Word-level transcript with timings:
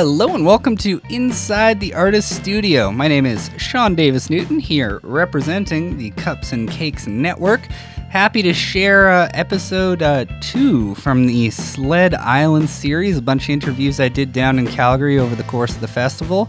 Hello 0.00 0.34
and 0.34 0.46
welcome 0.46 0.78
to 0.78 0.98
Inside 1.10 1.78
the 1.78 1.92
Artist 1.92 2.34
Studio. 2.34 2.90
My 2.90 3.06
name 3.06 3.26
is 3.26 3.50
Sean 3.58 3.94
Davis 3.94 4.30
Newton 4.30 4.58
here 4.58 4.98
representing 5.02 5.98
the 5.98 6.08
Cups 6.12 6.52
and 6.52 6.70
Cakes 6.70 7.06
Network. 7.06 7.60
Happy 8.08 8.40
to 8.40 8.54
share 8.54 9.10
uh, 9.10 9.28
episode 9.34 10.00
uh, 10.00 10.24
two 10.40 10.94
from 10.94 11.26
the 11.26 11.50
Sled 11.50 12.14
Island 12.14 12.70
series, 12.70 13.18
a 13.18 13.22
bunch 13.22 13.44
of 13.44 13.50
interviews 13.50 14.00
I 14.00 14.08
did 14.08 14.32
down 14.32 14.58
in 14.58 14.66
Calgary 14.66 15.18
over 15.18 15.34
the 15.34 15.42
course 15.42 15.74
of 15.74 15.82
the 15.82 15.88
festival. 15.88 16.48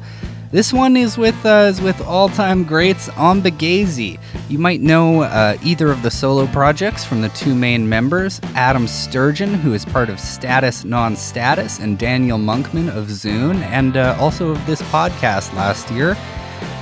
This 0.52 0.74
one 0.74 0.98
is 0.98 1.18
with 1.18 1.46
uh, 1.46 1.72
with 1.82 2.02
all-time 2.02 2.66
greats 2.66 3.08
Ombiigizi. 3.12 4.20
You 4.50 4.60
might 4.60 4.82
know 4.82 5.22
uh, 5.22 5.56
either 5.64 5.90
of 5.90 6.04
the 6.04 6.12
solo 6.12 6.46
projects 6.48 7.06
from 7.06 7.22
the 7.22 7.30
two 7.30 7.56
main 7.56 7.88
members, 7.88 8.42
Adam 8.54 8.86
Sturgeon, 8.86 9.54
who 9.54 9.74
is 9.74 9.86
part 9.86 10.10
of 10.10 10.20
Status 10.20 10.84
Non-Status, 10.84 11.80
and 11.80 11.98
Daniel 11.98 12.38
Monkman 12.38 12.94
of 12.94 13.10
Zoon, 13.10 13.64
and 13.64 13.96
uh, 13.96 14.18
also 14.20 14.50
of 14.50 14.66
this 14.66 14.82
podcast 14.84 15.54
last 15.54 15.90
year. 15.90 16.18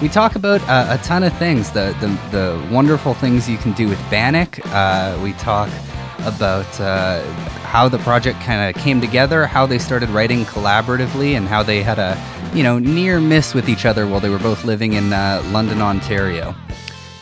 We 0.02 0.10
talk 0.10 0.36
about 0.36 0.62
uh, 0.68 0.98
a 1.00 1.04
ton 1.04 1.22
of 1.22 1.38
things, 1.38 1.70
the, 1.70 1.96
the 2.02 2.08
the 2.32 2.74
wonderful 2.74 3.14
things 3.14 3.48
you 3.48 3.58
can 3.58 3.74
do 3.74 3.88
with 3.88 4.00
Bannock. 4.10 4.60
Uh, 4.74 5.20
we 5.22 5.34
talk 5.34 5.70
about 6.26 6.80
uh, 6.80 7.22
how 7.64 7.90
the 7.90 8.00
project 8.00 8.40
kind 8.42 8.76
of 8.76 8.82
came 8.82 9.02
together, 9.02 9.46
how 9.46 9.66
they 9.66 9.80
started 9.80 10.10
writing 10.10 10.46
collaboratively, 10.46 11.38
and 11.38 11.48
how 11.48 11.64
they 11.64 11.84
had 11.84 12.00
a 12.00 12.18
you 12.54 12.64
know 12.64 12.80
near 12.80 13.20
miss 13.20 13.54
with 13.54 13.70
each 13.70 13.86
other 13.86 14.08
while 14.08 14.20
they 14.20 14.30
were 14.30 14.40
both 14.40 14.66
living 14.66 14.94
in 14.94 15.14
uh, 15.14 15.42
London, 15.52 15.82
Ontario. 15.82 16.56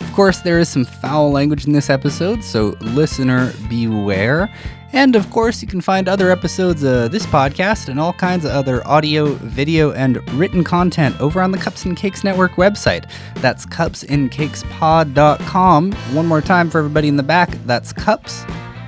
Of 0.01 0.13
course, 0.13 0.39
there 0.39 0.59
is 0.59 0.69
some 0.69 0.85
foul 0.85 1.31
language 1.31 1.65
in 1.65 1.73
this 1.73 1.89
episode, 1.89 2.43
so 2.43 2.75
listener 2.81 3.53
beware. 3.69 4.49
And 4.93 5.15
of 5.15 5.29
course, 5.29 5.61
you 5.61 5.67
can 5.67 5.81
find 5.81 6.07
other 6.07 6.31
episodes 6.31 6.81
of 6.83 7.11
this 7.11 7.25
podcast 7.25 7.89
and 7.89 7.99
all 7.99 8.13
kinds 8.13 8.45
of 8.45 8.51
other 8.51 8.87
audio, 8.87 9.33
video, 9.33 9.91
and 9.91 10.17
written 10.33 10.63
content 10.63 11.19
over 11.19 11.41
on 11.41 11.51
the 11.51 11.57
Cups 11.57 11.83
and 11.85 11.97
Cakes 11.97 12.23
Network 12.23 12.53
website. 12.53 13.09
That's 13.35 13.65
cupsandcakespod.com. 13.65 15.91
One 15.91 16.25
more 16.25 16.41
time 16.41 16.69
for 16.69 16.77
everybody 16.79 17.09
in 17.09 17.17
the 17.17 17.23
back. 17.23 17.49
That's 17.65 17.91
cups, 17.91 18.45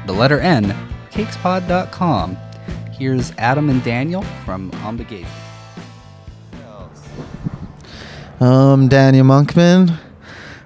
the 0.09 0.15
letter 0.15 0.39
N, 0.39 0.63
cakespod.com. 1.11 2.35
Here's 2.93 3.31
Adam 3.37 3.69
and 3.69 3.83
Daniel 3.83 4.23
from 4.43 4.71
Ombiigizi. 4.71 5.27
Um, 8.41 8.87
Daniel 8.87 9.23
Monkman, 9.23 9.99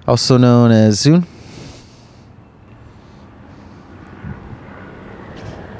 also 0.08 0.38
known 0.38 0.70
as 0.70 0.98
Zoon. 0.98 1.26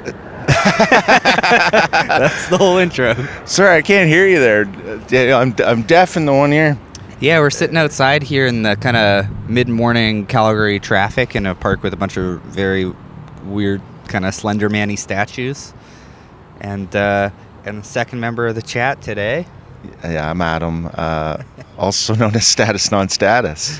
That's 0.45 2.47
the 2.49 2.57
whole 2.59 2.77
intro. 2.77 3.15
Sorry, 3.45 3.77
I 3.77 3.81
can't 3.81 4.07
hear 4.07 4.27
you 4.27 4.39
there. 4.39 4.65
Uh, 5.11 5.41
I'm, 5.41 5.55
I'm 5.65 5.81
deaf 5.81 6.17
in 6.17 6.27
the 6.27 6.33
one 6.33 6.53
ear. 6.53 6.77
Yeah, 7.19 7.39
we're 7.39 7.49
sitting 7.49 7.77
outside 7.77 8.21
here 8.21 8.45
in 8.45 8.61
the 8.61 8.75
kind 8.75 8.95
of 8.95 9.49
mid-morning 9.49 10.27
Calgary 10.27 10.79
traffic 10.79 11.35
in 11.35 11.47
a 11.47 11.55
park 11.55 11.81
with 11.81 11.93
a 11.93 11.97
bunch 11.97 12.15
of 12.15 12.41
very 12.41 12.93
weird 13.45 13.81
kind 14.07 14.25
of 14.25 14.33
slender 14.33 14.69
manny 14.69 14.95
statues. 14.95 15.73
And 16.61 16.93
uh, 16.95 17.29
and 17.65 17.79
the 17.79 17.85
second 17.85 18.19
member 18.19 18.47
of 18.47 18.55
the 18.55 18.61
chat 18.61 19.01
today. 19.01 19.45
Yeah, 20.03 20.31
I'm 20.31 20.41
Adam, 20.41 20.89
uh, 20.93 21.43
also 21.77 22.15
known 22.15 22.35
as 22.35 22.47
Status 22.47 22.91
Non 22.91 23.09
Status. 23.09 23.79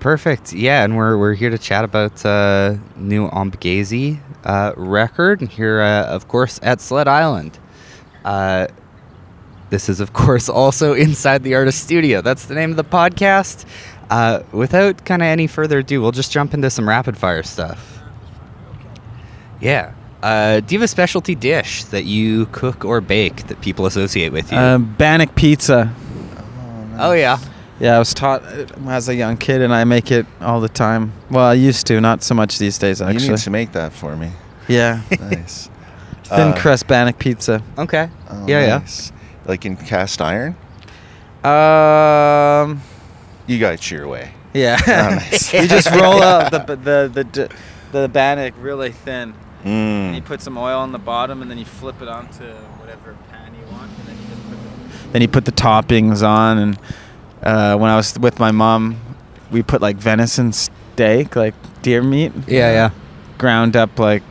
Perfect. 0.00 0.52
Yeah, 0.52 0.84
and 0.84 0.96
we're 0.96 1.18
we're 1.18 1.34
here 1.34 1.50
to 1.50 1.58
chat 1.58 1.84
about 1.84 2.24
uh, 2.24 2.76
new 2.96 3.28
Ombiigizi 3.28 4.20
uh, 4.44 4.72
record 4.76 5.42
here, 5.42 5.80
uh, 5.80 6.04
of 6.04 6.28
course, 6.28 6.60
at 6.62 6.80
Sled 6.80 7.08
Island. 7.08 7.58
Uh, 8.24 8.68
this 9.70 9.88
is, 9.88 10.00
of 10.00 10.12
course, 10.12 10.48
also 10.48 10.94
inside 10.94 11.42
the 11.42 11.54
artist 11.56 11.82
studio. 11.82 12.20
That's 12.20 12.46
the 12.46 12.54
name 12.54 12.70
of 12.70 12.76
the 12.76 12.84
podcast. 12.84 13.66
Uh, 14.08 14.42
without 14.52 15.04
kind 15.04 15.22
of 15.22 15.26
any 15.26 15.48
further 15.48 15.80
ado, 15.80 16.00
we'll 16.00 16.12
just 16.12 16.30
jump 16.30 16.54
into 16.54 16.70
some 16.70 16.88
rapid 16.88 17.18
fire 17.18 17.42
stuff. 17.42 17.95
Yeah. 19.60 19.92
Uh, 20.22 20.60
do 20.60 20.74
you 20.74 20.80
have 20.80 20.84
a 20.84 20.88
specialty 20.88 21.34
dish 21.34 21.84
that 21.84 22.04
you 22.04 22.46
cook 22.46 22.84
or 22.84 23.00
bake 23.00 23.46
that 23.48 23.60
people 23.60 23.86
associate 23.86 24.32
with 24.32 24.50
you? 24.50 24.58
Um, 24.58 24.94
Bannock 24.98 25.34
Pizza. 25.34 25.92
oh 26.98 27.12
yeah. 27.12 27.38
Yeah, 27.78 27.96
I 27.96 27.98
was 27.98 28.14
taught 28.14 28.42
uh, 28.42 28.64
as 28.88 29.08
a 29.10 29.14
young 29.14 29.36
kid, 29.36 29.60
and 29.60 29.72
I 29.74 29.84
make 29.84 30.10
it 30.10 30.24
all 30.40 30.60
the 30.62 30.68
time. 30.68 31.12
Well, 31.30 31.44
I 31.44 31.52
used 31.52 31.86
to, 31.88 32.00
not 32.00 32.22
so 32.22 32.34
much 32.34 32.58
these 32.58 32.78
days, 32.78 33.02
actually. 33.02 33.12
You 33.12 33.18
actually. 33.18 33.32
need 33.34 33.38
to 33.42 33.50
make 33.50 33.72
that 33.72 33.92
for 33.92 34.16
me. 34.16 34.30
Yeah, 34.66 35.02
Nice. 35.20 35.68
thin 36.24 36.40
Uh, 36.52 36.56
crust 36.56 36.86
Bannock 36.88 37.18
Pizza. 37.18 37.62
Okay. 37.76 38.08
Oh, 38.30 38.46
yeah, 38.48 38.78
nice. 38.78 39.12
Like 39.44 39.66
in 39.66 39.76
cast 39.76 40.22
iron? 40.22 40.56
Um, 41.44 42.80
You 43.46 43.58
got 43.60 43.74
it 43.74 43.90
your 43.90 44.08
way. 44.08 44.32
yeah. 44.54 44.78
Oh, 44.86 44.90
nice. 45.16 45.52
you 45.52 45.68
just 45.68 45.90
roll 45.90 46.22
up 46.22 46.50
the 46.50 46.58
the 46.76 47.10
the 47.12 47.24
the, 47.24 47.50
the 47.92 48.08
Bannock 48.08 48.54
really 48.58 48.90
thin. 48.90 49.34
And 49.66 50.14
you 50.14 50.22
Mm. 50.22 50.24
put 50.24 50.40
some 50.42 50.56
oil 50.56 50.78
on 50.78 50.92
the 50.92 50.98
bottom, 50.98 51.42
and 51.42 51.50
then 51.50 51.58
you 51.58 51.64
flip 51.64 52.00
it 52.00 52.08
onto 52.08 52.44
whatever 52.78 53.16
pan 53.30 53.52
you 53.54 53.66
want, 53.72 53.90
and 53.98 54.06
then 54.08 54.16
you 54.16 54.28
just 54.28 54.48
put 54.48 54.58
the, 55.02 55.08
then 55.12 55.22
you 55.22 55.28
put 55.28 55.44
the 55.44 55.52
toppings 55.52 56.22
on. 56.26 56.58
And 56.58 56.78
uh, 57.42 57.76
when 57.76 57.90
I 57.90 57.96
was 57.96 58.16
with 58.18 58.38
my 58.38 58.52
mom, 58.52 58.96
we 59.50 59.62
put 59.62 59.80
like 59.82 59.96
venison 59.96 60.52
steak, 60.52 61.34
like 61.36 61.54
deer 61.82 62.02
meat, 62.02 62.32
Yeah, 62.46 62.70
yeah. 62.72 62.90
ground 63.38 63.76
up 63.76 63.98
like 63.98 64.22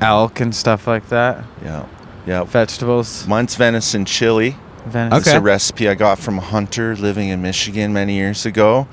elk 0.00 0.40
and 0.40 0.54
stuff 0.54 0.86
like 0.86 1.08
that. 1.08 1.44
Yeah. 1.64 1.84
Yeah. 2.26 2.44
Vegetables, 2.44 3.26
Mine's 3.26 3.54
venison 3.56 4.04
chili. 4.04 4.56
venison. 4.86 5.18
It's 5.18 5.28
a 5.28 5.40
recipe 5.40 5.88
I 5.88 5.94
got 5.94 6.18
from 6.18 6.38
a 6.38 6.42
hunter 6.42 6.94
living 6.96 7.28
in 7.30 7.40
Michigan 7.42 7.92
many 7.94 8.14
years 8.16 8.44
ago. 8.46 8.86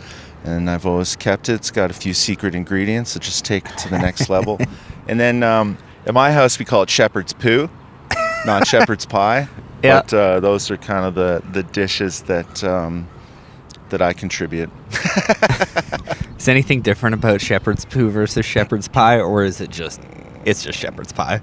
And 0.44 0.70
I've 0.70 0.86
always 0.88 1.16
kept 1.16 1.50
it. 1.50 1.54
It's 1.54 1.70
got 1.70 1.92
a 1.92 1.94
few 1.94 2.14
secret 2.16 2.56
ingredients 2.56 3.14
that 3.14 3.22
just 3.24 3.46
take 3.46 3.70
it 3.70 3.78
to 3.80 3.90
the 3.90 4.00
next 4.00 4.30
level. 4.30 4.58
And 5.12 5.20
then 5.20 5.44
um, 5.44 5.78
at 6.06 6.14
my 6.14 6.32
house, 6.32 6.58
we 6.58 6.64
call 6.64 6.84
it 6.84 6.90
shepherd's 6.90 7.34
poo, 7.34 7.70
not 8.46 8.66
shepherd's 8.66 9.06
pie. 9.18 9.50
Yeah. 9.84 10.02
But 10.02 10.14
uh, 10.14 10.40
those 10.40 10.72
are 10.72 10.78
kind 10.78 11.06
of 11.06 11.16
the, 11.16 11.44
the 11.52 11.64
dishes 11.64 12.22
that 12.24 12.64
um, 12.64 13.10
that 13.90 14.02
I 14.02 14.14
contribute. 14.14 14.70
Is 16.38 16.48
anything 16.48 16.82
different 16.82 17.14
about 17.14 17.42
shepherd's 17.42 17.84
poo 17.84 18.10
versus 18.10 18.46
shepherd's 18.46 18.88
pie, 18.88 19.20
or 19.20 19.44
is 19.44 19.60
it 19.60 19.70
just 19.70 20.02
it's 20.46 20.64
just 20.64 20.80
shepherd's 20.80 21.12
pie? 21.12 21.42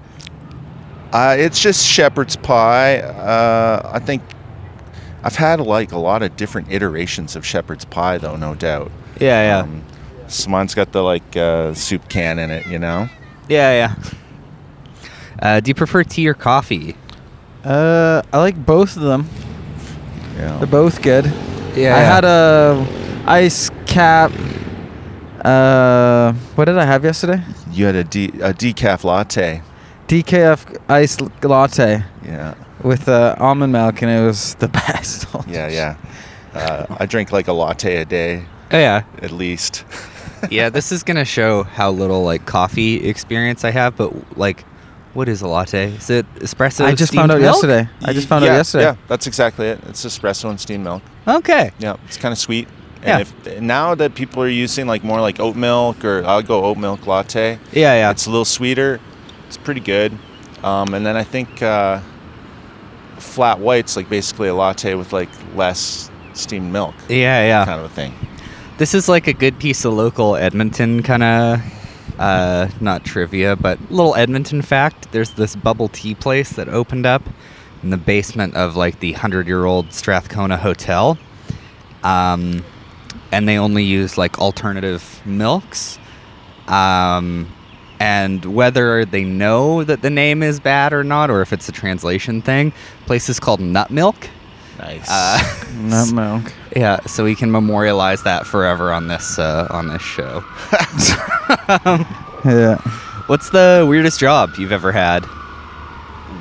Uh, 1.12 1.36
it's 1.38 1.60
just 1.60 1.86
shepherd's 1.86 2.36
pie. 2.36 3.00
Uh, 3.00 3.90
I 3.92 3.98
think 3.98 4.22
I've 5.22 5.36
had 5.36 5.60
like 5.60 5.92
a 5.92 5.98
lot 5.98 6.22
of 6.22 6.36
different 6.36 6.72
iterations 6.72 7.36
of 7.36 7.44
shepherd's 7.44 7.84
pie, 7.84 8.16
though, 8.16 8.36
no 8.36 8.54
doubt. 8.54 8.90
Yeah, 9.20 9.42
yeah, 9.42 9.58
Um, 9.60 9.84
so 10.26 10.48
mine's 10.48 10.74
got 10.74 10.92
the 10.92 11.02
like 11.02 11.36
uh, 11.36 11.74
soup 11.74 12.08
can 12.08 12.38
in 12.38 12.50
it, 12.50 12.66
you 12.66 12.78
know. 12.78 13.10
Yeah, 13.48 13.72
yeah. 13.72 13.94
Uh, 15.40 15.60
do 15.60 15.68
you 15.70 15.74
prefer 15.74 16.02
tea 16.04 16.28
or 16.28 16.34
coffee? 16.34 16.96
Uh, 17.64 18.22
I 18.32 18.38
like 18.38 18.64
both 18.64 18.96
of 18.96 19.02
them. 19.02 19.28
Yeah. 20.36 20.56
They're 20.58 20.66
both 20.66 21.02
good. 21.02 21.26
Yeah, 21.76 21.96
I 21.96 22.00
had 22.00 22.24
a 22.24 22.86
ice 23.26 23.70
cap. 23.86 24.32
Uh, 25.44 26.32
what 26.54 26.64
did 26.64 26.78
I 26.78 26.84
have 26.84 27.04
yesterday? 27.04 27.42
You 27.72 27.86
had 27.86 27.94
a, 27.94 28.04
de- 28.04 28.28
a 28.40 28.52
decaf 28.52 29.04
latte. 29.04 29.62
DKF 30.08 30.80
ice 30.88 31.20
latte 31.42 32.02
Yeah. 32.24 32.54
with 32.82 33.08
uh, 33.08 33.36
almond 33.38 33.72
milk, 33.72 34.02
and 34.02 34.10
it 34.10 34.24
was 34.24 34.54
the 34.58 34.68
best. 34.68 35.26
Yeah, 35.46 35.68
yeah. 35.68 35.96
Uh, 36.54 36.86
I 36.98 37.06
drink 37.06 37.30
like 37.30 37.46
a 37.46 37.52
latte 37.52 37.96
a 37.96 38.04
day 38.04 38.44
Oh 38.72 38.78
yeah, 38.78 39.04
at 39.22 39.30
least. 39.30 39.84
yeah. 40.50 40.68
This 40.70 40.92
is 40.92 41.02
gonna 41.02 41.24
show 41.24 41.62
how 41.62 41.90
little 41.90 42.22
like 42.22 42.46
coffee 42.46 43.06
experience 43.08 43.64
I 43.64 43.70
have, 43.70 43.96
but 43.96 44.36
like, 44.38 44.64
what 45.14 45.28
is 45.28 45.42
a 45.42 45.48
latte? 45.48 45.92
Is 45.92 46.10
it 46.10 46.26
espresso? 46.36 46.84
I 46.84 46.94
just 46.94 47.14
found 47.14 47.32
out 47.32 47.40
milk? 47.40 47.54
yesterday. 47.54 47.88
I 48.04 48.12
just 48.12 48.28
found 48.28 48.44
yeah, 48.44 48.52
out 48.52 48.56
yesterday. 48.56 48.84
Yeah, 48.84 48.96
that's 49.08 49.26
exactly 49.26 49.66
it. 49.68 49.80
It's 49.88 50.04
espresso 50.04 50.50
and 50.50 50.60
steamed 50.60 50.84
milk. 50.84 51.02
Okay. 51.26 51.72
Yeah, 51.78 51.96
it's 52.06 52.16
kind 52.16 52.32
of 52.32 52.38
sweet. 52.38 52.68
And 53.02 53.06
Yeah. 53.06 53.52
if 53.52 53.60
now 53.60 53.94
that 53.94 54.14
people 54.14 54.42
are 54.42 54.48
using 54.48 54.86
like 54.86 55.04
more 55.04 55.20
like 55.20 55.40
oat 55.40 55.56
milk 55.56 56.04
or 56.04 56.24
I'll 56.24 56.42
go 56.42 56.64
oat 56.64 56.78
milk 56.78 57.06
latte. 57.06 57.58
Yeah, 57.72 57.94
yeah. 57.94 58.10
It's 58.10 58.26
a 58.26 58.30
little 58.30 58.44
sweeter. 58.44 59.00
It's 59.46 59.56
pretty 59.56 59.80
good. 59.80 60.12
Um, 60.62 60.92
and 60.94 61.06
then 61.06 61.16
I 61.16 61.22
think 61.24 61.62
uh, 61.62 62.00
flat 63.18 63.60
white's 63.60 63.96
like 63.96 64.08
basically 64.08 64.48
a 64.48 64.54
latte 64.54 64.94
with 64.94 65.12
like 65.12 65.28
less 65.54 66.10
steamed 66.34 66.72
milk 66.72 66.94
yeah, 67.08 67.44
yeah. 67.44 67.64
kind 67.64 67.80
of 67.80 67.86
a 67.86 67.94
thing. 67.94 68.14
This 68.78 68.94
is 68.94 69.08
like 69.08 69.26
a 69.26 69.32
good 69.32 69.58
piece 69.58 69.84
of 69.84 69.94
local 69.94 70.36
Edmonton 70.36 71.02
kind 71.02 71.24
of, 71.24 71.60
uh, 72.16 72.68
not 72.80 73.04
trivia, 73.04 73.56
but 73.56 73.80
little 73.90 74.14
Edmonton 74.14 74.62
fact. 74.62 75.10
There's 75.10 75.32
this 75.32 75.56
bubble 75.56 75.88
tea 75.88 76.14
place 76.14 76.50
that 76.50 76.68
opened 76.68 77.04
up 77.04 77.24
in 77.82 77.90
the 77.90 77.96
basement 77.96 78.54
of 78.54 78.76
like 78.76 79.00
the 79.00 79.14
hundred 79.14 79.48
year 79.48 79.64
old 79.64 79.92
Strathcona 79.92 80.56
Hotel. 80.56 81.18
Um, 82.04 82.64
and 83.32 83.48
they 83.48 83.58
only 83.58 83.82
use 83.82 84.16
like 84.16 84.38
alternative 84.38 85.22
milks. 85.26 85.98
Um, 86.68 87.52
and 87.98 88.44
whether 88.44 89.04
they 89.04 89.24
know 89.24 89.82
that 89.82 90.02
the 90.02 90.10
name 90.10 90.40
is 90.40 90.60
bad 90.60 90.92
or 90.92 91.02
not, 91.02 91.30
or 91.30 91.42
if 91.42 91.52
it's 91.52 91.68
a 91.68 91.72
translation 91.72 92.42
thing. 92.42 92.72
Place 93.06 93.28
is 93.28 93.40
called 93.40 93.58
Nut 93.58 93.90
Milk. 93.90 94.30
Nice. 94.78 95.08
Uh, 95.08 95.38
Nut 95.74 96.12
milk. 96.12 96.52
Yeah, 96.76 97.00
so 97.06 97.24
we 97.24 97.34
can 97.34 97.50
memorialize 97.50 98.22
that 98.22 98.46
forever 98.46 98.92
on 98.92 99.08
this 99.08 99.38
uh, 99.38 99.66
on 99.70 99.88
this 99.88 100.02
show. 100.02 100.44
Yeah. 102.44 102.76
What's 103.26 103.50
the 103.50 103.84
weirdest 103.88 104.20
job 104.20 104.54
you've 104.58 104.70
ever 104.70 104.92
had? 104.92 105.26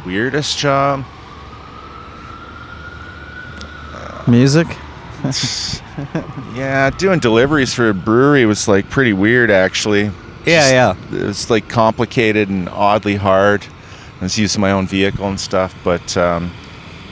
Weirdest 0.05 0.57
job? 0.59 1.03
Music. 4.27 4.67
Yeah, 6.53 6.91
doing 6.91 7.19
deliveries 7.19 7.73
for 7.73 7.89
a 7.89 7.93
brewery 7.93 8.45
was 8.45 8.67
like 8.67 8.87
pretty 8.89 9.13
weird 9.13 9.49
actually. 9.49 10.11
Yeah, 10.45 10.69
yeah. 10.69 10.95
It 11.11 11.23
was 11.23 11.49
like 11.49 11.67
complicated 11.69 12.49
and 12.49 12.69
oddly 12.69 13.15
hard. 13.15 13.65
I 14.21 14.25
was 14.25 14.37
using 14.37 14.61
my 14.61 14.71
own 14.71 14.85
vehicle 14.85 15.27
and 15.27 15.39
stuff, 15.39 15.75
but 15.83 16.15
um, 16.15 16.51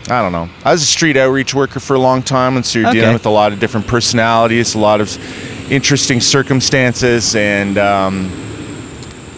I 0.09 0.21
don't 0.21 0.31
know. 0.31 0.47
I 0.63 0.71
was 0.71 0.83
a 0.83 0.85
street 0.85 1.17
outreach 1.17 1.53
worker 1.55 1.79
for 1.79 1.95
a 1.95 1.99
long 1.99 2.21
time, 2.21 2.55
and 2.57 2.65
so 2.65 2.79
you're 2.79 2.89
Okay. 2.89 2.99
dealing 2.99 3.13
with 3.13 3.25
a 3.25 3.29
lot 3.31 3.51
of 3.51 3.59
different 3.59 3.87
personalities, 3.87 4.75
a 4.75 4.79
lot 4.79 5.01
of 5.01 5.17
interesting 5.71 6.21
circumstances, 6.21 7.35
and 7.35 7.77
um, 7.79 8.29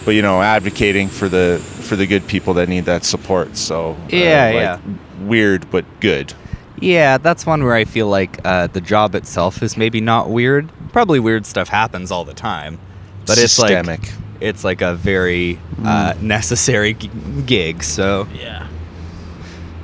but 0.04 0.10
you 0.14 0.20
know, 0.22 0.42
advocating 0.42 1.08
for 1.08 1.28
the 1.28 1.58
for 1.80 1.96
the 1.96 2.06
good 2.06 2.26
people 2.26 2.52
that 2.54 2.68
need 2.68 2.84
that 2.84 3.04
support. 3.04 3.56
So 3.56 3.92
uh, 3.92 3.96
Yeah, 4.10 4.44
like, 4.44 4.54
yeah. 4.54 4.78
weird 5.26 5.70
but 5.70 5.84
good. 6.00 6.34
Yeah, 6.80 7.16
that's 7.18 7.44
one 7.46 7.64
where 7.64 7.74
I 7.74 7.84
feel 7.84 8.06
like 8.08 8.38
uh, 8.44 8.66
the 8.68 8.80
job 8.80 9.14
itself 9.14 9.62
is 9.62 9.76
maybe 9.76 10.00
not 10.02 10.28
weird. 10.30 10.68
Probably 10.92 11.18
weird 11.18 11.44
stuff 11.46 11.68
happens 11.70 12.10
all 12.12 12.24
the 12.24 12.34
time, 12.34 12.78
but 13.26 13.38
it's 13.38 13.58
like 13.58 14.12
it's 14.40 14.64
like 14.64 14.82
a 14.82 14.94
very 14.94 15.58
uh, 15.84 16.12
necessary 16.20 16.94
g- 16.94 17.10
gig. 17.46 17.82
So, 17.82 18.28
Yeah. 18.34 18.66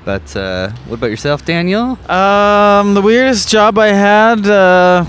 But 0.05 0.37
uh, 0.37 0.71
what 0.87 0.97
about 0.97 1.11
yourself, 1.11 1.45
Daniel? 1.45 1.99
Um, 2.11 2.95
the 2.95 3.03
weirdest 3.03 3.49
job 3.49 3.79
I 3.79 3.89
had, 3.89 4.47
uh, 4.47 5.05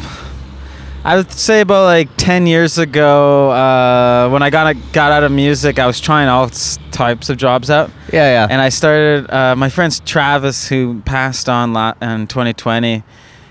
I 1.03 1.17
would 1.17 1.31
say 1.31 1.61
about 1.61 1.83
like 1.85 2.09
ten 2.17 2.47
years 2.47 2.77
ago. 2.77 3.51
Uh, 3.51 4.29
when 4.29 4.41
I 4.41 4.49
got 4.49 4.75
got 4.93 5.11
out 5.11 5.23
of 5.23 5.31
music, 5.31 5.79
I 5.79 5.85
was 5.87 5.99
trying 5.99 6.27
all 6.29 6.49
types 6.91 7.29
of 7.29 7.37
jobs 7.37 7.69
out, 7.69 7.91
Yeah, 8.11 8.29
yeah. 8.31 8.47
and 8.49 8.61
I 8.61 8.69
started. 8.69 9.29
Uh, 9.31 9.55
my 9.55 9.69
friend 9.69 9.91
Travis, 10.05 10.67
who 10.69 11.01
passed 11.01 11.49
on 11.49 11.69
in 12.01 12.27
2020, 12.27 13.03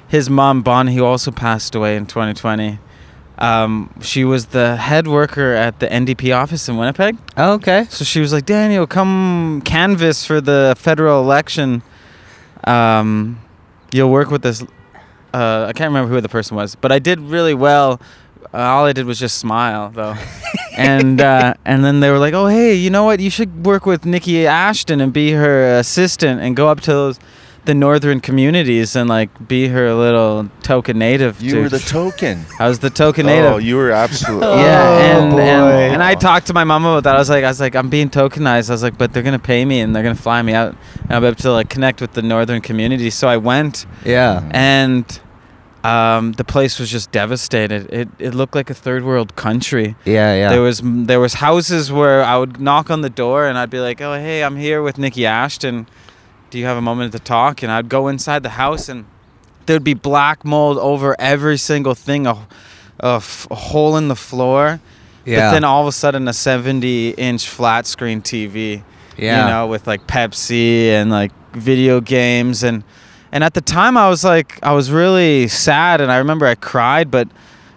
his 0.08 0.28
mom 0.30 0.62
Bonnie, 0.62 0.94
who 0.94 1.04
also 1.04 1.30
passed 1.30 1.74
away 1.74 1.96
in 1.96 2.06
2020. 2.06 2.78
Um, 3.44 3.90
she 4.00 4.24
was 4.24 4.46
the 4.46 4.76
head 4.76 5.06
worker 5.06 5.52
at 5.52 5.78
the 5.80 5.86
NDP 5.86 6.34
office 6.34 6.68
in 6.68 6.76
Winnipeg. 6.78 7.18
oh, 7.36 7.52
okay. 7.54 7.86
So 7.90 8.04
she 8.04 8.20
was 8.20 8.32
like, 8.32 8.46
Daniel, 8.46 8.86
come 8.86 9.60
canvass 9.64 10.24
for 10.24 10.40
the 10.40 10.74
federal 10.78 11.22
election. 11.22 11.82
Um, 12.64 13.40
you'll 13.92 14.10
work 14.10 14.30
with 14.30 14.42
this. 14.42 14.62
Uh, 15.34 15.66
I 15.68 15.72
can't 15.74 15.90
remember 15.90 16.14
who 16.14 16.20
the 16.20 16.28
person 16.28 16.56
was, 16.56 16.74
but 16.74 16.90
I 16.90 16.98
did 16.98 17.20
really 17.20 17.54
well. 17.54 18.00
Uh, 18.52 18.58
all 18.58 18.86
I 18.86 18.92
did 18.92 19.04
was 19.04 19.18
just 19.18 19.38
smile, 19.38 19.90
though. 19.90 20.14
and 20.76 21.20
uh, 21.20 21.54
and 21.64 21.84
then 21.84 22.00
they 22.00 22.10
were 22.10 22.18
like, 22.18 22.34
"Oh, 22.34 22.46
hey, 22.46 22.74
you 22.74 22.88
know 22.88 23.04
what? 23.04 23.20
You 23.20 23.30
should 23.30 23.66
work 23.66 23.84
with 23.84 24.02
Niki 24.02 24.44
Ashton 24.44 25.00
and 25.00 25.12
be 25.12 25.32
her 25.32 25.76
assistant 25.78 26.40
and 26.40 26.56
go 26.56 26.68
up 26.68 26.80
to 26.82 26.90
those, 26.92 27.18
the 27.64 27.74
northern 27.74 28.20
communities 28.20 28.94
and 28.96 29.08
like 29.08 29.30
be 29.48 29.68
her 29.68 29.92
little 29.94 30.48
token 30.62 30.98
native." 30.98 31.40
You 31.42 31.54
to- 31.54 31.60
were 31.62 31.68
the 31.68 31.78
token. 32.00 32.44
I 32.58 32.68
was 32.68 32.78
the 32.80 32.90
token 32.90 33.26
native. 33.26 33.52
Oh, 33.52 33.56
you 33.58 33.76
were 33.76 33.90
absolutely. 33.90 34.46
Yeah, 34.48 34.82
Oh, 34.88 34.98
and, 35.18 35.30
boy. 35.32 35.40
and 35.40 35.94
and 35.94 36.02
I 36.02 36.14
talked 36.14 36.46
to 36.48 36.54
my 36.54 36.64
mom 36.64 36.84
about 36.84 37.04
that. 37.04 37.16
I 37.16 37.18
was 37.18 37.30
like, 37.30 37.44
I 37.44 37.48
was 37.48 37.60
like, 37.60 37.74
I'm 37.76 37.88
being 37.90 38.10
tokenized. 38.10 38.70
I 38.70 38.74
was 38.74 38.82
like, 38.82 38.98
but 38.98 39.12
they're 39.12 39.22
gonna 39.22 39.38
pay 39.38 39.64
me 39.64 39.80
and 39.80 39.94
they're 39.94 40.02
gonna 40.02 40.14
fly 40.14 40.42
me 40.42 40.52
out, 40.54 40.74
and 41.02 41.12
I'll 41.12 41.20
be 41.20 41.26
able 41.28 41.36
to 41.36 41.52
like 41.52 41.68
connect 41.70 42.00
with 42.00 42.12
the 42.12 42.22
northern 42.22 42.60
community. 42.60 43.10
So 43.10 43.28
I 43.28 43.36
went, 43.36 43.86
Yeah. 44.04 44.42
and 44.52 45.04
um, 45.84 46.32
the 46.32 46.44
place 46.44 46.78
was 46.78 46.90
just 46.90 47.12
devastated. 47.12 47.92
It 47.92 48.08
it 48.18 48.34
looked 48.34 48.54
like 48.54 48.70
a 48.70 48.74
third 48.74 49.04
world 49.04 49.36
country. 49.36 49.96
Yeah, 50.06 50.34
yeah. 50.34 50.48
There 50.48 50.62
was 50.62 50.80
there 50.82 51.20
was 51.20 51.34
houses 51.34 51.92
where 51.92 52.24
I 52.24 52.38
would 52.38 52.58
knock 52.58 52.90
on 52.90 53.02
the 53.02 53.10
door 53.10 53.46
and 53.46 53.58
I'd 53.58 53.68
be 53.70 53.80
like, 53.80 54.00
oh 54.00 54.14
hey, 54.14 54.42
I'm 54.42 54.56
here 54.56 54.80
with 54.82 54.96
Niki 54.96 55.24
Ashton. 55.26 55.86
Do 56.54 56.60
you 56.60 56.66
have 56.66 56.76
a 56.76 56.80
moment 56.80 57.10
to 57.10 57.18
talk? 57.18 57.64
And 57.64 57.72
I'd 57.72 57.88
go 57.88 58.06
inside 58.06 58.44
the 58.44 58.50
house 58.50 58.88
and 58.88 59.06
there'd 59.66 59.82
be 59.82 59.94
black 59.94 60.44
mold 60.44 60.78
over 60.78 61.16
every 61.18 61.56
single 61.56 61.96
thing, 61.96 62.28
a, 62.28 62.46
a, 63.00 63.14
f- 63.14 63.48
a 63.50 63.56
hole 63.56 63.96
in 63.96 64.06
the 64.06 64.14
floor. 64.14 64.78
yeah. 65.24 65.48
But 65.48 65.54
then 65.54 65.64
all 65.64 65.82
of 65.82 65.88
a 65.88 65.90
sudden, 65.90 66.28
a 66.28 66.32
70 66.32 67.10
inch 67.18 67.48
flat 67.48 67.88
screen 67.88 68.22
TV, 68.22 68.84
yeah. 69.18 69.42
you 69.42 69.50
know, 69.50 69.66
with 69.66 69.88
like 69.88 70.06
Pepsi 70.06 70.90
and 70.90 71.10
like 71.10 71.32
video 71.54 72.00
games. 72.00 72.62
And, 72.62 72.84
and 73.32 73.42
at 73.42 73.54
the 73.54 73.60
time, 73.60 73.96
I 73.96 74.08
was 74.08 74.22
like, 74.22 74.60
I 74.62 74.74
was 74.74 74.92
really 74.92 75.48
sad. 75.48 76.00
And 76.00 76.12
I 76.12 76.18
remember 76.18 76.46
I 76.46 76.54
cried, 76.54 77.10
but 77.10 77.26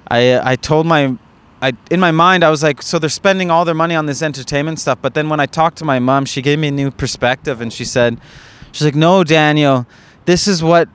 I, 0.07 0.51
I 0.51 0.55
told 0.55 0.85
my, 0.85 1.17
I, 1.63 1.73
in 1.89 1.99
my 1.99 2.11
mind, 2.11 2.43
I 2.43 2.51
was 2.51 2.61
like, 2.61 2.83
so 2.83 2.99
they're 2.99 3.09
spending 3.09 3.49
all 3.49 3.65
their 3.65 3.73
money 3.73 3.95
on 3.95 4.05
this 4.05 4.21
entertainment 4.21 4.79
stuff. 4.79 4.99
But 5.01 5.15
then 5.15 5.29
when 5.29 5.39
I 5.39 5.47
talked 5.47 5.79
to 5.79 5.83
my 5.83 5.97
mom, 5.97 6.25
she 6.25 6.43
gave 6.43 6.59
me 6.59 6.67
a 6.67 6.71
new 6.71 6.91
perspective 6.91 7.59
and 7.59 7.73
she 7.73 7.83
said, 7.83 8.21
she's 8.77 8.85
like, 8.85 8.95
no, 8.95 9.23
Daniel, 9.23 9.87
this 10.25 10.47
is 10.47 10.61
what 10.63 10.87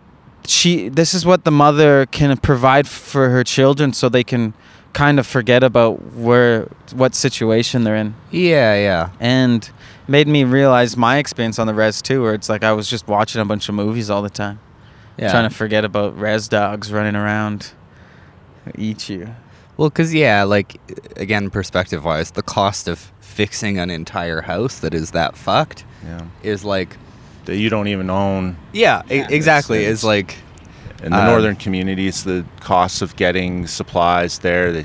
she, 0.47 0.89
this 0.89 1.15
is 1.15 1.27
what 1.27 1.45
the 1.45 1.51
mother 1.51 2.07
can 2.07 2.37
provide 2.37 2.87
for 2.87 3.29
her 3.31 3.43
children 3.45 3.93
so 3.93 4.09
they 4.09 4.25
can 4.25 4.55
kind 4.93 5.19
of 5.19 5.27
forget 5.27 5.63
about 5.65 6.15
where, 6.15 6.69
what 6.95 7.15
situation 7.15 7.85
they're 7.85 7.97
in. 7.97 8.15
yeah, 8.31 8.75
yeah. 8.77 9.11
And 9.21 9.69
made 10.07 10.29
me 10.29 10.45
realize 10.45 10.97
my 10.97 11.17
experience 11.19 11.59
on 11.59 11.67
the 11.67 11.75
res 11.75 12.03
too, 12.03 12.23
where 12.23 12.35
it's 12.35 12.49
like 12.49 12.63
I 12.63 12.73
was 12.73 12.89
just 12.89 13.09
watching 13.09 13.41
a 13.41 13.45
bunch 13.45 13.69
of 13.69 13.75
movies 13.75 14.11
all 14.11 14.21
the 14.23 14.31
time, 14.31 14.61
Yeah. 15.17 15.31
trying 15.31 15.49
to 15.49 15.55
forget 15.55 15.85
about 15.85 16.19
res 16.19 16.47
dogs 16.49 16.93
running 16.93 17.17
around, 17.17 17.73
eat 18.77 19.09
you. 19.09 19.35
Well, 19.77 19.89
because, 19.89 20.13
yeah, 20.13 20.43
like, 20.45 20.79
again, 21.17 21.49
perspective 21.51 22.05
wise, 22.05 22.33
the 22.33 22.43
cost 22.43 22.87
of 22.89 23.11
fixing 23.21 23.79
an 23.79 23.89
entire 23.91 24.43
house 24.43 24.79
that 24.81 24.93
is 24.93 25.13
that 25.13 25.37
fucked 25.37 25.85
Yeah. 26.05 26.23
is 26.43 26.65
like. 26.65 26.97
That 27.47 27.57
you 27.57 27.69
don't 27.71 27.89
even 27.89 28.09
own. 28.11 28.57
Yeah, 28.73 29.03
e- 29.11 29.17
Yeah. 29.19 29.27
exactly. 29.31 29.79
It's- 29.81 29.99
Is 29.99 30.05
like. 30.05 30.37
In 31.05 31.11
the 31.11 31.19
Um, 31.19 31.27
northern 31.27 31.57
communities, 31.57 32.23
the 32.23 32.45
costs 32.61 33.03
of 33.03 33.17
getting 33.17 33.67
supplies 33.67 34.39
there, 34.39 34.71
the 34.71 34.85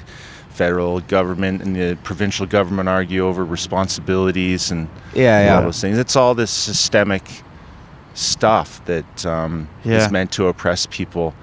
federal 0.49 0.99
government 1.01 1.61
and 1.61 1.75
the 1.75 1.95
provincial 2.03 2.47
government 2.47 2.89
argue 2.89 3.23
over 3.23 3.45
responsibilities 3.45 4.71
and 4.71 4.87
Yeah, 5.13 5.37
all 5.37 5.43
yeah. 5.43 5.61
those 5.61 5.79
things. 5.79 5.99
It's 5.99 6.15
all 6.15 6.33
this 6.33 6.49
systemic 6.49 7.43
stuff 8.15 8.81
that 8.85 9.25
um, 9.27 9.67
Yeah. 9.83 9.97
is 9.97 10.09
meant 10.11 10.31
to 10.31 10.47
oppress 10.47 10.87
people 10.87 11.35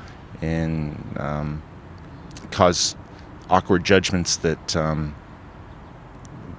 and 0.42 0.96
um, 1.20 1.62
cause 2.50 2.96
awkward 3.48 3.84
judgments 3.84 4.34
that 4.38 4.74
um, 4.74 5.14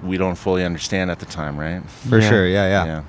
we 0.02 0.16
don't 0.16 0.36
fully 0.36 0.64
understand 0.64 1.10
at 1.10 1.18
the 1.18 1.26
time, 1.26 1.58
right? 1.58 1.82
For 2.08 2.18
Yeah. 2.18 2.28
sure, 2.30 2.46
yeah, 2.46 2.84
yeah. 2.86 3.00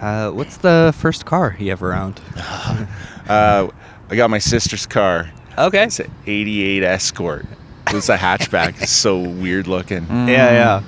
Uh, 0.00 0.30
what's 0.30 0.56
the 0.58 0.94
first 0.98 1.24
car 1.24 1.56
you 1.58 1.72
ever 1.72 1.94
owned? 1.94 2.20
Uh, 3.26 3.68
I 4.10 4.16
got 4.16 4.28
my 4.28 4.36
sister's 4.38 4.84
car. 4.84 5.30
Okay. 5.56 5.84
It's 5.84 5.98
an 5.98 6.10
88 6.26 6.82
Escort. 6.82 7.46
It's 7.86 8.10
a 8.10 8.18
hatchback. 8.18 8.82
it's 8.82 8.90
so 8.92 9.18
weird 9.18 9.66
looking. 9.66 10.02
Mm. 10.02 10.28
Yeah, 10.28 10.50
yeah. 10.52 10.82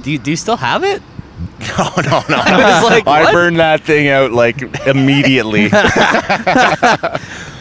Do 0.00 0.12
you, 0.12 0.18
do 0.18 0.30
you 0.30 0.36
still 0.36 0.56
have 0.58 0.84
it? 0.84 1.02
No, 1.76 1.88
no, 1.96 2.22
no. 2.28 2.36
I 2.36 2.80
was 2.82 2.88
like, 2.88 3.06
I 3.08 3.32
burned 3.32 3.58
that 3.58 3.80
thing 3.80 4.06
out 4.06 4.30
like 4.30 4.62
immediately. 4.86 5.68
I 5.72 7.18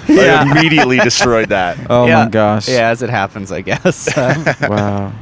Yeah. 0.07 0.51
immediately 0.51 0.99
destroyed 0.99 1.49
that. 1.49 1.79
Oh 1.89 2.05
Yeah. 2.05 2.25
my 2.25 2.29
gosh. 2.29 2.69
Yeah, 2.69 2.89
as 2.89 3.01
it 3.01 3.09
happens, 3.09 3.51
I 3.51 3.61
guess. 3.61 4.15
Uh, 4.15 4.53
wow. 4.69 5.13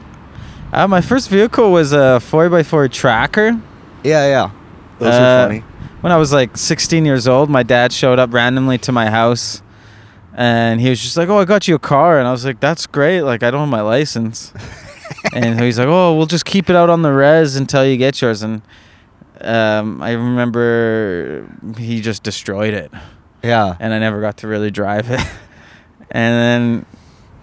Uh, 0.74 0.88
my 0.90 1.00
first 1.00 1.30
vehicle 1.30 1.72
was 1.72 1.94
a 1.94 2.20
4x4 2.22 2.92
tracker. 2.92 3.58
yeah, 4.04 4.28
yeah. 4.28 4.52
Those 5.00 5.14
Uh, 5.14 5.18
are 5.18 5.48
funny. 5.48 5.64
When 6.02 6.12
I 6.12 6.18
was 6.18 6.32
like 6.32 6.56
16 6.58 7.06
years 7.06 7.28
old, 7.28 7.50
my 7.50 7.64
dad 7.64 7.92
showed 7.92 8.20
up 8.20 8.34
randomly 8.34 8.78
to 8.80 8.92
my 8.92 9.10
house 9.10 9.62
and 10.38 10.80
he 10.82 10.90
was 10.90 11.02
just 11.02 11.18
like, 11.18 11.30
Oh, 11.30 11.40
I 11.40 11.46
got 11.46 11.68
you 11.68 11.76
a 11.76 11.80
car. 11.80 12.20
And 12.20 12.28
I 12.28 12.32
was 12.32 12.46
like, 12.46 12.60
That's 12.60 12.86
great. 12.86 13.22
Like, 13.22 13.42
I 13.44 13.50
don't 13.52 13.62
have 13.62 13.70
my 13.70 13.82
license. 13.82 14.54
and 15.34 15.60
he's 15.60 15.80
like, 15.80 15.88
Oh, 15.88 16.16
we'll 16.16 16.28
just 16.28 16.46
keep 16.46 16.70
it 16.70 16.76
out 16.76 16.90
on 16.90 17.02
the 17.02 17.12
res 17.12 17.56
until 17.56 17.86
you 17.86 17.98
get 17.98 18.22
yours. 18.22 18.44
And 18.44 18.62
um, 19.42 20.02
I 20.02 20.12
remember 20.12 21.48
he 21.78 22.02
just 22.02 22.24
destroyed 22.24 22.74
it 22.74 22.92
Yeah. 23.44 23.76
and 23.80 23.94
I 23.94 24.00
never 24.00 24.22
got 24.22 24.38
to 24.38 24.48
really 24.48 24.72
drive 24.72 25.10
it. 25.10 25.20
and 26.12 26.86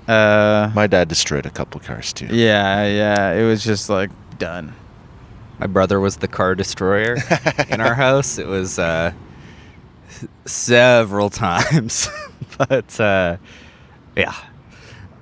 then, 0.08 0.14
uh, 0.14 0.70
My 0.74 0.86
dad 0.86 1.08
destroyed 1.08 1.46
a 1.46 1.50
couple 1.50 1.80
cars 1.80 2.12
too. 2.12 2.26
yeah, 2.30 2.86
yeah, 2.86 3.32
it 3.32 3.44
was 3.44 3.64
just 3.64 3.88
like 3.90 4.10
done. 4.38 4.74
My 5.62 5.68
brother 5.68 6.00
was 6.00 6.16
the 6.16 6.26
car 6.26 6.56
destroyer 6.56 7.18
in 7.68 7.80
our 7.80 7.94
house. 8.06 8.36
It 8.36 8.48
was 8.48 8.80
uh, 8.80 9.12
several 10.44 11.30
times, 11.30 12.08
but 12.58 12.98
uh, 12.98 13.36
yeah. 14.16 14.34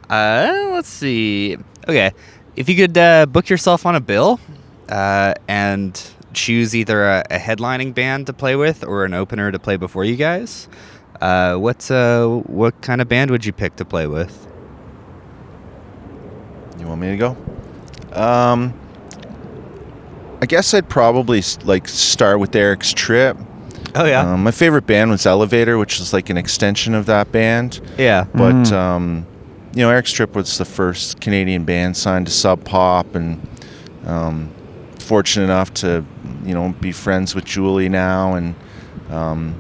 Uh, 0.08 0.70
let's 0.72 0.88
see. 0.88 1.58
Okay, 1.86 2.12
if 2.56 2.70
you 2.70 2.74
could 2.74 2.96
uh, 2.96 3.26
book 3.26 3.50
yourself 3.50 3.84
on 3.84 3.96
a 3.96 4.00
bill 4.00 4.40
uh, 4.88 5.34
and 5.46 6.02
choose 6.32 6.74
either 6.74 7.04
a, 7.04 7.22
a 7.30 7.38
headlining 7.38 7.92
band 7.92 8.26
to 8.28 8.32
play 8.32 8.56
with 8.56 8.82
or 8.82 9.04
an 9.04 9.12
opener 9.12 9.52
to 9.52 9.58
play 9.58 9.76
before 9.76 10.06
you 10.06 10.16
guys, 10.16 10.68
uh, 11.20 11.56
what's 11.56 11.90
uh, 11.90 12.26
what 12.46 12.80
kind 12.80 13.02
of 13.02 13.10
band 13.10 13.30
would 13.30 13.44
you 13.44 13.52
pick 13.52 13.76
to 13.76 13.84
play 13.84 14.06
with? 14.06 14.48
You 16.78 16.86
want 16.86 17.02
me 17.02 17.10
to 17.10 17.18
go? 17.18 17.36
Um, 18.14 18.79
I 20.42 20.46
guess 20.46 20.72
I'd 20.74 20.88
probably 20.88 21.42
like 21.64 21.86
start 21.88 22.40
with 22.40 22.54
Eric's 22.56 22.92
Trip. 22.92 23.36
Oh 23.94 24.04
yeah, 24.04 24.32
Um, 24.32 24.42
my 24.44 24.50
favorite 24.52 24.86
band 24.86 25.10
was 25.10 25.26
Elevator, 25.26 25.76
which 25.78 26.00
is 26.00 26.12
like 26.12 26.30
an 26.30 26.36
extension 26.36 26.94
of 26.94 27.06
that 27.06 27.30
band. 27.32 27.80
yeah, 27.98 28.24
But 28.32 28.54
Mm. 28.54 28.72
um, 28.72 29.26
you 29.74 29.82
know, 29.82 29.90
Eric's 29.90 30.12
Trip 30.12 30.34
was 30.34 30.58
the 30.58 30.64
first 30.64 31.20
Canadian 31.20 31.64
band 31.64 31.96
signed 31.96 32.26
to 32.26 32.32
Sub 32.32 32.64
Pop, 32.64 33.14
and 33.14 33.40
um, 34.06 34.50
fortunate 34.98 35.44
enough 35.44 35.72
to 35.74 36.04
you 36.44 36.54
know 36.54 36.74
be 36.80 36.92
friends 36.92 37.34
with 37.34 37.44
Julie 37.44 37.88
now, 37.88 38.34
and 38.34 38.54
um, 39.10 39.54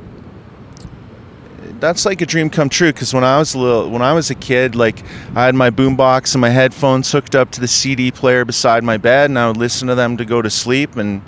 that's 1.80 2.04
like 2.04 2.20
a 2.20 2.26
dream 2.26 2.50
come 2.50 2.68
true. 2.68 2.92
Because 2.92 3.12
when 3.14 3.24
I 3.24 3.38
was 3.38 3.54
a 3.54 3.58
little, 3.58 3.90
when 3.90 4.02
I 4.02 4.12
was 4.12 4.30
a 4.30 4.34
kid, 4.34 4.74
like 4.74 5.02
I 5.34 5.46
had 5.46 5.54
my 5.54 5.70
boombox 5.70 6.34
and 6.34 6.40
my 6.40 6.50
headphones 6.50 7.10
hooked 7.10 7.34
up 7.34 7.50
to 7.52 7.60
the 7.60 7.68
CD 7.68 8.10
player 8.10 8.44
beside 8.44 8.84
my 8.84 8.96
bed, 8.96 9.30
and 9.30 9.38
I 9.38 9.48
would 9.48 9.56
listen 9.56 9.88
to 9.88 9.94
them 9.94 10.16
to 10.16 10.24
go 10.24 10.42
to 10.42 10.50
sleep, 10.50 10.96
and 10.96 11.22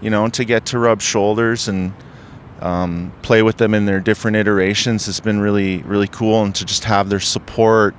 you 0.00 0.10
know, 0.10 0.28
to 0.28 0.44
get 0.44 0.66
to 0.66 0.78
rub 0.78 1.00
shoulders 1.00 1.68
and 1.68 1.92
um, 2.60 3.12
play 3.22 3.42
with 3.42 3.56
them 3.58 3.74
in 3.74 3.86
their 3.86 4.00
different 4.00 4.36
iterations 4.36 5.06
has 5.06 5.20
been 5.20 5.40
really 5.40 5.82
really 5.82 6.08
cool 6.08 6.42
and 6.42 6.54
to 6.54 6.64
just 6.64 6.84
have 6.84 7.08
their 7.08 7.20
support 7.20 7.94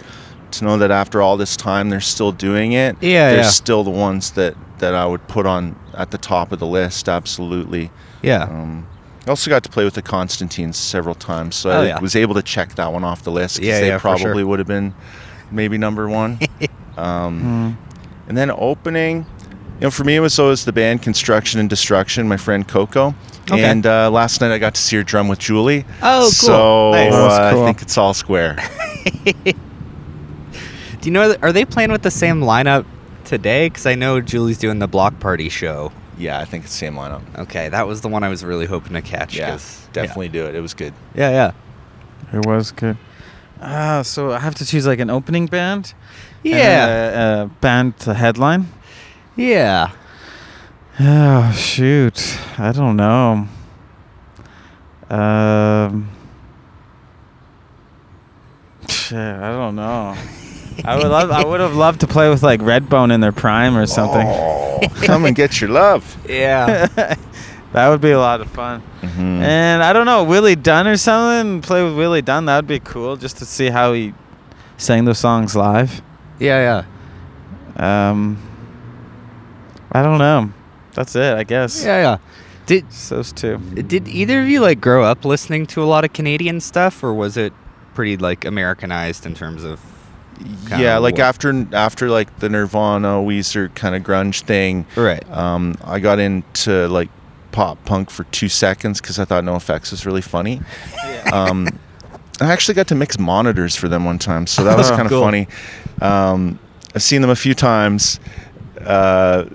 to 0.52 0.66
know 0.66 0.78
that 0.78 0.92
after 0.92 1.22
all 1.22 1.38
this 1.38 1.56
time 1.56 1.90
they're 1.90 2.02
still 2.02 2.32
doing 2.32 2.72
it 2.72 2.96
Yeah, 3.02 3.32
they're 3.32 3.42
yeah. 3.42 3.50
still 3.50 3.84
the 3.84 3.92
ones 3.92 4.32
that 4.32 4.56
that 4.80 4.96
i 4.96 5.06
would 5.06 5.28
put 5.28 5.46
on 5.46 5.78
at 5.94 6.12
the 6.12 6.18
top 6.18 6.52
of 6.52 6.60
the 6.60 6.66
list 6.66 7.08
absolutely 7.08 7.92
yeah. 8.24 8.44
um, 8.44 8.88
i 9.28 9.30
also 9.30 9.50
got 9.50 9.64
to 9.64 9.70
play 9.70 9.84
with 9.84 9.94
the 9.94 10.02
constantines 10.02 10.78
several 10.78 11.14
times 11.16 11.56
so 11.56 11.70
Oh, 11.70 11.82
i 11.82 11.88
yeah. 11.88 12.00
was 12.00 12.16
able 12.16 12.34
to 12.36 12.42
check 12.42 12.76
that 12.76 12.92
one 12.94 13.04
off 13.04 13.24
the 13.24 13.32
list 13.32 13.58
because 13.58 13.68
Yeah, 13.68 13.80
they 13.82 13.88
yeah, 13.88 13.98
for 14.00 14.16
sure. 14.18 14.26
probably 14.28 14.44
would 14.44 14.60
have 14.60 14.68
been 14.68 14.94
maybe 15.52 15.78
number 15.78 16.08
one 16.08 16.40
um, 16.98 17.42
Mm. 17.78 17.78
and 18.30 18.38
then 18.38 18.50
opening, 18.52 19.18
you 19.80 19.82
know, 19.82 19.92
for 19.92 20.04
me 20.04 20.16
it 20.16 20.20
was 20.22 20.40
always 20.40 20.66
the 20.66 20.74
band 20.74 21.02
Construction 21.04 21.60
and 21.60 21.70
Destruction. 21.70 22.28
My 22.28 22.38
friend 22.38 22.68
Coco, 22.68 23.14
Okay. 23.52 23.64
and 23.64 23.86
uh, 23.86 24.10
last 24.10 24.42
night 24.42 24.52
I 24.52 24.58
got 24.58 24.74
to 24.76 24.82
see 24.82 24.96
her 24.98 25.04
drum 25.04 25.28
with 25.28 25.38
Julie. 25.40 25.86
Oh, 26.02 26.20
cool. 26.22 26.30
So 26.32 26.92
Nice. 26.92 27.14
Uh, 27.14 27.52
cool. 27.54 27.64
I 27.64 27.66
think 27.68 27.82
it's 27.84 27.98
all 27.98 28.14
square. 28.16 28.58
Do 29.46 29.54
you 31.04 31.12
know? 31.12 31.36
Are 31.42 31.52
they 31.54 31.64
playing 31.66 31.92
with 31.92 32.02
the 32.02 32.12
same 32.12 32.42
lineup 32.42 32.86
today? 33.24 33.70
Because 33.70 33.86
I 33.86 33.96
know 33.96 34.20
Julie's 34.20 34.58
doing 34.58 34.80
the 34.80 34.88
block 34.88 35.20
party 35.20 35.48
show. 35.50 35.92
Yeah, 36.18 36.40
I 36.40 36.46
think 36.46 36.64
it's 36.66 36.74
the 36.74 36.78
same 36.80 36.96
lineup. 36.96 37.22
Okay, 37.38 37.70
that 37.70 37.88
was 37.88 38.02
the 38.02 38.08
one 38.10 38.24
I 38.24 38.30
was 38.30 38.44
really 38.44 38.66
hoping 38.66 38.94
to 38.94 39.02
catch. 39.02 39.36
Yeah, 39.38 39.52
'cause- 39.52 39.88
definitely 39.94 40.30
do 40.30 40.46
it. 40.46 40.56
It 40.56 40.62
was 40.62 40.74
good. 40.74 40.94
Yeah, 41.16 41.30
yeah, 41.30 41.52
It 42.38 42.46
was 42.46 42.72
good. 42.72 42.98
Ah, 43.62 44.02
so 44.04 44.32
I 44.34 44.40
have 44.40 44.54
to 44.56 44.66
choose 44.66 44.86
like 44.86 45.00
an 45.00 45.10
opening 45.10 45.48
band. 45.48 45.94
yeah, 46.44 46.86
a, 46.86 47.44
a 47.44 47.46
band 47.62 47.98
to 48.00 48.14
headline. 48.14 48.68
yeah. 49.36 49.90
Oh 51.00 51.52
shoot, 51.56 52.40
I 52.58 52.72
don't 52.72 52.96
know. 52.96 53.48
Um, 55.10 56.10
shit, 58.90 59.18
I 59.18 59.52
don't 59.52 59.76
know. 59.76 60.16
I 60.86 60.96
would 60.98 61.08
love. 61.08 61.32
I 61.32 61.44
would 61.46 61.60
have 61.60 61.76
loved 61.76 62.02
to 62.02 62.08
play 62.08 62.30
with 62.30 62.44
like 62.44 62.60
Redbone 62.62 63.12
in 63.14 63.22
their 63.22 63.32
prime 63.32 63.76
or 63.78 63.86
something. 63.88 64.26
Oh, 64.28 64.80
come 65.04 65.26
and 65.26 65.36
get 65.36 65.60
your 65.62 65.70
love. 65.70 66.18
Yeah. 66.30 66.88
that 67.74 67.90
would 67.90 68.02
be 68.02 68.12
a 68.12 68.20
lot 68.20 68.42
of 68.42 68.50
fun. 68.52 68.82
Mhm. 69.02 69.42
And 69.42 69.84
I 69.84 69.92
don't 69.94 70.06
know, 70.06 70.24
Willie 70.24 70.56
Dunn 70.56 70.88
or 70.88 70.98
something. 70.98 71.62
Play 71.62 71.84
with 71.84 71.96
Willie 71.98 72.22
Dunn. 72.22 72.46
That 72.46 72.58
would 72.58 72.68
be 72.68 72.80
cool, 72.80 73.18
just 73.18 73.38
to 73.38 73.46
see 73.46 73.70
how 73.70 73.94
he 73.94 74.14
sang 74.78 75.06
those 75.06 75.20
songs 75.20 75.56
live. 75.56 76.02
yeah, 76.40 76.84
yeah. 77.78 78.10
Um, 78.10 78.38
I 79.92 80.02
don't 80.04 80.18
know. 80.20 80.52
That's 80.94 81.16
it, 81.16 81.36
I 81.38 81.44
guess. 81.44 81.84
Yeah, 81.84 82.00
yeah. 82.02 82.18
Did 82.66 82.90
Just 82.90 83.10
those 83.10 83.32
two. 83.32 83.58
did 83.58 84.08
either 84.10 84.42
of 84.42 84.50
you 84.50 84.60
like 84.60 84.82
grow 84.82 85.04
up 85.04 85.24
listening 85.24 85.66
to 85.68 85.82
a 85.82 85.86
lot 85.86 86.04
of 86.04 86.12
Canadian 86.14 86.60
stuff, 86.60 87.02
or 87.04 87.14
was 87.14 87.38
it 87.38 87.54
pretty 87.94 88.18
like 88.18 88.44
Americanized 88.46 89.26
in 89.26 89.34
terms 89.34 89.64
of? 89.64 89.80
Kinda 90.70 90.84
yeah, 90.84 90.98
like 90.98 91.16
what- 91.16 91.22
after 91.24 91.66
after 91.74 92.10
like 92.10 92.40
the 92.40 92.50
Nirvana, 92.50 93.16
Weezer 93.24 93.74
kind 93.76 93.96
of 93.96 94.04
grunge 94.04 94.42
thing, 94.42 94.86
Right. 94.96 95.24
um, 95.32 95.76
I 95.84 96.00
got 96.00 96.20
into 96.20 96.88
like 96.90 97.10
pop 97.52 97.84
punk 97.86 98.10
for 98.12 98.24
two 98.26 98.50
seconds 98.50 99.02
because 99.02 99.18
I 99.20 99.26
thought 99.26 99.44
NOFX 99.44 99.92
was 99.92 100.06
really 100.06 100.22
funny. 100.22 100.62
um, 101.34 101.68
I 102.40 102.52
actually 102.52 102.76
got 102.76 102.88
to 102.90 102.96
mix 102.96 103.18
monitors 103.18 103.76
for 103.76 103.88
them 103.88 104.06
one 104.06 104.20
time, 104.20 104.46
so 104.46 104.64
that 104.64 104.78
was 104.78 104.88
Oh, 104.92 104.96
kind 104.96 105.04
of 105.08 105.10
cool. 105.10 105.24
funny. 105.24 105.48
Um, 106.02 106.60
I've 106.94 107.02
seen 107.02 107.22
them 107.22 107.32
a 107.32 107.36
few 107.36 107.56
times, 107.56 108.20
uh, 108.86 109.46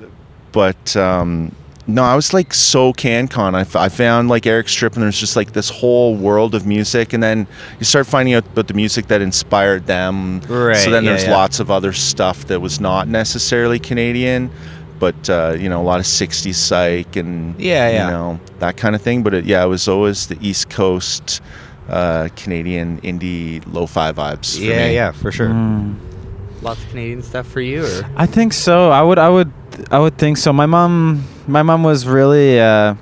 but 0.51 0.97
um, 0.97 1.53
no, 1.87 2.03
I 2.03 2.15
was 2.15 2.33
like 2.33 2.55
so 2.55 2.93
CanCon. 2.93 3.55
I, 3.55 3.62
f- 3.62 3.77
I 3.77 3.89
found 3.89 4.29
like 4.29 4.47
Eric's 4.47 4.73
Trip, 4.73 4.95
and 4.95 5.03
there's 5.03 5.19
just 5.19 5.37
like 5.37 5.53
this 5.53 5.69
whole 5.69 6.15
world 6.17 6.55
of 6.55 6.67
music, 6.67 7.12
and 7.12 7.23
then 7.23 7.47
you 7.79 7.85
start 7.85 8.07
finding 8.07 8.35
out 8.35 8.47
about 8.47 8.69
the 8.69 8.75
music 8.75 9.09
that 9.09 9.21
inspired 9.21 9.87
them. 9.87 10.41
Right, 10.49 10.77
So 10.77 10.91
then 10.91 11.05
yeah, 11.05 11.11
there's 11.11 11.25
yeah. 11.25 11.37
lots 11.37 11.61
of 11.61 11.71
other 11.71 11.93
stuff 11.93 12.47
that 12.47 12.61
was 12.61 12.81
not 12.81 13.09
necessarily 13.09 13.79
Canadian. 13.79 14.51
But 14.99 15.29
uh, 15.29 15.57
you 15.59 15.69
know, 15.69 15.81
a 15.81 15.83
lot 15.83 15.99
of 15.99 16.07
'60s 16.07 16.55
psych 16.55 17.17
and 17.17 17.59
Yeah, 17.61 17.89
yeah. 17.91 18.05
you 18.07 18.11
know 18.12 18.41
that 18.61 18.77
kind 18.77 18.95
of 18.95 19.03
thing. 19.03 19.25
But 19.25 19.35
it, 19.35 19.45
yeah, 19.45 19.65
it 19.65 19.69
was 19.69 19.89
always 19.89 20.29
the 20.29 20.39
East 20.41 20.71
Coast 20.71 21.41
uh, 21.89 22.29
Canadian 22.37 23.01
indie 23.01 23.61
lo-fi 23.67 24.12
vibes. 24.12 24.57
For 24.57 24.62
yeah, 24.62 24.87
me. 24.87 24.95
yeah, 24.95 25.11
for 25.11 25.33
sure. 25.33 25.49
Mm. 25.49 25.97
Lots 26.62 26.81
of 26.85 26.91
Canadian 26.91 27.23
stuff 27.25 27.49
for 27.49 27.61
you, 27.61 27.85
or? 27.85 28.09
I 28.17 28.27
think 28.27 28.53
so. 28.53 28.91
I 28.91 29.03
would. 29.03 29.19
I 29.19 29.29
would. 29.29 29.53
I 29.91 29.99
would 29.99 30.19
think 30.19 30.37
so. 30.39 30.53
My 30.53 30.67
mom. 30.67 31.25
My 31.47 31.62
mom 31.62 31.83
was 31.83 32.07
really 32.07 32.61
uh, 32.61 32.95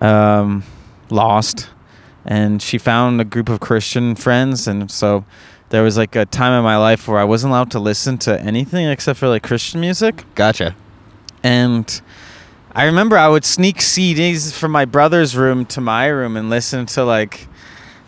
um, 0.00 0.62
lost, 1.10 1.68
and 2.24 2.62
she 2.62 2.78
found 2.78 3.20
a 3.20 3.24
group 3.24 3.48
of 3.48 3.60
Christian 3.60 4.14
friends, 4.14 4.68
and 4.68 4.90
so 4.90 5.24
there 5.70 5.82
was 5.82 5.96
like 5.96 6.14
a 6.14 6.24
time 6.24 6.52
in 6.56 6.62
my 6.62 6.76
life 6.76 7.08
where 7.08 7.18
I 7.18 7.24
wasn't 7.24 7.50
allowed 7.50 7.70
to 7.72 7.80
listen 7.80 8.16
to 8.18 8.40
anything 8.40 8.86
except 8.86 9.18
for 9.18 9.28
like 9.28 9.42
Christian 9.42 9.80
music, 9.80 10.24
Gotcha. 10.34 10.74
and. 11.42 12.00
I 12.74 12.84
remember 12.84 13.18
I 13.18 13.26
would 13.26 13.44
sneak 13.44 13.78
CDs 13.78 14.52
from 14.56 14.70
my 14.70 14.84
brother's 14.84 15.34
room 15.34 15.64
to 15.66 15.80
my 15.80 16.06
room 16.06 16.36
and 16.36 16.48
listen 16.48 16.86
to 16.86 17.02
like 17.02 17.48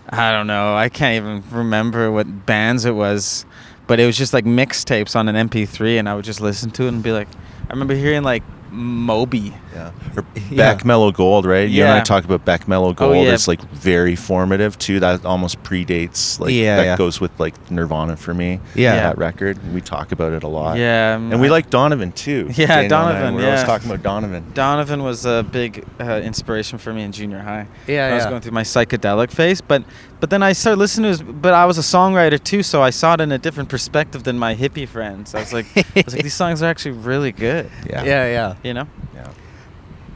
I 0.08 0.30
don't 0.30 0.46
know, 0.46 0.76
I 0.76 0.88
can't 0.90 1.16
even 1.16 1.42
remember 1.50 2.12
what 2.12 2.46
bands 2.46 2.84
it 2.84 2.94
was, 2.94 3.46
but 3.88 3.98
it 3.98 4.06
was 4.06 4.16
just 4.16 4.32
like 4.32 4.44
mixtapes 4.44 5.16
on 5.16 5.28
an 5.28 5.48
MP3 5.48 5.98
and 5.98 6.08
I 6.08 6.14
would 6.14 6.24
just 6.24 6.40
listen 6.40 6.70
to 6.72 6.84
it 6.84 6.88
and 6.88 7.02
be 7.02 7.10
like 7.10 7.26
I 7.70 7.72
remember 7.72 7.94
hearing 7.94 8.24
like 8.24 8.42
Moby. 8.72 9.52
Yeah. 9.72 9.90
Or 10.16 10.24
Yeah. 10.50 10.74
Beck 10.74 10.84
Mellow 10.84 11.10
Gold, 11.12 11.44
right? 11.46 11.68
You 11.68 11.82
and 11.84 11.92
I 11.92 11.96
Yeah. 11.98 12.02
talked 12.02 12.24
about 12.24 12.44
Beck 12.44 12.66
Mellow 12.68 12.88
Oh, 12.90 12.92
Gold. 12.94 13.26
yeah. 13.26 13.32
It's 13.34 13.46
like 13.48 13.60
very 13.70 14.16
formative 14.16 14.76
too. 14.78 14.98
That 15.00 15.24
almost 15.24 15.62
predates 15.62 16.38
like 16.40 16.52
Yeah, 16.52 16.76
that 16.76 16.84
yeah. 16.84 16.96
goes 16.96 17.20
with 17.20 17.30
like 17.38 17.54
Nirvana 17.70 18.16
for 18.16 18.34
me. 18.34 18.58
Yeah. 18.74 18.94
That 18.96 19.18
record. 19.18 19.58
We 19.72 19.80
talk 19.80 20.10
about 20.12 20.32
it 20.32 20.42
a 20.42 20.48
lot. 20.48 20.78
Yeah. 20.78 21.14
um, 21.16 21.30
And 21.32 21.40
we 21.40 21.48
like 21.48 21.70
Donovan 21.70 22.10
too. 22.12 22.48
Yeah, 22.54 22.80
and 22.80 22.90
Donovan, 22.90 23.34
We're 23.36 23.46
always 23.46 23.62
talking 23.64 23.88
about 23.88 24.02
Donovan. 24.02 24.44
Donovan 24.54 25.02
was 25.04 25.24
a 25.24 25.44
big 25.48 25.84
uh, 26.00 26.20
inspiration 26.22 26.78
for 26.78 26.92
me 26.92 27.02
in 27.02 27.12
junior 27.12 27.40
high. 27.40 27.66
Yeah, 27.86 28.08
I 28.08 28.14
was 28.14 28.26
going 28.26 28.40
through 28.40 28.52
my 28.52 28.62
psychedelic 28.64 29.30
phase, 29.30 29.60
but 29.60 29.82
but 30.20 30.30
then 30.30 30.42
I 30.42 30.52
started 30.52 30.78
listening 30.78 31.04
to 31.04 31.08
his. 31.08 31.22
But 31.22 31.54
I 31.54 31.64
was 31.64 31.78
a 31.78 31.82
songwriter 31.82 32.42
too, 32.42 32.62
so 32.62 32.82
I 32.82 32.90
saw 32.90 33.14
it 33.14 33.20
in 33.20 33.32
a 33.32 33.38
different 33.38 33.68
perspective 33.68 34.24
than 34.24 34.38
my 34.38 34.54
hippie 34.54 34.86
friends. 34.86 35.34
I 35.34 35.40
was 35.40 35.52
like, 35.52 35.66
I 35.76 36.02
was 36.04 36.14
like, 36.14 36.22
these 36.22 36.34
songs 36.34 36.62
are 36.62 36.66
actually 36.66 36.92
really 36.92 37.32
good. 37.32 37.70
Yeah. 37.88 38.04
Yeah, 38.04 38.26
yeah. 38.26 38.54
You 38.62 38.74
know? 38.74 38.88
Yeah. 39.14 39.32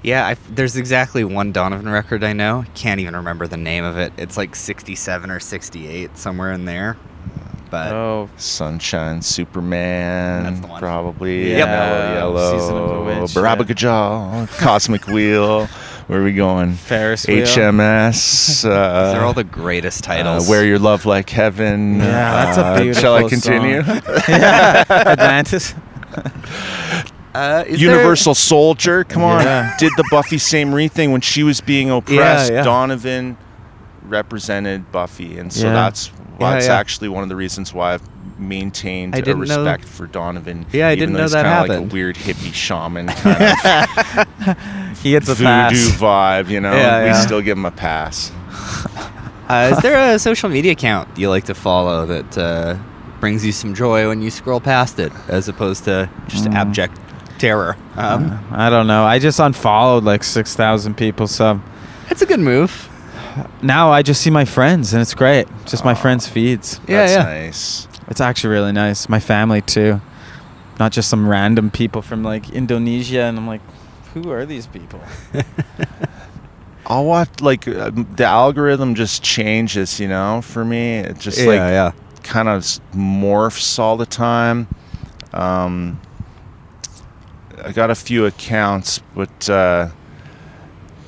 Yeah, 0.03 0.27
I, 0.27 0.35
there's 0.51 0.77
exactly 0.77 1.25
one 1.25 1.51
Donovan 1.53 1.89
record 1.89 2.23
I 2.23 2.35
know. 2.35 2.65
Can't 2.75 3.01
even 3.01 3.17
remember 3.17 3.47
the 3.47 3.57
name 3.57 3.85
of 3.85 3.97
it. 3.97 4.13
It's 4.19 4.37
like 4.37 4.55
67 4.55 5.31
or 5.31 5.41
68, 5.41 6.19
somewhere 6.19 6.53
in 6.53 6.67
there. 6.67 6.99
But 7.71 7.93
oh, 7.93 8.31
Sunshine 8.37 9.23
Superman. 9.23 10.45
That's 10.45 10.61
the 10.61 10.67
one. 10.67 10.79
probably. 10.79 11.51
Yep. 11.53 11.67
Yellow 11.67 12.53
Season 12.53 12.77
of 12.77 12.89
the 12.89 12.95
Yellow. 12.95 13.21
Witch, 13.23 13.31
Barabajagal. 13.33 14.49
Cosmic 14.59 15.07
Wheel. 15.07 15.69
Where 16.07 16.21
are 16.21 16.25
we 16.25 16.33
going? 16.33 16.75
Ferris 16.75 17.27
wheel. 17.27 17.45
HMS. 17.47 18.65
Uh, 18.69 19.05
these 19.13 19.15
are 19.19 19.25
all 19.25 19.33
the 19.33 19.43
greatest 19.45 20.05
uh, 20.05 20.15
titles. 20.15 20.49
Wear 20.49 20.65
Your 20.65 20.79
Love 20.79 21.07
Like 21.07 21.31
Heaven. 21.31 21.97
Yeah, 21.97 22.05
that's 22.45 22.59
a 22.59 22.65
Uh, 22.65 22.77
beautiful 22.83 23.01
Shall 23.03 23.15
I 23.17 23.29
continue? 23.29 23.83
yeah, 24.29 24.85
Atlantis. 24.91 25.75
uh, 27.35 27.65
is 27.67 27.81
Universal 27.81 28.35
Soldier. 28.35 29.05
Come 29.05 29.23
on. 29.23 29.45
Yeah. 29.45 29.75
Did 29.79 29.93
the 29.97 30.05
Buffy 30.11 30.37
Sainte-Marie 30.39 30.89
thing 30.89 31.11
when 31.11 31.23
she 31.23 31.43
was 31.43 31.61
being 31.63 31.91
oppressed. 31.91 32.53
yeah. 32.53 32.63
Donovan 32.63 33.37
represented 34.03 34.93
Buffy, 34.93 35.39
and 35.39 35.51
so 35.53 35.67
Yeah. 35.69 35.73
that's 35.73 36.11
Yeah, 36.39 36.51
that's 36.51 36.67
yeah. 36.67 36.75
actually 36.77 37.09
one 37.09 37.23
of 37.23 37.29
the 37.31 37.37
reasons 37.37 37.73
why 37.73 37.95
I've 37.95 38.03
maintained 38.39 39.15
I 39.15 39.19
a 39.19 39.23
didn't 39.23 39.49
know- 39.49 39.65
respect 39.65 39.85
for 39.85 40.07
Donovan. 40.07 40.67
Yeah, 40.73 40.89
I 40.89 40.95
didn't 40.95 41.15
know 41.15 41.23
he's 41.23 41.33
that 41.33 41.45
kinda 41.67 41.81
Like 41.81 41.91
a 41.91 41.95
weird 41.95 42.17
hippie 42.17 42.53
shaman 42.55 43.07
kind 43.09 43.43
of 43.43 44.99
He 45.03 45.11
gets 45.11 45.29
a 45.29 45.35
voodoo 45.35 45.45
pass. 45.45 45.91
vibe. 45.99 46.49
You 46.49 46.61
know, 46.61 46.73
Yeah, 46.75 47.01
we 47.03 47.07
yeah. 47.09 47.21
still 47.21 47.41
give 47.43 47.57
him 47.59 47.67
a 47.67 47.71
pass. 47.71 48.33
Uh, 49.47 49.73
is 49.77 49.79
there 49.83 50.15
a 50.15 50.19
social 50.19 50.49
media 50.49 50.73
account 50.73 51.07
you 51.19 51.29
like 51.29 51.45
to 51.45 51.55
follow 51.55 52.07
that 52.07 52.39
uh, 52.39 52.79
brings 53.21 53.45
you 53.45 53.53
some 53.53 53.75
joy 53.75 54.09
when 54.09 54.23
you 54.23 54.31
scroll 54.31 54.59
past 54.59 54.99
it, 54.99 55.13
as 55.29 55.49
opposed 55.51 55.85
to 55.85 56.09
just 56.29 56.47
Mm. 56.47 56.55
abject 56.55 56.99
terror? 57.39 57.77
Um, 57.95 58.43
I 58.51 58.71
don't 58.71 58.87
know. 58.87 59.05
I 59.05 59.19
just 59.19 59.39
unfollowed 59.39 60.03
like 60.03 60.25
six 60.25 60.57
thousand 60.57 60.95
people, 60.97 61.27
so 61.27 61.61
it's 62.09 62.23
a 62.23 62.27
good 62.27 62.41
move. 62.41 62.89
Now 63.63 63.91
I 63.91 64.03
just 64.03 64.21
see 64.21 64.31
my 64.31 64.45
friends, 64.45 64.93
and 64.93 65.03
it's 65.03 65.15
great. 65.15 65.47
Just 65.67 65.85
my 65.85 65.93
Aw. 65.93 65.95
friends' 65.95 66.29
feeds. 66.29 66.81
Yeah, 66.89 67.07
That's 67.07 67.13
yeah. 67.13 67.23
nice. 67.23 67.89
It's 68.09 68.21
actually 68.21 68.51
really 68.51 68.73
nice. 68.73 69.09
My 69.09 69.21
family 69.21 69.63
too, 69.63 70.01
not 70.79 70.93
just 70.93 71.09
some 71.09 71.29
random 71.29 71.71
people 71.71 72.03
from 72.03 72.23
like 72.23 72.51
Indonesia, 72.51 73.23
and 73.23 73.39
I'm 73.39 73.47
like, 73.47 73.63
who 74.13 74.31
are 74.31 74.45
these 74.47 74.67
people? 74.67 75.01
I'll 76.87 77.05
watch 77.05 77.41
like 77.41 77.67
uh, 77.67 77.91
the 77.95 78.25
algorithm 78.25 78.95
just 78.95 79.23
changes. 79.23 79.99
You 79.99 80.09
know, 80.09 80.43
for 80.43 80.65
me, 80.65 80.99
it 80.99 81.19
just 81.19 81.39
yeah, 81.39 81.47
like 81.47 81.57
yeah. 81.57 81.93
kind 82.23 82.49
of 82.49 82.63
morphs 82.93 83.79
all 83.79 83.97
the 83.97 84.07
time. 84.07 84.69
Um, 85.33 86.01
I 87.63 87.73
got 87.73 87.91
a 87.91 87.95
few 87.95 88.27
accounts, 88.27 89.01
but 89.15 89.49
uh, 89.49 89.89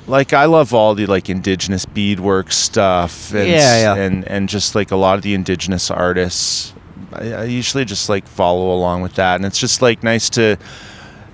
like 0.07 0.33
I 0.33 0.45
love 0.45 0.73
all 0.73 0.95
the 0.95 1.05
like 1.05 1.29
indigenous 1.29 1.85
beadwork 1.85 2.51
stuff, 2.51 3.33
and 3.33 3.47
Yeah, 3.47 3.95
yeah. 3.95 4.01
and 4.01 4.25
and 4.27 4.49
just 4.49 4.75
like 4.75 4.91
a 4.91 4.95
lot 4.95 5.15
of 5.15 5.21
the 5.21 5.33
indigenous 5.33 5.91
artists. 5.91 6.73
I, 7.13 7.33
I 7.33 7.43
usually 7.45 7.85
just 7.85 8.09
like 8.09 8.27
follow 8.27 8.73
along 8.73 9.01
with 9.01 9.15
that, 9.15 9.35
and 9.35 9.45
it's 9.45 9.59
just 9.59 9.81
like 9.81 10.03
nice 10.03 10.29
to 10.31 10.57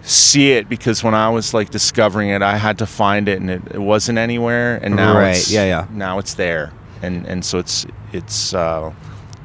see 0.01 0.51
it 0.51 0.67
because 0.67 1.03
when 1.03 1.13
I 1.15 1.29
was 1.29 1.53
like 1.53 1.69
discovering 1.69 2.29
it, 2.29 2.41
I 2.41 2.57
had 2.57 2.77
to 2.79 2.85
find 2.85 3.27
it, 3.29 3.39
and 3.39 3.49
it, 3.49 3.61
it 3.75 3.79
wasn't 3.79 4.17
anywhere, 4.17 4.79
and 4.83 4.95
now 4.95 5.15
Right, 5.17 5.29
it's 5.37 5.51
yeah, 5.51 5.65
yeah. 5.65 5.87
now 5.91 6.19
it's 6.19 6.33
there, 6.35 6.71
and 7.01 7.25
and 7.25 7.43
so 7.45 7.59
it's 7.59 7.85
it's 8.11 8.53
uh, 8.53 8.91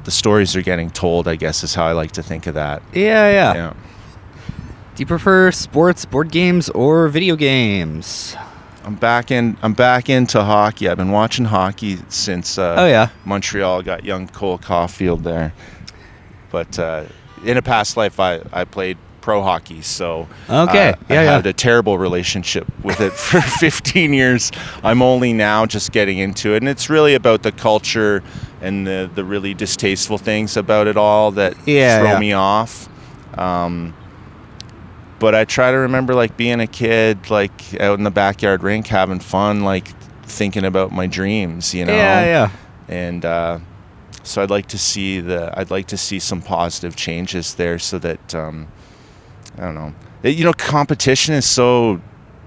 the 0.03 0.11
stories 0.11 0.55
are 0.55 0.61
getting 0.61 0.89
told. 0.89 1.27
I 1.27 1.35
guess 1.35 1.63
is 1.63 1.75
how 1.75 1.85
I 1.85 1.93
like 1.93 2.11
to 2.13 2.23
think 2.23 2.47
of 2.47 2.55
that. 2.55 2.81
Yeah, 2.93 3.29
yeah. 3.31 3.53
Yeah. 3.53 3.73
Do 4.95 5.03
you 5.03 5.05
prefer 5.07 5.49
sports, 5.51 6.03
board 6.05 6.29
games, 6.31 6.69
or 6.71 7.07
video 7.07 7.35
games? 7.37 8.35
I'm 8.89 8.95
back 8.95 9.29
in. 9.29 9.55
I'm 9.61 9.73
back 9.73 10.09
into 10.09 10.43
hockey. 10.43 10.89
I've 10.89 10.97
been 10.97 11.11
watching 11.11 11.45
hockey 11.45 11.99
since 12.07 12.57
uh, 12.57 12.73
oh 12.79 12.87
yeah. 12.87 13.09
Montreal 13.23 13.83
got 13.83 14.03
young 14.03 14.27
Cole 14.27 14.57
Caufield 14.57 15.21
there. 15.21 15.53
But 16.49 16.79
uh, 16.79 17.03
in 17.45 17.55
a 17.57 17.61
past 17.61 17.97
life, 17.97 18.19
I, 18.19 18.41
I 18.51 18.65
played 18.65 18.97
pro 19.21 19.43
hockey, 19.43 19.83
so 19.83 20.27
Okay. 20.49 20.89
uh, 20.89 20.95
I 21.07 21.13
Yeah, 21.13 21.21
yeah. 21.21 21.31
had 21.35 21.45
a 21.45 21.53
terrible 21.53 21.99
relationship 21.99 22.65
with 22.83 22.99
it 22.99 23.13
for 23.29 23.41
15 23.41 24.11
years. 24.11 24.51
I'm 24.83 25.03
only 25.03 25.33
now 25.33 25.67
just 25.67 25.91
getting 25.91 26.17
into 26.17 26.55
it, 26.55 26.63
and 26.63 26.67
it's 26.67 26.89
really 26.89 27.13
about 27.13 27.43
the 27.43 27.51
culture 27.51 28.23
and 28.59 28.87
the 28.87 29.07
the 29.13 29.23
really 29.23 29.53
distasteful 29.53 30.17
things 30.17 30.57
about 30.57 30.87
it 30.87 30.97
all 30.97 31.29
that 31.33 31.53
Yeah, 31.67 31.99
throw 31.99 32.13
yeah. 32.13 32.19
me 32.19 32.33
off. 32.33 32.89
Um, 33.37 33.93
but 35.19 35.35
I 35.35 35.45
try 35.45 35.71
to 35.71 35.77
remember 35.77 36.13
like 36.15 36.37
being 36.37 36.59
a 36.59 36.67
kid, 36.67 37.29
like 37.29 37.79
out 37.81 37.97
in 37.97 38.03
the 38.03 38.11
backyard 38.11 38.63
rink 38.63 38.87
having 38.87 39.19
fun, 39.19 39.63
like 39.63 39.89
thinking 40.23 40.65
about 40.65 40.91
my 40.91 41.07
dreams, 41.07 41.73
you 41.73 41.85
know. 41.85 41.95
Yeah, 41.95 42.25
yeah. 42.25 42.49
And 42.87 43.25
uh, 43.25 43.59
so 44.23 44.41
I'd 44.41 44.49
like 44.49 44.67
to 44.67 44.77
see 44.77 45.19
the 45.19 45.53
I'd 45.59 45.71
like 45.71 45.87
to 45.87 45.97
see 45.97 46.19
some 46.19 46.41
positive 46.41 46.95
changes 46.95 47.55
there, 47.55 47.79
so 47.79 47.99
that 47.99 48.33
um, 48.35 48.67
I 49.57 49.61
don't 49.61 49.75
know. 49.75 49.93
It- 50.23 50.35
you 50.37 50.43
know, 50.45 50.53
competition 50.53 51.35
is 51.35 51.45
so 51.45 52.01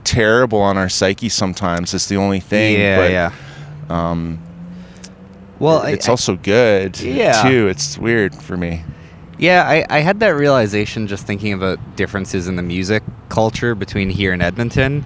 terrible 0.04 0.60
on 0.60 0.76
our 0.76 0.88
psyche 0.88 1.28
sometimes. 1.28 1.94
It's 1.94 2.06
the 2.08 2.16
only 2.16 2.40
thing. 2.40 2.78
yeah, 2.80 2.96
but, 2.96 3.10
yeah. 3.10 3.32
Um, 3.88 4.38
Well, 5.58 5.82
it's 5.82 6.08
I- 6.08 6.10
also 6.10 6.36
good 6.36 6.98
Yeah. 7.00 7.42
too. 7.42 7.68
It's 7.68 7.96
weird 7.98 8.34
for 8.34 8.56
me. 8.56 8.82
Yeah, 9.42 9.64
I, 9.68 9.84
I 9.90 10.00
had 10.02 10.20
that 10.20 10.36
realization 10.36 11.08
just 11.08 11.26
thinking 11.26 11.52
about 11.52 11.96
differences 11.96 12.46
in 12.46 12.54
the 12.54 12.62
music 12.62 13.02
culture 13.28 13.74
between 13.74 14.08
here 14.08 14.32
and 14.32 14.40
Edmonton. 14.40 15.04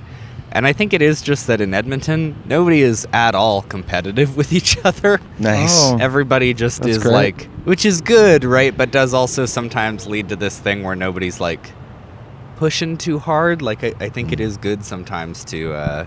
And 0.52 0.66
I 0.66 0.74
think 0.74 0.92
it 0.92 1.00
is 1.00 1.22
just 1.22 1.46
that 1.46 1.62
in 1.62 1.72
Edmonton, 1.72 2.36
nobody 2.44 2.82
is 2.82 3.08
at 3.14 3.34
all 3.34 3.62
competitive 3.62 4.36
with 4.40 4.52
each 4.52 4.76
other. 4.84 5.22
Nice. 5.38 5.90
Oh. 5.90 5.96
Everybody 5.98 6.52
just 6.52 6.84
is 6.84 6.98
great. 6.98 7.12
like, 7.12 7.44
which 7.64 7.86
is 7.86 8.02
good, 8.02 8.44
right? 8.44 8.76
But 8.76 8.90
does 8.90 9.14
also 9.14 9.46
sometimes 9.46 10.06
lead 10.06 10.28
to 10.28 10.36
this 10.36 10.58
thing 10.58 10.82
where 10.82 10.94
nobody's 10.96 11.40
like 11.40 11.72
pushing 12.56 12.98
too 12.98 13.18
hard. 13.18 13.62
Like, 13.62 13.84
I, 13.84 13.94
I 14.00 14.10
think 14.10 14.32
it 14.32 14.40
is 14.40 14.58
good 14.58 14.84
sometimes 14.84 15.46
to, 15.46 15.72
uh, 15.72 16.06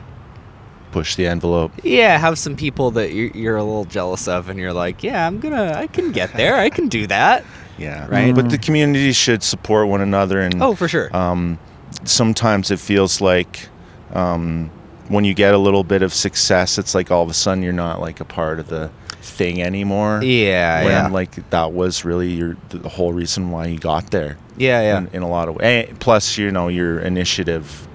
Push 0.92 1.16
the 1.16 1.26
envelope. 1.26 1.72
yeah, 1.84 2.16
have 2.20 2.38
some 2.38 2.56
people 2.56 2.92
that 2.92 3.12
you're, 3.12 3.32
you're 3.32 3.58
a 3.58 3.64
little 3.64 3.86
jealous 3.86 4.28
of, 4.28 4.50
and 4.50 4.60
you're 4.60 4.74
like, 4.74 5.04
yeah, 5.04 5.26
I'm 5.26 5.40
gonna, 5.40 5.74
I 5.76 5.88
can 5.88 6.12
get 6.12 6.34
there, 6.34 6.56
I 6.56 6.70
can 6.70 6.88
do 6.88 7.08
that. 7.08 7.44
Yeah. 7.80 8.08
Right. 8.08 8.36
But 8.36 8.50
the 8.50 8.58
community 8.58 9.12
should 9.14 9.42
support 9.44 9.88
one 9.88 10.02
another 10.02 10.40
and 10.42 10.62
Oh, 10.62 10.76
for 10.76 10.88
sure. 10.88 11.16
um, 11.16 11.58
sometimes 12.04 12.72
it 12.72 12.80
feels 12.80 13.22
like 13.22 13.68
um, 14.14 14.70
when 15.08 15.24
you 15.26 15.34
get 15.34 15.54
a 15.54 15.58
little 15.58 15.84
bit 15.84 16.02
of 16.04 16.14
success, 16.14 16.78
it's 16.78 16.94
like 16.94 17.10
all 17.12 17.24
of 17.24 17.30
a 17.30 17.34
sudden 17.34 17.64
you're 17.64 17.74
not 17.74 18.00
like 18.02 18.20
a 18.20 18.26
part 18.26 18.60
of 18.60 18.68
the 18.68 18.92
thing 19.22 19.62
anymore. 19.62 20.22
yeah, 20.24 20.84
when 20.84 20.92
yeah. 20.92 21.08
like 21.08 21.50
that 21.52 21.72
was 21.74 22.04
really 22.06 22.32
your 22.32 22.58
the 22.70 22.90
whole 22.90 23.14
reason 23.14 23.50
why 23.52 23.66
you 23.68 23.78
got 23.80 24.12
there. 24.12 24.38
yeah, 24.58 24.82
yeah. 24.82 24.98
In, 25.00 25.08
in 25.14 25.22
a 25.24 25.30
lot 25.30 25.48
of 25.50 25.56
ways. 25.56 25.94
Plus, 26.00 26.38
you 26.38 26.52
know, 26.52 26.68
your 26.68 27.00
initiative. 27.00 27.88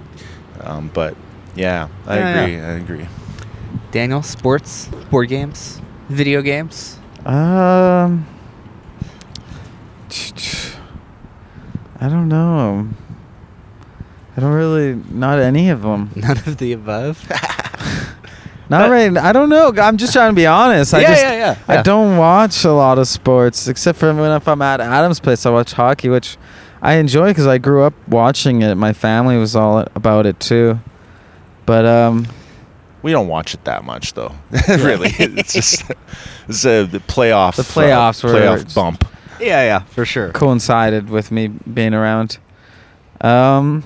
Um, 0.60 0.90
but 0.94 1.14
yeah, 1.54 1.88
I 2.06 2.18
Yeah, 2.18 2.40
agree. 2.40 2.60
I 2.60 2.72
agree. 2.72 3.06
Daniel, 3.90 4.22
sports, 4.22 4.88
board 5.10 5.28
games, 5.28 5.80
video 6.08 6.42
games. 6.42 6.98
Um, 7.24 8.26
I 12.00 12.08
don't 12.08 12.28
know. 12.28 12.88
I 14.36 14.40
don't 14.40 14.52
really, 14.52 14.94
not 15.10 15.38
any 15.38 15.70
of 15.70 15.82
them. 15.82 16.10
None 16.16 16.38
of 16.38 16.56
the 16.58 16.72
above. 16.72 17.24
Not 18.70 18.88
But- 18.88 18.90
right. 18.90 19.16
I 19.18 19.32
don't 19.32 19.50
know. 19.50 19.72
I'm 19.76 19.96
just 19.98 20.12
trying 20.14 20.30
to 20.30 20.34
be 20.34 20.46
honest. 20.46 20.94
I 20.94 21.00
Yeah, 21.00 21.08
just, 21.08 21.22
yeah, 21.22 21.32
yeah, 21.34 21.58
I 21.68 21.82
don't 21.82 22.16
watch 22.16 22.64
a 22.64 22.72
lot 22.72 22.98
of 22.98 23.06
sports 23.06 23.68
except 23.68 23.98
for 23.98 24.12
when 24.14 24.32
if 24.32 24.48
I'm 24.48 24.62
at 24.62 24.80
Adam's 24.80 25.20
place, 25.20 25.44
I 25.44 25.50
watch 25.50 25.72
hockey, 25.74 26.08
which 26.08 26.38
I 26.80 26.94
enjoy 26.94 27.28
because 27.28 27.46
I 27.46 27.58
grew 27.58 27.82
up 27.84 27.92
watching 28.08 28.62
it. 28.62 28.74
My 28.76 28.92
family 28.94 29.36
was 29.36 29.54
all 29.54 29.80
about 29.94 30.24
it 30.26 30.40
too. 30.40 30.80
But 31.66 31.84
um, 31.84 32.26
We 33.02 33.12
don't 33.12 33.28
watch 33.28 33.52
it 33.54 33.64
that 33.64 33.84
much, 33.84 34.14
though. 34.14 34.34
really, 34.68 35.10
it's 35.18 35.52
just 35.52 35.84
it's 36.48 36.64
a 36.64 36.84
the 36.86 36.98
playoff. 37.00 37.56
The 37.56 37.62
playoffs 37.62 38.24
uh, 38.24 38.28
were- 38.28 38.34
playoff 38.34 38.74
bump. 38.74 39.04
Yeah, 39.40 39.62
yeah, 39.64 39.78
for 39.80 40.04
sure. 40.04 40.30
coincided 40.32 41.08
with 41.10 41.30
me 41.30 41.48
being 41.48 41.94
around. 41.94 42.38
Um, 43.20 43.84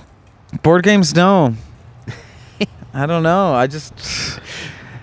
board 0.63 0.83
games, 0.83 1.15
no. 1.15 1.55
I 2.93 3.05
don't 3.05 3.23
know. 3.23 3.53
I 3.53 3.67
just 3.67 4.39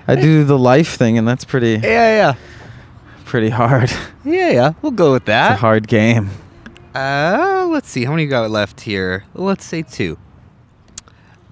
I 0.09 0.14
do 0.16 0.44
the 0.44 0.59
life 0.59 0.96
thing, 0.96 1.16
and 1.18 1.26
that's 1.26 1.44
pretty 1.44 1.78
Yeah, 1.82 2.16
yeah. 2.16 2.35
pretty 3.24 3.50
hard. 3.50 3.90
yeah, 4.24 4.50
yeah. 4.50 4.72
We'll 4.82 4.92
go 4.92 5.12
with 5.12 5.24
that. 5.26 5.52
It's 5.52 5.59
a 5.59 5.61
hard 5.61 5.88
game. 5.88 6.30
Uh, 6.94 7.66
let's 7.70 7.88
see. 7.88 8.04
How 8.04 8.11
many 8.12 8.26
got 8.26 8.50
left 8.50 8.80
here? 8.82 9.24
Let's 9.35 9.64
say 9.64 9.82
two. 9.82 10.18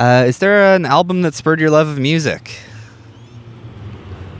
Uh, 0.00 0.24
is 0.26 0.38
there 0.38 0.74
an 0.74 0.84
album 0.86 1.22
that 1.22 1.34
spurred 1.34 1.60
your 1.60 1.70
love 1.70 1.86
of 1.88 1.98
music? 1.98 2.50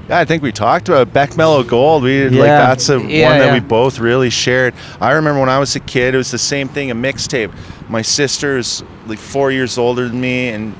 Yeah, 0.08 0.18
I 0.18 0.24
think 0.24 0.42
we 0.42 0.52
talked 0.52 0.88
about 0.88 1.12
Beck 1.12 1.36
Mellow 1.36 1.62
Gold. 1.62 2.02
We 2.02 2.28
like 2.28 2.46
that's 2.48 2.88
a 2.90 2.98
Yeah, 3.00 3.28
one 3.30 3.38
that 3.38 3.46
yeah. 3.46 3.54
we 3.54 3.60
both 3.60 3.98
really 3.98 4.30
shared. 4.30 4.74
I 5.00 5.12
remember 5.12 5.40
when 5.40 5.48
I 5.48 5.58
was 5.58 5.74
a 5.76 5.80
kid, 5.80 6.14
it 6.14 6.18
was 6.18 6.30
the 6.30 6.38
same 6.38 6.68
thing. 6.68 6.90
A 6.90 6.94
mixtape. 6.94 7.52
My 7.88 8.02
sister's 8.02 8.82
like 9.06 9.18
four 9.18 9.50
years 9.50 9.78
older 9.78 10.08
than 10.08 10.20
me, 10.20 10.48
and 10.48 10.74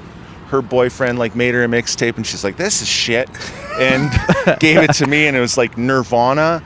her 0.49 0.61
boyfriend 0.61 1.19
like 1.19 1.35
made 1.35 1.55
her 1.55 1.65
a 1.65 1.69
mixtape, 1.69 2.17
and 2.17 2.27
she's 2.27 2.45
like, 2.45 2.57
"This 2.59 2.83
is 2.83 2.89
shit," 2.89 3.31
and 3.79 4.11
gave 4.61 4.79
it 4.83 4.93
to 4.95 5.07
me, 5.07 5.27
and 5.27 5.35
it 5.37 5.41
was 5.41 5.57
like 5.57 5.79
Nirvana, 5.79 6.63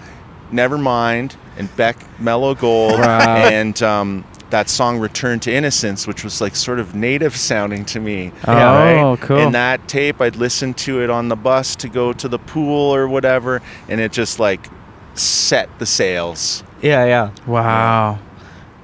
Nevermind, 0.52 1.36
and 1.56 1.74
Beck 1.76 1.96
Mellow 2.20 2.54
Gold, 2.56 2.98
Wow. 2.98 3.36
and 3.36 3.80
um, 3.82 4.24
that 4.50 4.68
song 4.68 4.98
"Return 4.98 5.40
to 5.40 5.52
Innocence," 5.52 6.06
which 6.06 6.24
was 6.24 6.40
like 6.40 6.56
sort 6.56 6.78
of 6.78 6.94
native 6.94 7.36
sounding 7.36 7.84
to 7.86 8.00
me. 8.00 8.32
Oh, 8.46 9.16
cool. 9.20 9.38
And 9.38 9.54
that 9.54 9.86
tape, 9.88 10.20
I'd 10.20 10.36
listen 10.36 10.74
to 10.74 11.02
it 11.02 11.10
on 11.10 11.28
the 11.28 11.36
bus 11.36 11.76
to 11.76 11.88
go 11.88 12.12
to 12.12 12.28
the 12.28 12.38
pool 12.38 12.94
or 12.94 13.08
whatever, 13.08 13.62
and 13.88 14.00
it 14.00 14.12
just 14.12 14.38
like 14.38 14.68
set 15.14 15.68
the 15.78 15.86
sails. 15.86 16.62
Yeah, 16.82 17.04
yeah. 17.04 17.30
Wow. 17.46 18.18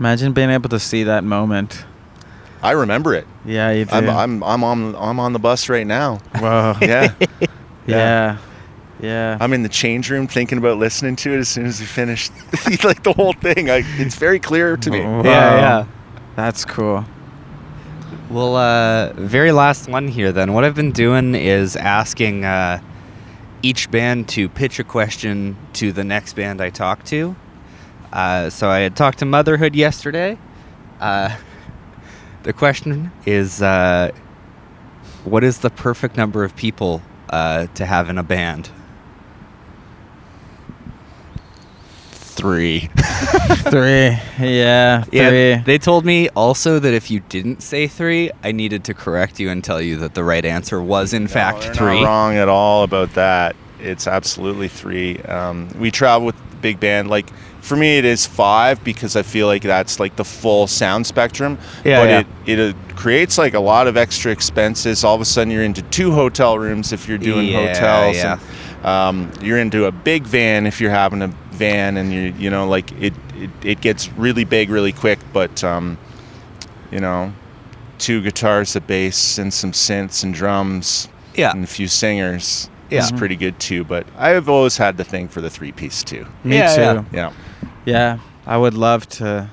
Imagine 0.00 0.32
being 0.32 0.50
able 0.50 0.68
to 0.70 0.80
see 0.80 1.04
that 1.04 1.24
moment. 1.24 1.84
I 2.62 2.72
remember 2.72 3.14
it. 3.14 3.26
Yeah, 3.44 3.70
you 3.72 3.84
do. 3.84 3.94
I'm, 3.94 4.08
I'm 4.08 4.42
I'm 4.42 4.64
on 4.64 4.96
I'm 4.96 5.20
on 5.20 5.32
the 5.34 5.38
bus 5.38 5.68
right 5.68 5.86
now. 5.86 6.16
Whoa. 6.38 6.74
Yeah. 6.80 7.14
yeah. 7.40 7.46
Yeah. 7.86 8.38
I'm 9.40 9.52
in 9.52 9.62
the 9.62 9.68
change 9.68 10.10
room 10.10 10.26
thinking 10.26 10.58
about 10.58 10.78
listening 10.78 11.16
to 11.16 11.32
it 11.32 11.38
as 11.38 11.48
soon 11.48 11.66
as 11.66 11.80
we 11.80 11.86
finished 11.86 12.32
like 12.84 13.02
the 13.02 13.12
whole 13.12 13.32
thing. 13.34 13.70
I, 13.70 13.82
it's 13.98 14.16
very 14.16 14.38
clear 14.38 14.76
to 14.76 14.90
me. 14.90 15.00
Wow. 15.00 15.22
Yeah, 15.24 15.56
yeah. 15.56 15.86
That's 16.36 16.64
cool. 16.64 17.04
Well, 18.30 18.56
uh, 18.56 19.12
very 19.14 19.52
last 19.52 19.88
one 19.88 20.08
here 20.08 20.32
then. 20.32 20.52
What 20.54 20.64
I've 20.64 20.74
been 20.74 20.92
doing 20.92 21.34
is 21.34 21.76
asking 21.76 22.44
uh, 22.44 22.80
each 23.62 23.90
band 23.90 24.28
to 24.30 24.48
pitch 24.48 24.78
a 24.78 24.84
question 24.84 25.56
to 25.74 25.92
the 25.92 26.04
next 26.04 26.34
band 26.34 26.60
I 26.60 26.70
talk 26.70 27.04
to. 27.04 27.36
Uh, 28.12 28.50
so 28.50 28.68
I 28.68 28.80
had 28.80 28.96
talked 28.96 29.18
to 29.18 29.24
Motherhood 29.24 29.74
yesterday. 29.74 30.38
Uh, 31.00 31.36
the 32.44 32.52
question 32.52 33.12
is 33.26 33.60
uh, 33.60 34.10
What 35.24 35.44
is 35.44 35.58
the 35.58 35.70
perfect 35.70 36.16
number 36.16 36.44
of 36.44 36.56
people 36.56 37.02
uh, 37.30 37.66
to 37.74 37.86
have 37.86 38.08
in 38.08 38.18
a 38.18 38.22
band? 38.22 38.70
Three. 42.34 42.88
Three. 43.70 44.18
Yeah. 44.40 45.02
Three. 45.04 45.18
Yeah, 45.18 45.62
they 45.62 45.78
told 45.78 46.04
me 46.04 46.28
also 46.30 46.78
that 46.78 46.92
if 46.92 47.10
you 47.10 47.20
didn't 47.20 47.62
say 47.62 47.86
three, 47.86 48.30
I 48.42 48.50
needed 48.52 48.84
to 48.84 48.94
correct 48.94 49.38
you 49.38 49.50
and 49.50 49.62
tell 49.62 49.80
you 49.80 49.96
that 49.98 50.14
the 50.14 50.24
right 50.24 50.44
answer 50.44 50.82
was 50.82 51.12
in 51.14 51.28
fact 51.28 51.58
No, 51.58 51.64
they're 51.64 51.74
three. 51.74 52.00
Not 52.00 52.06
wrong 52.06 52.36
at 52.36 52.48
all 52.48 52.82
about 52.82 53.14
that. 53.14 53.54
It's 53.80 54.06
absolutely 54.06 54.68
three. 54.68 55.18
Um, 55.22 55.68
we 55.78 55.90
travel 55.90 56.26
with 56.26 56.36
the 56.50 56.56
big 56.56 56.80
band. 56.80 57.08
Like 57.08 57.30
for 57.60 57.76
me, 57.76 57.98
it 57.98 58.04
is 58.04 58.26
five 58.26 58.82
because 58.84 59.16
I 59.16 59.22
feel 59.22 59.46
like 59.46 59.62
that's 59.62 60.00
like 60.00 60.16
the 60.16 60.24
full 60.24 60.66
sound 60.66 61.06
spectrum. 61.06 61.58
Yeah, 61.84 62.00
but 62.02 62.08
yeah. 62.08 62.20
it 62.52 62.58
it 62.58 62.74
uh, 62.74 62.94
creates 62.96 63.38
like 63.38 63.54
a 63.54 63.60
lot 63.60 63.86
of 63.86 63.96
extra 63.96 64.32
expenses. 64.32 65.04
All 65.04 65.14
of 65.14 65.20
a 65.20 65.24
sudden, 65.24 65.50
you're 65.52 65.64
into 65.64 65.82
two 65.82 66.12
hotel 66.12 66.58
rooms 66.58 66.92
if 66.92 67.08
you're 67.08 67.18
doing 67.18 67.48
Yeah, 67.48 67.68
hotels. 67.68 68.16
yeah. 68.16 68.32
And, 68.34 68.40
um, 68.84 69.32
you're 69.40 69.58
into 69.58 69.86
a 69.86 69.92
big 69.92 70.24
van 70.24 70.66
if 70.66 70.80
you're 70.80 70.90
having 70.90 71.22
a 71.22 71.28
van, 71.52 71.96
and 71.96 72.12
you 72.12 72.34
you 72.38 72.50
know 72.50 72.68
like 72.68 72.92
it 72.92 73.14
it, 73.36 73.50
it 73.62 73.80
gets 73.80 74.08
really 74.12 74.44
big 74.44 74.70
really 74.70 74.92
quick. 74.92 75.18
But 75.32 75.64
um, 75.64 75.98
you 76.90 77.00
know, 77.00 77.32
two 77.98 78.20
guitars, 78.22 78.76
a 78.76 78.80
bass, 78.80 79.38
and 79.38 79.52
some 79.52 79.72
synths 79.72 80.22
and 80.22 80.34
drums 80.34 81.08
Yeah. 81.34 81.50
and 81.52 81.64
a 81.64 81.66
few 81.66 81.88
singers 81.88 82.68
Yeah. 82.90 83.00
is 83.00 83.10
pretty 83.12 83.36
good 83.36 83.58
too. 83.58 83.82
But 83.84 84.06
I 84.16 84.30
have 84.30 84.48
always 84.48 84.76
had 84.76 84.96
the 84.96 85.04
thing 85.04 85.28
for 85.28 85.40
the 85.40 85.50
three 85.50 85.72
piece 85.72 86.02
too. 86.04 86.26
Me 86.44 86.58
Yeah, 86.58 86.74
too. 86.76 86.82
yeah. 86.82 87.04
Yeah. 87.12 87.32
Yeah, 87.86 88.18
I 88.46 88.56
would 88.56 88.74
love 88.74 89.08
to. 89.20 89.50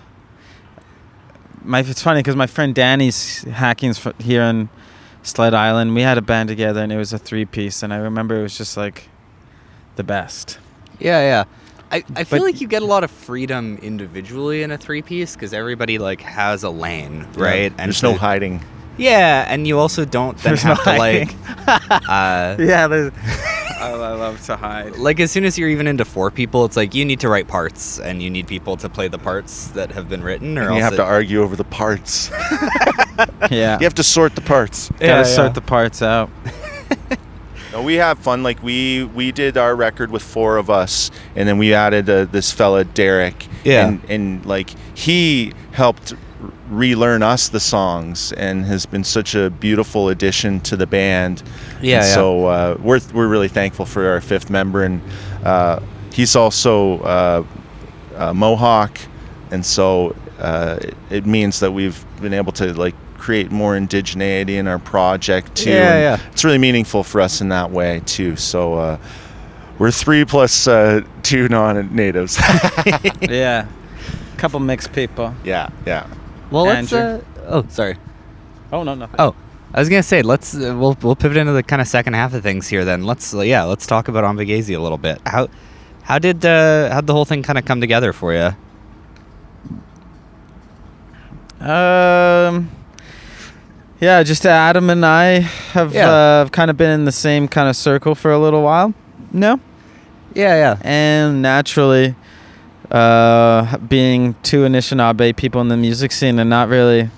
My 1.64 1.80
it's 1.80 2.02
funny 2.02 2.20
because 2.20 2.36
my 2.36 2.48
friend 2.48 2.74
Danny's 2.74 3.44
hacking 3.44 3.94
here 4.20 4.42
in 4.42 4.70
Sled 5.24 5.54
Island. 5.54 5.94
We 5.96 6.02
had 6.02 6.18
a 6.18 6.22
band 6.22 6.50
together 6.50 6.82
and 6.82 6.92
it 6.92 6.98
was 6.98 7.14
a 7.14 7.20
three 7.20 7.46
piece, 7.46 7.84
and 7.84 7.94
I 7.94 7.98
remember 7.98 8.40
it 8.40 8.42
was 8.44 8.58
just 8.58 8.78
like 8.78 9.08
the 10.02 10.08
best. 10.08 10.58
Yeah, 11.00 11.20
yeah. 11.22 11.44
I, 11.92 11.98
I 12.16 12.24
feel 12.24 12.40
But- 12.40 12.46
like 12.46 12.62
you 12.62 12.68
get 12.68 12.82
a 12.82 12.86
lot 12.86 13.04
of 13.04 13.12
freedom 13.12 13.78
individually 13.84 14.64
in 14.64 14.72
a 14.72 14.78
three 14.78 15.02
piece 15.04 15.36
because 15.36 15.54
everybody 15.54 16.00
like 16.00 16.22
has 16.22 16.64
a 16.64 16.70
lane, 16.72 17.28
right? 17.36 17.72
And 17.78 17.90
there's 17.90 18.02
no 18.02 18.14
to- 18.14 18.18
hiding. 18.20 18.64
Yeah, 18.98 19.46
and 19.48 19.66
you 19.68 19.80
also 19.80 20.04
don't 20.06 20.38
then 20.40 20.52
There's 20.52 20.66
no 20.66 20.74
have 20.76 20.84
to 20.84 20.98
like, 20.98 21.34
uh, 22.10 22.56
Yeah, 22.60 22.88
there's. 22.88 23.12
I, 23.80 23.90
I 23.94 24.14
love 24.14 24.42
to 24.46 24.56
hide. 24.58 24.96
like 24.98 25.20
as 25.20 25.32
soon 25.32 25.44
as 25.46 25.58
you're 25.58 25.70
even 25.70 25.88
into 25.88 26.06
four 26.06 26.30
people, 26.30 26.66
it's 26.66 26.78
like 26.78 26.94
you 26.94 27.04
need 27.06 27.20
to 27.22 27.30
write 27.30 27.48
parts 27.48 28.00
and 28.00 28.22
you 28.22 28.30
need 28.30 28.48
people 28.48 28.78
to 28.78 28.90
play 28.90 29.08
the 29.08 29.18
parts 29.18 29.68
that 29.70 29.92
have 29.92 30.08
been 30.10 30.24
written, 30.24 30.58
or 30.58 30.62
And 30.64 30.70
else 30.72 30.78
you 30.78 30.84
have 30.84 30.94
it- 30.94 30.98
to 30.98 31.04
argue 31.04 31.42
over 31.42 31.56
the 31.56 31.64
parts. 31.64 32.30
Yeah, 33.52 33.78
you 33.80 33.84
have 33.86 33.94
to 33.96 34.04
sort 34.04 34.34
the 34.36 34.42
parts. 34.42 34.90
gotta 34.94 35.06
Yeah, 35.06 35.24
sort 35.24 35.54
the 35.54 35.62
parts 35.62 36.02
out. 36.02 36.30
No, 37.72 37.82
we 37.82 37.96
have 37.96 38.20
fun. 38.20 38.44
Like 38.44 38.62
we 38.62 39.04
we 39.04 39.32
did 39.32 39.58
our 39.58 39.76
record 39.76 40.12
with 40.12 40.24
four 40.24 40.58
of 40.58 40.70
us, 40.70 41.12
and 41.36 41.48
then 41.48 41.58
we 41.58 41.74
added 41.74 42.10
uh, 42.10 42.26
this 42.26 42.52
fella 42.52 42.84
Derek. 42.84 43.48
Yeah. 43.64 43.88
And, 43.88 44.02
and 44.10 44.46
like 44.46 44.72
he 44.94 45.54
helped 45.72 46.14
relearn 46.70 47.22
us 47.22 47.50
the 47.50 47.60
songs, 47.60 48.34
and 48.34 48.66
has 48.66 48.86
been 48.86 49.04
such 49.04 49.36
a 49.36 49.50
beautiful 49.50 50.10
addition 50.10 50.60
to 50.62 50.76
the 50.76 50.88
band. 50.88 51.44
Yeah, 51.82 51.98
yeah. 51.98 52.14
So 52.14 52.46
uh, 52.46 52.78
we're 52.82 53.00
we're 53.14 53.28
really 53.28 53.50
thankful 53.50 53.86
for 53.86 54.08
our 54.10 54.22
fifth 54.22 54.50
member, 54.50 54.84
and 54.84 55.02
uh, 55.44 55.80
he's 56.14 56.36
also 56.36 57.00
uh, 57.00 57.44
uh, 58.16 58.34
Mohawk, 58.34 58.98
and 59.52 59.66
so 59.66 60.16
uh, 60.40 60.78
it, 60.82 60.96
it 61.10 61.26
means 61.26 61.60
that 61.60 61.72
we've 61.72 62.04
been 62.22 62.34
able 62.34 62.52
to 62.54 62.74
like 62.74 62.96
create 63.22 63.52
more 63.52 63.76
indigeneity 63.76 64.58
in 64.58 64.68
our 64.68 64.80
project 64.80 65.56
too. 65.56 65.70
Yeah, 65.70 65.94
and 65.94 66.22
yeah. 66.22 66.32
It's 66.32 66.44
really 66.44 66.58
meaningful 66.58 67.04
for 67.04 67.22
us 67.22 67.40
in 67.40 67.50
that 67.50 67.70
way 67.70 68.02
too. 68.06 68.36
So 68.36 68.74
uh, 68.74 68.98
we're 69.78 69.92
three 69.92 70.26
plus 70.26 70.68
uh, 70.68 71.02
two 71.22 71.48
non-natives. 71.48 72.38
yeah, 73.22 73.68
a 74.34 74.38
couple 74.38 74.60
mixed 74.60 74.92
people. 74.92 75.34
yeah, 75.44 75.70
yeah. 75.86 76.08
Well, 76.50 76.66
let's. 76.66 76.92
Uh, 76.92 77.22
oh, 77.48 77.66
sorry. 77.70 77.98
Oh 78.72 78.84
no, 78.84 78.96
nothing. 78.96 79.16
Oh, 79.20 79.36
I 79.74 79.80
was 79.80 79.88
gonna 79.88 80.04
say 80.04 80.24
let's 80.24 80.56
uh, 80.56 80.76
we'll 80.78 80.98
we'll 81.02 81.16
pivot 81.16 81.38
into 81.38 81.54
the 81.54 81.64
kind 81.64 81.82
of 81.82 81.88
second 81.88 82.14
half 82.14 82.34
of 82.34 82.42
things 82.42 82.68
here. 82.68 82.84
Then 82.84 83.06
let's 83.06 83.34
uh, 83.34 83.42
yeah 83.42 83.64
let's 83.64 83.86
talk 83.86 84.08
about 84.08 84.24
Ombiigizi 84.24 84.76
a 84.76 84.80
little 84.80 84.98
bit. 84.98 85.22
How 85.28 85.48
how 86.02 86.18
did 86.18 86.44
uh, 86.44 86.92
how'd 86.92 87.06
the 87.06 87.14
whole 87.14 87.26
thing 87.26 87.44
kind 87.44 87.60
of 87.60 87.66
come 87.66 87.80
together 87.80 88.14
for 88.14 88.34
you? 88.34 88.50
Um. 91.66 92.72
Yeah, 94.02 94.24
just 94.24 94.46
Adam 94.48 94.90
and 94.90 95.06
I 95.06 95.42
have 95.74 95.94
Yeah. 95.94 96.10
uh, 96.10 96.46
kind 96.50 96.72
of 96.72 96.76
been 96.78 96.90
in 96.90 97.06
the 97.06 97.12
same 97.12 97.48
kind 97.48 97.70
of 97.70 97.76
circle 97.76 98.16
for 98.16 98.32
a 98.32 98.40
little 98.40 98.64
while. 98.64 98.94
No, 99.32 99.60
Yeah, 100.34 100.56
yeah. 100.56 100.76
and 100.82 101.42
naturally, 101.42 102.16
uh, 102.90 103.78
being 103.88 104.34
two 104.44 104.64
Anishinaabe 104.66 105.36
people 105.36 105.62
in 105.62 105.68
the 105.68 105.78
music 105.78 106.12
scene 106.12 106.40
and 106.40 106.50
not 106.50 106.68
really 106.68 107.10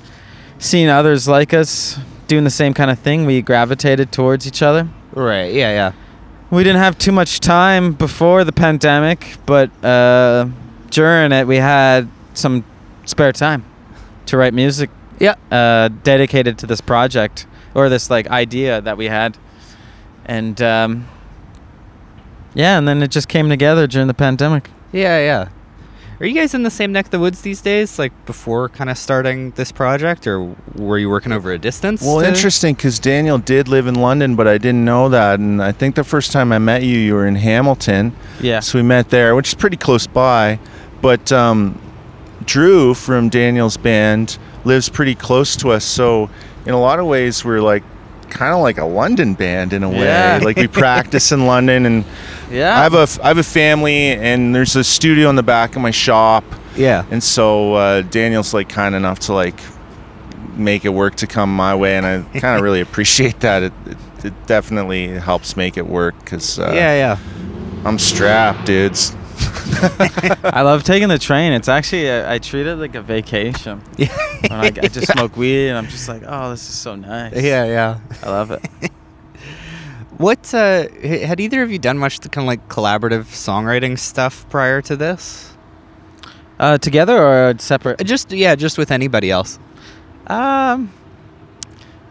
seeing 0.59 0.89
others 0.89 1.27
like 1.27 1.53
us 1.53 1.97
doing 2.27 2.43
the 2.43 2.49
same 2.49 2.73
kind 2.73 2.91
of 2.91 2.99
thing, 2.99 3.25
we 3.25 3.41
gravitated 3.41 4.11
towards 4.11 4.45
each 4.45 4.61
other. 4.61 4.87
Right. 5.13 5.53
Yeah, 5.53 5.71
yeah. 5.71 5.91
We 6.51 6.63
didn't 6.63 6.79
have 6.81 6.97
too 6.97 7.11
much 7.13 7.39
time 7.39 7.93
before 7.93 8.43
the 8.43 8.51
pandemic, 8.51 9.37
but 9.45 9.71
uh, 9.83 10.47
during 10.91 11.31
it, 11.31 11.47
we 11.47 11.57
had 11.57 12.07
some 12.33 12.63
spare 13.05 13.31
time 13.31 13.63
to 14.27 14.37
write 14.37 14.53
music 14.53 14.89
Yeah. 15.19 15.35
uh, 15.51 15.89
dedicated 16.03 16.57
to 16.59 16.67
this 16.67 16.81
project 16.81 17.45
or 17.75 17.89
this 17.89 18.09
like 18.09 18.27
idea 18.27 18.81
that 18.81 18.97
we 18.97 19.05
had, 19.05 19.37
and 20.25 20.61
um, 20.61 21.07
yeah, 22.53 22.77
and 22.77 22.87
then 22.87 23.01
it 23.01 23.11
just 23.11 23.27
came 23.27 23.49
together 23.49 23.87
during 23.87 24.07
the 24.07 24.13
pandemic. 24.13 24.69
Yeah, 24.91 25.17
yeah. 25.19 25.49
Are 26.19 26.25
you 26.27 26.35
guys 26.35 26.53
in 26.53 26.63
the 26.63 26.69
same 26.69 26.91
neck 26.91 27.05
of 27.05 27.11
the 27.11 27.19
woods 27.19 27.41
these 27.41 27.59
days, 27.59 27.97
like 27.99 28.13
before 28.25 28.69
kind 28.69 28.89
of 28.89 28.97
starting 28.97 29.51
this 29.51 29.71
project, 29.71 30.27
or 30.27 30.55
were 30.75 30.97
you 30.97 31.09
working 31.09 31.31
over 31.31 31.51
a 31.51 31.57
distance? 31.57 32.01
Well, 32.01 32.19
to- 32.21 32.27
interesting 32.27 32.75
because 32.75 32.99
Daniel 32.99 33.39
did 33.39 33.67
live 33.67 33.87
in 33.87 33.95
London, 33.95 34.35
but 34.35 34.47
I 34.47 34.57
didn't 34.59 34.85
know 34.85 35.09
that. 35.09 35.39
And 35.39 35.61
I 35.61 35.71
think 35.71 35.95
the 35.95 36.03
first 36.03 36.31
time 36.31 36.53
I 36.53 36.59
met 36.59 36.83
you, 36.83 36.97
you 36.97 37.15
were 37.15 37.25
in 37.25 37.35
Hamilton. 37.35 38.15
Yeah, 38.39 38.59
So 38.61 38.77
we 38.77 38.83
met 38.83 39.09
there, 39.09 39.35
which 39.35 39.49
is 39.49 39.53
pretty 39.55 39.75
close 39.75 40.05
by. 40.07 40.59
But 41.01 41.31
um, 41.31 41.81
Drew 42.45 42.93
from 42.93 43.27
Daniel's 43.29 43.75
band 43.75 44.37
lives 44.65 44.89
pretty 44.89 45.15
close 45.15 45.55
to 45.57 45.71
us. 45.71 45.83
So 45.83 46.29
in 46.65 46.73
a 46.73 46.79
lot 46.79 46.99
of 46.99 47.05
ways, 47.05 47.43
we're 47.43 47.61
like 47.61 47.83
kind 48.29 48.53
of 48.53 48.61
like 48.61 48.77
a 48.77 48.85
London 48.85 49.35
band 49.35 49.73
in 49.73 49.83
a 49.83 49.89
way. 49.89 49.99
Yeah. 49.99 50.39
Like 50.43 50.57
we 50.57 50.67
practice 50.67 51.31
in 51.31 51.45
London, 51.45 51.85
and 51.85 52.05
yeah. 52.51 52.77
I 52.77 52.83
have 52.83 52.93
a 52.93 53.07
I 53.23 53.29
have 53.29 53.37
a 53.37 53.43
family, 53.43 54.07
and 54.07 54.53
there's 54.53 54.75
a 54.75 54.83
studio 54.83 55.29
in 55.29 55.35
the 55.35 55.43
back 55.43 55.75
of 55.75 55.81
my 55.81 55.91
shop. 55.91 56.43
Yeah. 56.75 57.05
And 57.11 57.23
so 57.23 57.75
uh, 57.75 58.01
Daniel's 58.01 58.53
like 58.53 58.67
kind 58.67 58.95
enough 58.95 59.19
to 59.19 59.33
like 59.33 59.59
make 60.55 60.85
it 60.85 60.89
work 60.89 61.15
to 61.15 61.27
come 61.27 61.55
my 61.55 61.75
way, 61.75 61.95
and 61.95 62.05
I 62.05 62.23
kind 62.39 62.57
of 62.57 62.61
really 62.61 62.81
appreciate 62.81 63.39
that. 63.41 63.63
It, 63.63 63.73
it, 63.85 63.97
it 64.25 64.47
definitely 64.47 65.07
helps 65.07 65.55
make 65.55 65.77
it 65.77 65.87
work 65.87 66.17
because 66.19 66.59
uh, 66.59 66.71
yeah, 66.73 66.93
yeah. 66.95 67.17
I'm 67.85 67.99
strapped, 67.99 68.65
dudes. 68.65 69.15
I 70.43 70.61
love 70.63 70.83
taking 70.83 71.09
the 71.09 71.19
train. 71.19 71.53
It's 71.53 71.67
actually 71.69 72.09
I 72.09 72.35
I 72.35 72.39
treat 72.39 72.65
it 72.67 72.75
like 72.75 72.95
a 72.95 73.01
vacation. 73.01 73.81
Yeah. 73.97 74.07
I, 74.51 74.65
I 74.67 74.87
just 74.89 75.07
smoke 75.11 75.37
weed 75.37 75.69
and 75.69 75.77
I'm 75.77 75.87
just 75.87 76.09
like, 76.09 76.23
oh, 76.27 76.49
this 76.49 76.67
is 76.67 76.75
so 76.75 76.95
nice. 76.95 77.33
Yeah, 77.33 77.65
yeah. 77.65 77.99
I 78.21 78.29
love 78.29 78.51
it. 78.51 78.61
What 80.17 80.53
uh, 80.53 80.87
had 81.01 81.39
either 81.39 81.63
of 81.63 81.71
you 81.71 81.79
done 81.79 81.97
much 81.97 82.21
kind 82.21 82.45
of 82.45 82.47
like 82.47 82.69
collaborative 82.69 83.25
songwriting 83.33 83.97
stuff 83.97 84.47
prior 84.49 84.79
to 84.83 84.95
this? 84.95 85.53
Uh, 86.59 86.77
together 86.77 87.17
or 87.17 87.55
separate? 87.57 87.99
Uh, 87.99 88.03
Just 88.03 88.31
yeah, 88.31 88.55
just 88.55 88.77
with 88.77 88.91
anybody 88.91 89.31
else. 89.31 89.57
Um, 90.27 90.93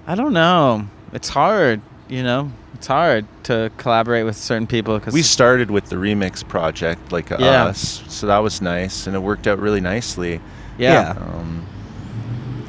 I 0.07 0.15
don't 0.17 0.33
know. 0.33 0.89
It's 1.13 1.29
hard, 1.29 1.81
you 2.09 2.23
know. 2.23 2.51
It's 2.83 2.89
hard 2.89 3.27
to 3.45 3.71
collaborate 3.77 4.25
with 4.25 4.37
certain 4.37 4.67
people 4.67 4.99
because 4.99 5.15
We 5.15 5.23
started 5.23 5.71
with 5.71 5.85
the 5.89 5.95
remix 5.95 6.43
project, 6.43 7.13
like 7.13 7.31
uh, 7.31 7.37
Yeah. 7.39 7.67
us, 7.67 8.03
so 8.09 8.27
that 8.27 8.39
was 8.39 8.61
nice, 8.61 9.07
and 9.07 9.15
it 9.15 9.21
worked 9.21 9.47
out 9.47 9.61
really 9.61 9.81
nicely. 9.81 10.41
yeah. 10.79 11.11
Um, 11.17 11.65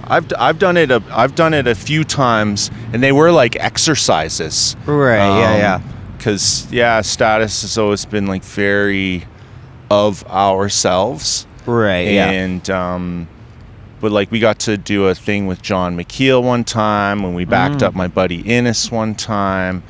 I've, 0.04 0.32
I've 0.38 0.60
done 0.60 0.78
it 0.78 0.92
a 0.92 1.02
I've 1.10 1.34
done 1.34 1.56
it 1.56 1.66
a 1.66 1.74
few 1.74 2.04
times, 2.04 2.70
and 2.94 3.02
they 3.02 3.12
were 3.12 3.32
like 3.32 3.56
exercises. 3.56 4.76
Right. 4.86 5.18
yeah, 5.18 5.58
yeah. 5.58 5.82
because 6.16 6.68
yeah, 6.72 7.02
status 7.02 7.64
has 7.64 7.80
always 7.80 8.06
been 8.06 8.28
like 8.28 8.44
very 8.44 9.26
of 9.90 10.24
ourselves, 10.28 11.48
Right. 11.66 12.08
and 12.10 12.70
um, 12.70 13.28
but 14.04 14.12
like 14.12 14.30
we 14.32 14.40
got 14.40 14.60
to 14.60 14.78
do 14.78 15.08
a 15.08 15.16
thing 15.16 15.48
with 15.48 15.62
John 15.62 15.96
McKeel 15.98 16.44
one 16.44 16.66
time 16.66 17.24
when 17.24 17.34
we 17.34 17.46
backed 17.46 17.78
Mm. 17.82 17.84
up 17.88 17.96
my 17.96 18.10
buddy 18.10 18.42
Innes 18.42 18.92
one 18.92 19.16
time, 19.16 19.82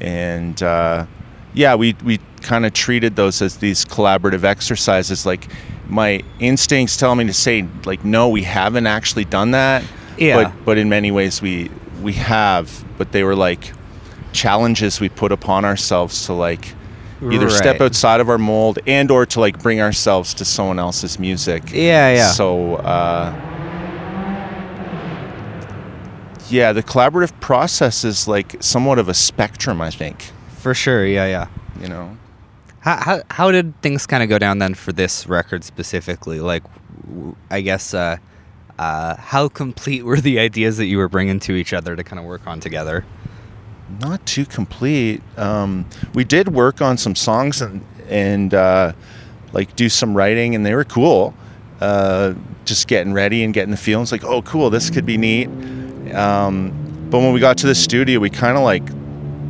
and 0.00 0.62
uh, 0.62 1.04
yeah, 1.52 1.74
we 1.74 1.96
we 2.04 2.20
kind 2.42 2.64
of 2.64 2.72
treated 2.72 3.16
those 3.16 3.42
as 3.42 3.56
these 3.56 3.84
collaborative 3.84 4.44
exercises. 4.44 5.26
Like 5.26 5.48
my 5.88 6.22
instincts 6.38 6.96
tell 6.96 7.16
me 7.16 7.24
to 7.26 7.32
say 7.34 7.66
like 7.84 8.04
no, 8.04 8.28
we 8.28 8.44
haven't 8.44 8.86
actually 8.86 9.24
done 9.24 9.50
that. 9.50 9.82
Yeah. 10.16 10.44
But 10.44 10.64
but 10.64 10.78
in 10.78 10.88
many 10.88 11.10
ways 11.10 11.42
we 11.42 11.68
we 12.02 12.12
have, 12.12 12.84
but 12.98 13.10
they 13.10 13.24
were 13.24 13.34
like 13.34 13.72
challenges 14.32 15.00
we 15.00 15.08
put 15.08 15.32
upon 15.32 15.64
ourselves 15.64 16.26
to 16.26 16.32
like 16.34 16.72
either 17.32 17.48
step 17.50 17.80
outside 17.80 18.20
of 18.20 18.28
our 18.28 18.38
mold 18.38 18.78
and 18.86 19.10
or 19.10 19.24
to 19.26 19.40
like 19.40 19.60
bring 19.62 19.80
ourselves 19.80 20.34
to 20.34 20.44
someone 20.44 20.78
else's 20.78 21.18
music. 21.18 21.62
Yeah, 21.72 22.14
yeah. 22.14 22.30
So 22.30 22.76
uh 22.76 23.32
yeah, 26.50 26.72
the 26.72 26.82
collaborative 26.82 27.38
process 27.40 28.04
is 28.04 28.28
like 28.28 28.62
somewhat 28.62 28.98
of 28.98 29.08
a 29.08 29.14
spectrum, 29.14 29.80
I 29.80 29.90
think. 29.90 30.32
For 30.58 30.74
sure. 30.74 31.06
Yeah, 31.06 31.26
yeah. 31.26 31.48
You 31.80 31.88
know, 31.88 32.16
How, 32.80 32.96
how, 32.96 33.22
how 33.30 33.50
did 33.50 33.80
things 33.82 34.06
kind 34.06 34.22
of 34.22 34.28
go 34.28 34.38
down 34.38 34.58
then 34.58 34.74
for 34.74 34.92
this 34.92 35.26
record 35.26 35.64
specifically? 35.64 36.40
Like, 36.40 36.62
I 37.50 37.60
guess, 37.60 37.92
uh, 37.94 38.16
uh, 38.78 39.16
how 39.16 39.48
complete 39.48 40.04
were 40.04 40.20
the 40.20 40.38
ideas 40.38 40.76
that 40.78 40.86
you 40.86 40.98
were 40.98 41.08
bringing 41.08 41.38
to 41.40 41.52
each 41.52 41.72
other 41.72 41.96
to 41.96 42.04
kind 42.04 42.18
of 42.18 42.24
work 42.24 42.46
on 42.46 42.60
together? 42.60 43.04
not 44.00 44.24
too 44.26 44.44
complete. 44.44 45.22
Um, 45.36 45.86
we 46.14 46.24
did 46.24 46.48
work 46.48 46.80
on 46.80 46.98
some 46.98 47.14
songs 47.14 47.62
and 47.62 47.84
and 48.08 48.54
uh, 48.54 48.92
like 49.52 49.74
do 49.76 49.88
some 49.88 50.16
writing, 50.16 50.54
and 50.54 50.64
they 50.64 50.74
were 50.74 50.84
cool. 50.84 51.34
Uh, 51.80 52.34
just 52.64 52.88
getting 52.88 53.12
ready 53.12 53.44
and 53.44 53.52
getting 53.52 53.70
the 53.70 53.76
feelings 53.76 54.10
like, 54.10 54.24
oh, 54.24 54.42
cool, 54.42 54.70
this 54.70 54.90
could 54.90 55.04
be 55.04 55.16
neat. 55.16 55.48
Um, 56.16 57.06
but 57.10 57.18
when 57.18 57.32
we 57.32 57.40
got 57.40 57.58
to 57.58 57.66
the 57.66 57.74
studio, 57.74 58.18
we 58.18 58.30
kind 58.30 58.56
of 58.56 58.62
like 58.64 58.82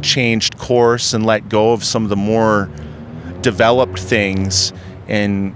changed 0.02 0.58
course 0.58 1.14
and 1.14 1.24
let 1.24 1.48
go 1.48 1.72
of 1.72 1.82
some 1.84 2.02
of 2.04 2.10
the 2.10 2.16
more 2.16 2.68
developed 3.40 3.98
things 3.98 4.72
and 5.08 5.54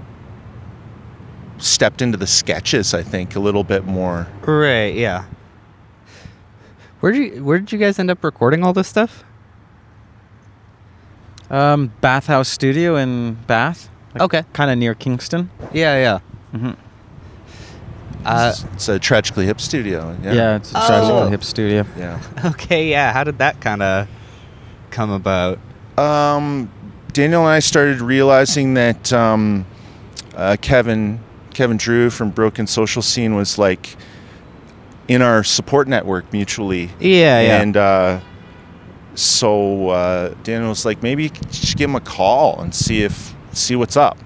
stepped 1.57 2.01
into 2.01 2.17
the 2.17 2.27
sketches. 2.27 2.93
I 2.93 3.03
think 3.03 3.35
a 3.35 3.39
little 3.39 3.63
bit 3.63 3.85
more. 3.85 4.27
Right. 4.41 4.95
Yeah. 4.95 5.25
Where 7.01 7.11
did 7.11 7.35
you 7.35 7.43
Where 7.43 7.59
did 7.59 7.71
you 7.71 7.77
guys 7.77 7.99
end 7.99 8.09
up 8.09 8.23
recording 8.23 8.63
all 8.63 8.73
this 8.73 8.87
stuff? 8.87 9.23
Um, 11.49 11.91
Bathhouse 11.99 12.47
Studio 12.47 12.95
in 12.95 13.33
Bath. 13.45 13.89
Okay. 14.19 14.45
Kind 14.53 14.71
of 14.71 14.77
near 14.77 14.95
Kingston. 14.95 15.49
Yeah. 15.73 15.97
Yeah. 15.97 16.19
hmm 16.57 16.71
Uh, 18.25 18.53
it's, 18.73 18.87
a 18.89 18.99
tragically 18.99 19.45
hip 19.45 19.59
studio. 19.61 20.15
Yeah. 20.23 20.33
Yeah, 20.33 20.55
it's 20.57 20.73
a 20.73 20.77
Oh. 20.83 20.87
Tragically 20.87 21.29
Hip 21.31 21.43
Studio. 21.43 21.85
Yeah. 21.97 22.21
okay. 22.45 22.89
Yeah. 22.89 23.13
How 23.13 23.23
did 23.23 23.37
that 23.39 23.59
kind 23.61 23.81
of 23.81 24.07
come 24.91 25.09
about? 25.11 25.59
Um, 25.97 26.71
Daniel 27.13 27.41
and 27.41 27.49
I 27.49 27.59
started 27.59 28.01
realizing 28.01 28.75
that 28.75 29.11
um, 29.11 29.65
uh, 30.35 30.57
Kevin 30.61 31.19
Kevin 31.53 31.77
Drew 31.77 32.09
from 32.09 32.29
Broken 32.29 32.65
Social 32.67 33.01
Scene 33.01 33.35
was 33.35 33.57
like 33.57 33.95
in 35.07 35.21
our 35.21 35.43
support 35.43 35.87
network 35.87 36.31
mutually, 36.31 36.89
Yeah. 36.99 37.41
Yeah. 37.41 37.61
and 37.61 37.75
uh, 37.77 38.19
so 39.15 39.89
uh, 39.89 40.33
Daniel 40.43 40.69
was 40.69 40.85
like, 40.85 41.03
maybe 41.03 41.23
you 41.23 41.29
just 41.29 41.75
give 41.75 41.89
him 41.89 41.95
a 41.95 41.99
call 42.01 42.61
and 42.61 42.73
see 42.73 43.03
if 43.03 43.33
see 43.51 43.75
what's 43.75 43.97
up. 43.97 44.17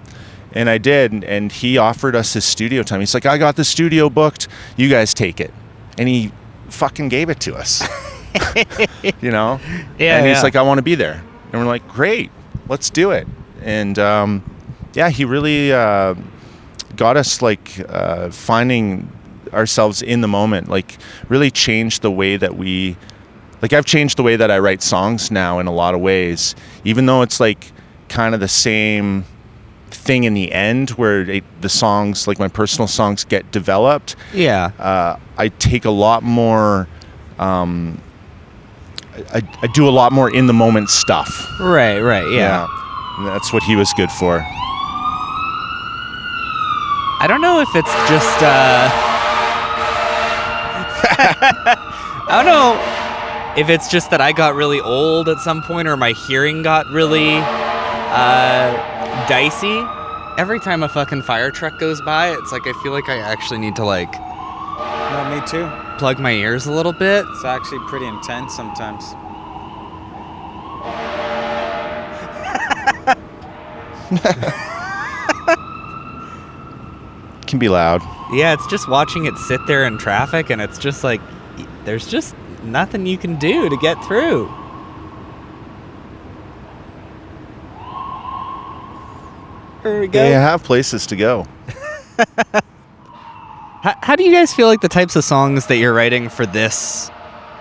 And 0.56 0.70
I 0.70 0.78
did, 0.78 1.12
and- 1.12 1.24
and 1.26 1.52
he 1.52 1.78
offered 1.78 2.16
us 2.16 2.34
his 2.34 2.46
studio 2.46 2.82
time. 2.82 3.02
He's 3.02 3.14
like, 3.14 3.26
I 3.26 3.38
got 3.38 3.56
the 3.58 3.66
studio 3.66 4.10
booked. 4.10 4.48
You 4.78 4.90
guys 4.90 5.14
take 5.14 5.40
it, 5.42 5.54
and 5.98 6.08
he 6.08 6.32
fucking 6.70 7.10
gave 7.10 7.30
it 7.30 7.40
to 7.42 7.56
us. 7.56 7.84
you 9.22 9.32
know, 9.32 9.60
Yeah, 10.00 10.18
and 10.18 10.26
he's 10.28 10.38
yeah. 10.38 10.42
like, 10.42 10.56
I 10.56 10.62
want 10.62 10.78
to 10.78 10.82
be 10.82 10.96
there, 10.96 11.22
and 11.52 11.62
we're 11.62 11.68
like, 11.68 11.88
great, 11.88 12.32
let's 12.68 12.90
do 12.90 13.12
it. 13.12 13.28
And 13.62 13.98
um, 14.00 14.44
yeah, 14.94 15.10
he 15.10 15.26
really 15.26 15.74
uh, 15.74 16.16
got 16.96 17.18
us 17.18 17.42
like 17.42 17.80
uh, 17.90 18.30
finding 18.32 19.12
ourselves 19.54 20.02
in 20.02 20.22
the 20.22 20.28
moment. 20.28 20.70
Like, 20.70 20.98
really 21.30 21.52
changed 21.52 22.02
the 22.02 22.12
way 22.12 22.38
that 22.38 22.56
we. 22.56 22.96
Like 23.62 23.74
I've 23.74 23.86
changed 23.86 24.18
the 24.18 24.24
way 24.24 24.36
that 24.36 24.52
I 24.52 24.60
write 24.60 24.84
songs 24.84 25.32
now 25.32 25.60
in 25.60 25.66
a 25.68 25.72
lot 25.74 25.96
of 25.96 26.02
ways, 26.02 26.56
even 26.84 27.08
though 27.08 27.24
it's 27.24 27.40
like 27.40 27.72
kind 28.10 28.36
of 28.36 28.40
the 28.42 28.48
same 28.50 29.26
thing 29.96 30.24
in 30.24 30.34
the 30.34 30.52
end 30.52 30.92
where 30.92 31.22
it, 31.22 31.44
the 31.62 31.70
songs 31.70 32.28
like 32.28 32.40
my 32.40 32.48
personal 32.48 32.88
songs 32.88 33.24
get 33.24 33.52
developed 33.52 34.16
yeah. 34.34 34.72
uh, 34.80 35.20
I 35.38 35.50
take 35.50 35.86
a 35.86 35.92
lot 35.92 36.24
more. 36.24 36.88
Um, 37.40 38.02
I, 39.34 39.42
I 39.62 39.68
do 39.68 39.88
a 39.88 39.92
lot 39.92 40.12
more 40.12 40.34
in 40.34 40.48
the 40.48 40.54
moment 40.54 40.90
stuff. 40.90 41.48
Right. 41.60 42.00
Right. 42.00 42.30
Yeah. 42.32 42.68
And 43.18 43.28
that's 43.28 43.54
what 43.54 43.64
he 43.64 43.76
was 43.76 43.94
good 43.94 44.12
for. 44.12 44.42
I 47.18 47.26
don't 47.28 47.42
know 47.42 47.62
if 47.62 47.70
it's 47.76 47.94
just. 48.10 48.44
Uh, 48.44 48.90
I 52.28 52.42
don't 52.44 52.46
know 52.46 52.76
if 53.58 53.70
it's 53.70 53.90
just 53.90 54.10
that 54.12 54.20
I 54.20 54.32
got 54.32 54.54
really 54.56 54.82
old 54.82 55.30
at 55.30 55.40
some 55.40 55.62
point 55.62 55.88
or 55.88 55.96
my 55.96 56.12
hearing 56.12 56.62
got 56.62 56.88
really 56.88 57.38
uh, 57.38 58.95
dicey. 59.28 59.84
Every 60.38 60.60
time 60.60 60.84
a 60.84 60.90
fucking 60.90 61.22
fire 61.24 61.52
truck 61.52 61.80
goes 61.80 62.02
by, 62.02 62.32
it's 62.32 62.52
like 62.52 62.68
I 62.68 62.74
feel 62.84 62.92
like 62.92 63.10
I 63.10 63.18
actually 63.18 63.60
need 63.60 63.76
to 63.78 63.86
like 63.86 64.12
No, 64.14 65.32
me 65.34 65.46
too. 65.48 65.70
plug 65.98 66.20
my 66.20 66.32
ears 66.32 66.66
a 66.66 66.72
little 66.72 66.94
bit. 66.94 67.26
It's 67.30 67.46
actually 67.46 67.80
pretty 67.88 68.06
intense 68.06 68.56
sometimes. 68.56 69.04
Can 77.48 77.60
be 77.60 77.70
loud. 77.70 78.02
Yeah, 78.34 78.54
it's 78.54 78.66
just 78.68 78.90
watching 78.90 79.26
it 79.26 79.38
sit 79.38 79.66
there 79.68 79.86
in 79.86 79.98
traffic, 79.98 80.50
and 80.50 80.62
it's 80.62 80.78
just 80.80 81.04
like 81.04 81.22
y- 81.58 81.68
there's 81.86 82.08
just 82.08 82.36
nothing 82.64 83.06
you 83.06 83.18
can 83.18 83.36
do 83.38 83.70
to 83.70 83.78
get 83.78 84.04
through. 84.04 84.52
Here 89.86 90.00
we 90.00 90.08
go. 90.08 90.20
They 90.20 90.32
have 90.32 90.64
places 90.64 91.06
to 91.08 91.16
go. 91.16 91.46
How, 93.84 93.94
how 94.02 94.16
do 94.16 94.24
you 94.24 94.32
guys 94.32 94.52
feel 94.52 94.66
like 94.66 94.82
the 94.82 94.90
types 94.90 95.16
of 95.16 95.24
songs 95.24 95.68
that 95.68 95.78
you're 95.78 95.94
writing 95.94 96.28
for 96.28 96.48
this 96.48 97.12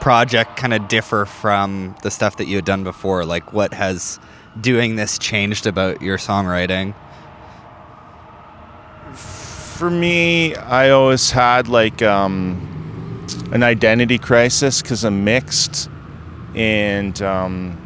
project 0.00 0.56
kind 0.56 0.72
of 0.72 0.88
differ 0.88 1.26
from 1.26 1.94
the 2.02 2.10
stuff 2.10 2.38
that 2.38 2.46
you 2.46 2.56
had 2.56 2.64
done 2.64 2.82
before? 2.82 3.26
Like, 3.26 3.52
what 3.52 3.74
has 3.74 4.18
doing 4.58 4.96
this 4.96 5.18
changed 5.18 5.66
about 5.66 6.00
your 6.00 6.16
songwriting? 6.16 6.94
For 9.12 9.90
me, 9.90 10.54
I 10.56 10.88
always 10.90 11.30
had 11.30 11.68
like 11.68 12.00
um, 12.00 13.26
an 13.52 13.62
identity 13.62 14.16
crisis 14.16 14.80
because 14.80 15.04
I'm 15.04 15.24
mixed, 15.24 15.90
and 16.54 17.20
um, 17.20 17.78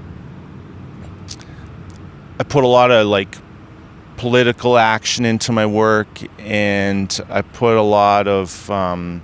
I 2.38 2.44
put 2.44 2.62
a 2.62 2.68
lot 2.68 2.92
of 2.92 3.08
like 3.08 3.36
political 4.18 4.76
action 4.76 5.24
into 5.24 5.52
my 5.52 5.64
work, 5.64 6.08
and 6.38 7.18
I 7.30 7.40
put 7.42 7.76
a 7.76 7.82
lot 7.82 8.28
of 8.28 8.70
um, 8.70 9.22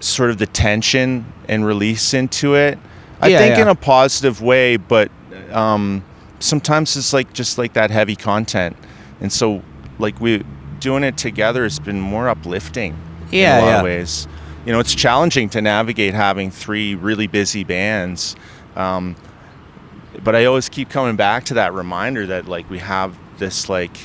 sort 0.00 0.30
of 0.30 0.38
the 0.38 0.46
tension 0.46 1.24
and 1.48 1.66
release 1.66 2.14
into 2.14 2.54
it. 2.54 2.78
I 3.20 3.28
Yeah, 3.28 3.38
think 3.38 3.56
yeah. 3.56 3.62
in 3.62 3.68
a 3.68 3.74
positive 3.74 4.40
way, 4.40 4.76
but 4.76 5.10
um, 5.50 6.04
sometimes 6.38 6.96
it's 6.96 7.12
like 7.12 7.32
just 7.32 7.58
like 7.58 7.72
that 7.72 7.90
heavy 7.90 8.14
content, 8.14 8.76
and 9.20 9.32
so 9.32 9.62
like 9.98 10.20
we 10.20 10.44
doing 10.78 11.02
it 11.02 11.16
together 11.16 11.62
has 11.62 11.78
been 11.78 12.00
more 12.00 12.28
uplifting 12.28 12.94
Yeah, 13.30 13.56
in 13.58 13.62
a 13.62 13.66
lot 13.66 13.70
yeah. 13.72 13.78
of 13.78 13.84
ways. 13.84 14.28
You 14.66 14.72
know, 14.72 14.80
it's 14.80 14.94
challenging 14.94 15.48
to 15.50 15.62
navigate 15.62 16.12
having 16.12 16.50
three 16.50 16.94
really 16.94 17.26
busy 17.26 17.64
bands. 17.64 18.36
Um, 18.74 19.16
but 20.22 20.34
I 20.36 20.44
always 20.44 20.68
keep 20.68 20.90
coming 20.90 21.16
back 21.16 21.44
to 21.44 21.54
that 21.54 21.72
reminder 21.72 22.26
that 22.26 22.46
like 22.46 22.68
we 22.68 22.78
have 22.78 23.16
this 23.38 23.68
like 23.68 23.96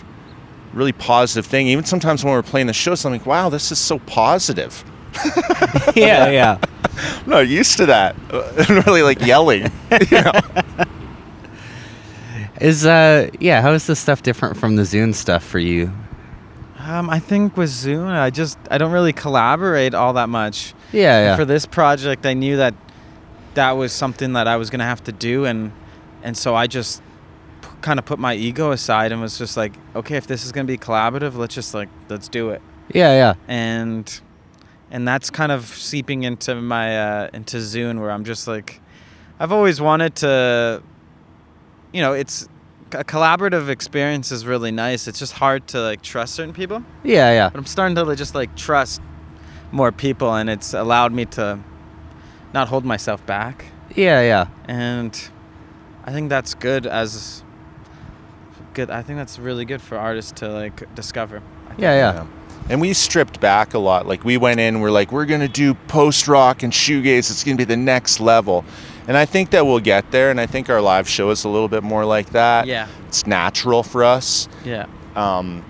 really 0.74 0.92
positive 0.92 1.46
thing. 1.46 1.68
Even 1.68 1.84
sometimes 1.86 2.24
when 2.24 2.34
we're 2.34 2.42
playing 2.44 2.68
the 2.68 2.74
shows, 2.74 3.06
I'm 3.06 3.12
like, 3.12 3.26
wow, 3.26 3.50
this 3.50 3.72
is 3.72 3.80
so 3.80 4.00
positive. 4.00 4.84
yeah, 5.96 6.30
yeah. 6.30 6.58
I'm 6.94 7.30
not 7.30 7.48
used 7.48 7.78
to 7.78 7.86
that. 7.88 8.16
I'm 8.32 8.82
really 8.86 9.02
like 9.04 9.22
yelling. 9.26 9.72
you 10.10 10.22
know? 10.22 10.32
Is 12.60 12.86
uh, 12.86 13.30
yeah. 13.40 13.62
How 13.62 13.72
is 13.72 13.88
this 13.88 14.00
stuff 14.00 14.22
different 14.22 14.58
from 14.58 14.76
the 14.76 14.86
Zoon 14.86 15.14
stuff 15.14 15.44
for 15.44 15.60
you? 15.60 15.92
Um, 16.78 17.10
I 17.10 17.20
think 17.20 17.58
with 17.58 17.70
Zoon, 17.70 18.08
I 18.08 18.30
just 18.30 18.58
I 18.70 18.78
don't 18.78 18.92
really 18.92 19.14
collaborate 19.14 19.94
all 19.94 20.14
that 20.14 20.30
much. 20.30 20.74
Yeah, 20.92 21.36
For 21.36 21.46
this 21.46 21.66
project, 21.66 22.26
I 22.26 22.34
knew 22.34 22.58
that 22.58 22.76
that 23.54 23.72
was 23.72 23.94
something 23.94 24.34
that 24.34 24.48
I 24.48 24.58
was 24.58 24.70
gonna 24.70 24.86
have 24.86 25.04
to 25.06 25.12
do, 25.12 25.46
and 25.46 25.72
and 26.22 26.38
so 26.38 26.56
I 26.56 26.68
just 26.68 27.02
p- 27.02 27.06
kind 27.82 28.00
of 28.00 28.06
put 28.06 28.20
my 28.20 28.34
ego 28.34 28.72
aside 28.72 29.12
and 29.12 29.22
was 29.22 29.38
just 29.38 29.58
like, 29.58 29.74
okay, 29.96 30.16
if 30.18 30.28
this 30.28 30.46
is 30.46 30.52
gonna 30.52 30.66
be 30.66 30.78
collaborative, 30.78 31.36
let's 31.36 31.56
just 31.56 31.74
like 31.74 31.90
let's 32.10 32.28
do 32.28 32.50
it. 32.52 32.62
Yeah, 32.94 33.14
yeah. 33.14 33.34
And 33.48 34.22
and 34.90 35.08
that's 35.08 35.30
kind 35.30 35.52
of 35.52 35.66
seeping 35.66 36.24
into 36.24 36.56
my 36.56 36.98
uh, 36.98 37.30
into 37.34 37.60
Zoon 37.62 38.00
where 38.02 38.12
I'm 38.12 38.24
just 38.24 38.48
like, 38.48 38.82
I've 39.40 39.52
always 39.52 39.80
wanted 39.82 40.16
to, 40.18 40.84
you 41.94 42.02
know, 42.02 42.14
it's 42.14 42.48
a 42.94 43.04
collaborative 43.06 43.70
experience 43.70 44.32
is 44.34 44.46
really 44.46 44.72
nice. 44.72 45.08
It's 45.08 45.20
just 45.20 45.34
hard 45.34 45.68
to 45.70 45.80
like 45.82 46.02
trust 46.02 46.36
certain 46.36 46.54
people, 46.54 46.84
Yeah, 47.04 47.32
yeah. 47.32 47.50
but 47.50 47.58
I'm 47.60 47.66
starting 47.66 47.96
to 47.96 48.16
just 48.16 48.36
like 48.36 48.56
trust 48.58 49.02
more 49.72 49.94
people, 49.94 50.34
and 50.36 50.50
it's 50.50 50.74
allowed 50.74 51.14
me 51.14 51.26
to 51.26 51.60
not 52.54 52.68
hold 52.68 52.84
myself 52.84 53.26
back, 53.26 53.66
Yeah, 53.96 54.22
yeah. 54.22 54.48
and 54.66 55.18
I 56.04 56.12
think 56.12 56.28
that's 56.28 56.54
good 56.54 56.86
as 56.86 57.46
good. 58.74 58.90
I 58.90 59.02
think 59.02 59.18
that's 59.18 59.38
really 59.40 59.66
good 59.66 59.82
for 59.82 59.98
artists 59.98 60.32
to 60.40 60.50
like 60.50 60.94
discover. 60.96 61.42
Yeah, 61.78 61.94
yeah. 61.96 62.28
And 62.70 62.80
we 62.80 62.94
stripped 62.94 63.40
back 63.40 63.74
a 63.74 63.80
lot. 63.80 64.08
Like 64.08 64.24
we 64.24 64.38
went 64.38 64.60
in, 64.60 64.80
we're 64.82 64.92
like, 64.92 65.12
we're 65.12 65.26
gonna 65.26 65.48
do 65.48 65.74
post 65.74 66.28
rock 66.28 66.64
and 66.64 66.72
shoegaze. 66.72 67.30
It's 67.32 67.44
gonna 67.44 67.58
be 67.58 67.64
the 67.64 67.78
next 67.78 68.20
level. 68.20 68.64
And 69.08 69.18
I 69.18 69.26
think 69.26 69.50
that 69.50 69.66
we'll 69.66 69.80
get 69.80 70.12
there. 70.12 70.30
And 70.30 70.40
I 70.40 70.46
think 70.46 70.70
our 70.70 70.80
live 70.82 71.10
show 71.10 71.32
is 71.32 71.44
a 71.44 71.50
little 71.50 71.68
bit 71.68 71.84
more 71.84 72.06
like 72.06 72.30
that. 72.32 72.68
Yeah, 72.68 72.88
It's 73.08 73.26
natural 73.26 73.84
for 73.84 74.04
us. 74.04 74.48
yeah, 74.64 74.86
Um, 75.16 75.66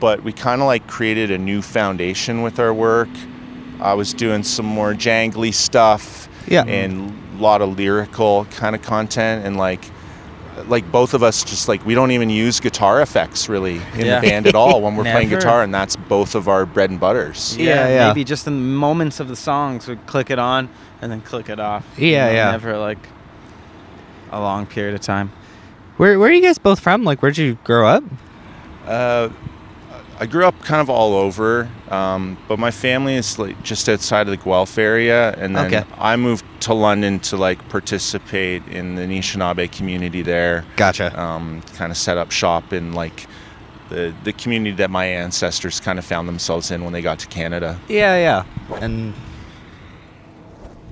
but 0.00 0.22
we 0.24 0.32
kind 0.32 0.60
of 0.62 0.66
like 0.66 0.86
created 0.88 1.30
a 1.30 1.38
new 1.38 1.60
foundation 1.62 2.42
with 2.42 2.58
our 2.58 2.72
work. 2.72 3.10
I 3.80 3.94
was 3.94 4.14
doing 4.14 4.42
some 4.42 4.66
more 4.66 4.94
jangly 4.94 5.52
stuff 5.52 6.28
Yeah. 6.48 6.64
and 6.64 7.12
a 7.38 7.42
lot 7.42 7.60
of 7.62 7.76
lyrical 7.78 8.46
kind 8.46 8.74
of 8.74 8.82
content 8.82 9.44
and 9.44 9.56
like 9.56 9.84
like 10.66 10.90
both 10.92 11.14
of 11.14 11.22
us 11.22 11.42
just 11.44 11.66
like 11.68 11.84
we 11.86 11.94
don't 11.94 12.10
even 12.10 12.28
use 12.30 12.60
guitar 12.60 13.00
effects 13.00 13.48
really 13.48 13.76
in 13.94 14.06
Yeah. 14.06 14.20
the 14.20 14.28
band 14.28 14.46
at 14.46 14.54
all 14.54 14.82
when 14.82 14.96
we're 14.96 15.04
playing 15.04 15.28
guitar 15.30 15.62
and 15.62 15.72
that's 15.74 15.96
both 15.96 16.34
of 16.34 16.46
our 16.48 16.66
bread 16.66 16.90
and 16.90 17.00
butters. 17.00 17.56
Yeah, 17.56 17.88
yeah. 17.88 18.08
Maybe 18.08 18.24
just 18.24 18.46
in 18.46 18.54
the 18.54 18.60
moments 18.76 19.18
of 19.20 19.28
the 19.28 19.36
songs, 19.36 19.88
we 19.88 19.96
click 20.06 20.30
it 20.30 20.38
on 20.38 20.68
and 21.00 21.10
then 21.10 21.20
click 21.22 21.48
it 21.48 21.58
off. 21.58 21.84
Yeah, 21.98 22.30
yeah. 22.30 22.50
Never 22.50 22.76
like 22.78 22.98
a 24.30 24.40
long 24.40 24.66
period 24.66 24.94
of 24.94 25.00
time. 25.00 25.32
Where 25.96 26.18
where 26.18 26.28
are 26.30 26.32
you 26.32 26.42
guys 26.42 26.58
both 26.58 26.80
from? 26.80 27.02
Like 27.04 27.22
where'd 27.22 27.38
you 27.38 27.58
grow 27.64 27.86
up? 27.86 28.04
Uh, 28.86 29.28
I 30.20 30.26
grew 30.26 30.44
up 30.46 30.58
kind 30.60 30.80
of 30.80 30.88
all 30.88 31.14
over, 31.14 31.68
um, 31.90 32.36
but 32.46 32.58
my 32.58 32.70
family 32.70 33.16
is 33.16 33.38
like 33.38 33.60
just 33.62 33.88
outside 33.88 34.28
of 34.28 34.30
the 34.30 34.36
Guelph 34.36 34.78
area, 34.78 35.32
and 35.38 35.56
then 35.56 35.66
Okay. 35.66 35.84
I 35.98 36.16
moved 36.16 36.44
to 36.60 36.74
London 36.74 37.18
to 37.20 37.36
like 37.36 37.68
participate 37.68 38.62
in 38.68 38.94
the 38.94 39.02
Anishinaabe 39.02 39.72
community 39.72 40.22
there. 40.22 40.64
Gotcha. 40.76 41.18
Um, 41.20 41.62
kind 41.74 41.90
of 41.90 41.96
set 41.98 42.18
up 42.18 42.30
shop 42.30 42.72
in 42.72 42.92
like 42.92 43.26
the 43.88 44.14
the 44.24 44.32
community 44.32 44.76
that 44.76 44.90
my 44.90 45.06
ancestors 45.06 45.80
kind 45.80 45.98
of 45.98 46.04
found 46.04 46.28
themselves 46.28 46.70
in 46.70 46.84
when 46.84 46.92
they 46.92 47.02
got 47.02 47.18
to 47.20 47.26
Canada. 47.26 47.78
Yeah, 47.88 48.16
yeah. 48.16 48.44
And 48.80 49.14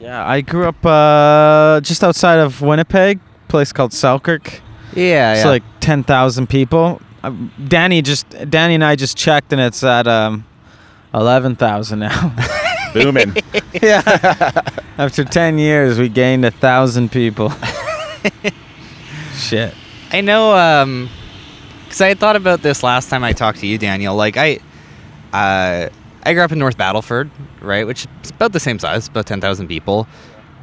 Yeah, 0.01 0.27
I 0.27 0.41
grew 0.41 0.67
up 0.67 0.85
uh, 0.85 1.81
just 1.83 2.03
outside 2.03 2.39
of 2.39 2.61
Winnipeg, 2.63 3.21
place 3.49 3.73
called 3.73 3.93
Selkirk. 3.93 4.61
yeah, 4.95 5.33
It's 5.35 5.45
yeah. 5.45 5.51
like 5.51 5.63
ten 5.81 6.03
thousand 6.03 6.49
people. 6.49 7.01
Uh, 7.23 7.33
Danny 7.69 8.03
just 8.03 8.29
Danny 8.51 8.75
and 8.75 8.85
I 8.85 8.97
just 8.97 9.17
checked, 9.17 9.53
and 9.53 9.61
it's 9.61 9.85
at 9.85 10.07
um, 10.07 10.47
eleven 11.13 11.57
thousand 11.57 12.01
now. 12.01 12.35
Booming. 12.95 13.37
yeah. 13.83 14.63
After 14.99 15.25
ten 15.25 15.59
years, 15.59 15.99
we 15.99 16.09
gained 16.09 16.45
a 16.45 16.51
thousand 16.51 17.13
people. 17.13 17.53
Shit. 19.35 19.75
I 20.13 20.21
know, 20.23 20.55
um, 20.57 21.09
because 21.85 22.01
I 22.01 22.09
had 22.09 22.19
thought 22.19 22.37
about 22.37 22.63
this 22.63 22.83
last 22.83 23.09
time 23.11 23.23
I 23.23 23.33
talked 23.33 23.61
to 23.61 23.67
you, 23.67 23.79
Daniel. 23.79 24.15
Like, 24.17 24.37
I, 24.37 24.59
uh, 25.33 25.89
I 26.25 26.33
grew 26.33 26.43
up 26.43 26.53
in 26.53 26.59
North 26.59 26.77
Battleford, 26.77 27.31
right, 27.61 27.87
which 27.87 28.07
is 28.25 28.31
about 28.31 28.53
the 28.53 28.61
same 28.61 28.79
size, 28.79 29.09
about 29.09 29.27
ten 29.27 29.41
thousand 29.41 29.69
people, 29.69 30.09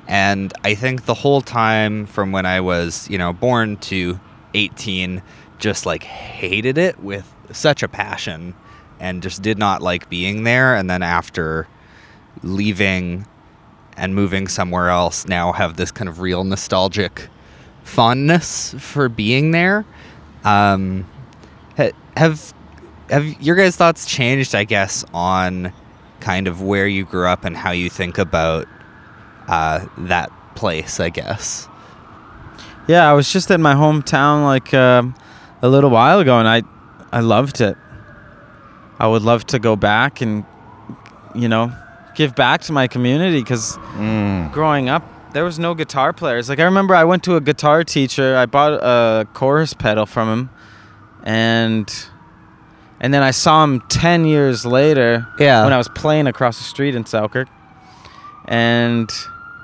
and 0.07 0.53
I 0.63 0.75
think 0.75 1.05
the 1.05 1.13
whole 1.13 1.41
time 1.41 2.07
from 2.07 2.31
when 2.31 2.45
I 2.45 2.59
was, 2.61 3.09
you 3.09 3.17
know, 3.17 3.31
born 3.31 3.77
to 3.77 4.19
eighteen, 4.53 5.21
just 5.57 5.85
like 5.85 6.03
hated 6.03 6.77
it 6.77 6.99
with 6.99 7.33
such 7.51 7.83
a 7.83 7.87
passion, 7.87 8.53
and 8.99 9.21
just 9.23 9.41
did 9.41 9.57
not 9.57 9.81
like 9.81 10.09
being 10.09 10.43
there. 10.43 10.75
And 10.75 10.89
then 10.89 11.03
after 11.03 11.67
leaving 12.43 13.25
and 13.95 14.13
moving 14.13 14.47
somewhere 14.47 14.89
else, 14.89 15.27
now 15.27 15.51
have 15.51 15.77
this 15.77 15.91
kind 15.91 16.07
of 16.07 16.19
real 16.19 16.43
nostalgic 16.43 17.29
fondness 17.83 18.75
for 18.79 19.09
being 19.09 19.51
there. 19.51 19.85
Um, 20.43 21.07
have 22.15 22.53
have 23.09 23.41
your 23.41 23.55
guys' 23.55 23.75
thoughts 23.75 24.05
changed? 24.05 24.55
I 24.55 24.63
guess 24.63 25.05
on 25.13 25.73
kind 26.19 26.47
of 26.47 26.61
where 26.61 26.87
you 26.87 27.05
grew 27.05 27.27
up 27.27 27.45
and 27.45 27.55
how 27.55 27.71
you 27.71 27.89
think 27.89 28.17
about 28.17 28.67
uh, 29.47 29.85
that 29.97 30.31
place. 30.55 30.99
I 30.99 31.09
guess. 31.09 31.67
Yeah, 32.87 33.09
I 33.09 33.13
was 33.13 33.31
just 33.31 33.51
in 33.51 33.61
my 33.61 33.73
hometown 33.73 34.43
like 34.45 34.73
um, 34.73 35.15
a 35.61 35.69
little 35.69 35.89
while 35.89 36.19
ago, 36.19 36.39
and 36.39 36.47
I, 36.47 36.63
I 37.11 37.19
loved 37.21 37.61
it. 37.61 37.75
I 38.99 39.07
would 39.07 39.21
love 39.21 39.45
to 39.47 39.59
go 39.59 39.75
back 39.75 40.21
and, 40.21 40.43
you 41.35 41.47
know, 41.47 41.71
give 42.15 42.35
back 42.35 42.61
to 42.61 42.71
my 42.73 42.87
community 42.87 43.39
because 43.41 43.77
Mm. 43.97 44.51
growing 44.51 44.89
up 44.89 45.03
there 45.33 45.43
was 45.43 45.59
no 45.59 45.75
guitar 45.75 46.13
players. 46.13 46.49
Like 46.49 46.59
I 46.59 46.63
remember 46.63 46.95
I 46.95 47.03
went 47.03 47.23
to 47.23 47.35
a 47.35 47.41
guitar 47.41 47.83
teacher. 47.83 48.35
I 48.35 48.45
bought 48.47 48.73
a 48.81 49.27
chorus 49.33 49.73
pedal 49.73 50.05
from 50.07 50.27
him, 50.29 50.49
and 51.23 51.87
and 52.99 53.13
then 53.13 53.21
I 53.21 53.29
saw 53.31 53.63
him 53.63 53.81
ten 53.89 54.25
years 54.25 54.65
later 54.65 55.27
Yeah. 55.37 55.63
when 55.63 55.73
I 55.73 55.77
was 55.77 55.87
playing 55.89 56.25
across 56.25 56.57
the 56.57 56.63
street 56.63 56.95
in 56.95 57.05
Selkirk, 57.05 57.47
and 58.45 59.09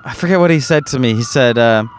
I 0.05 0.13
forget 0.13 0.39
what 0.39 0.51
he 0.51 0.59
said 0.59 0.85
to 0.87 0.99
me. 0.99 1.15
He 1.15 1.23
said, 1.23 1.57
um, 1.57 1.89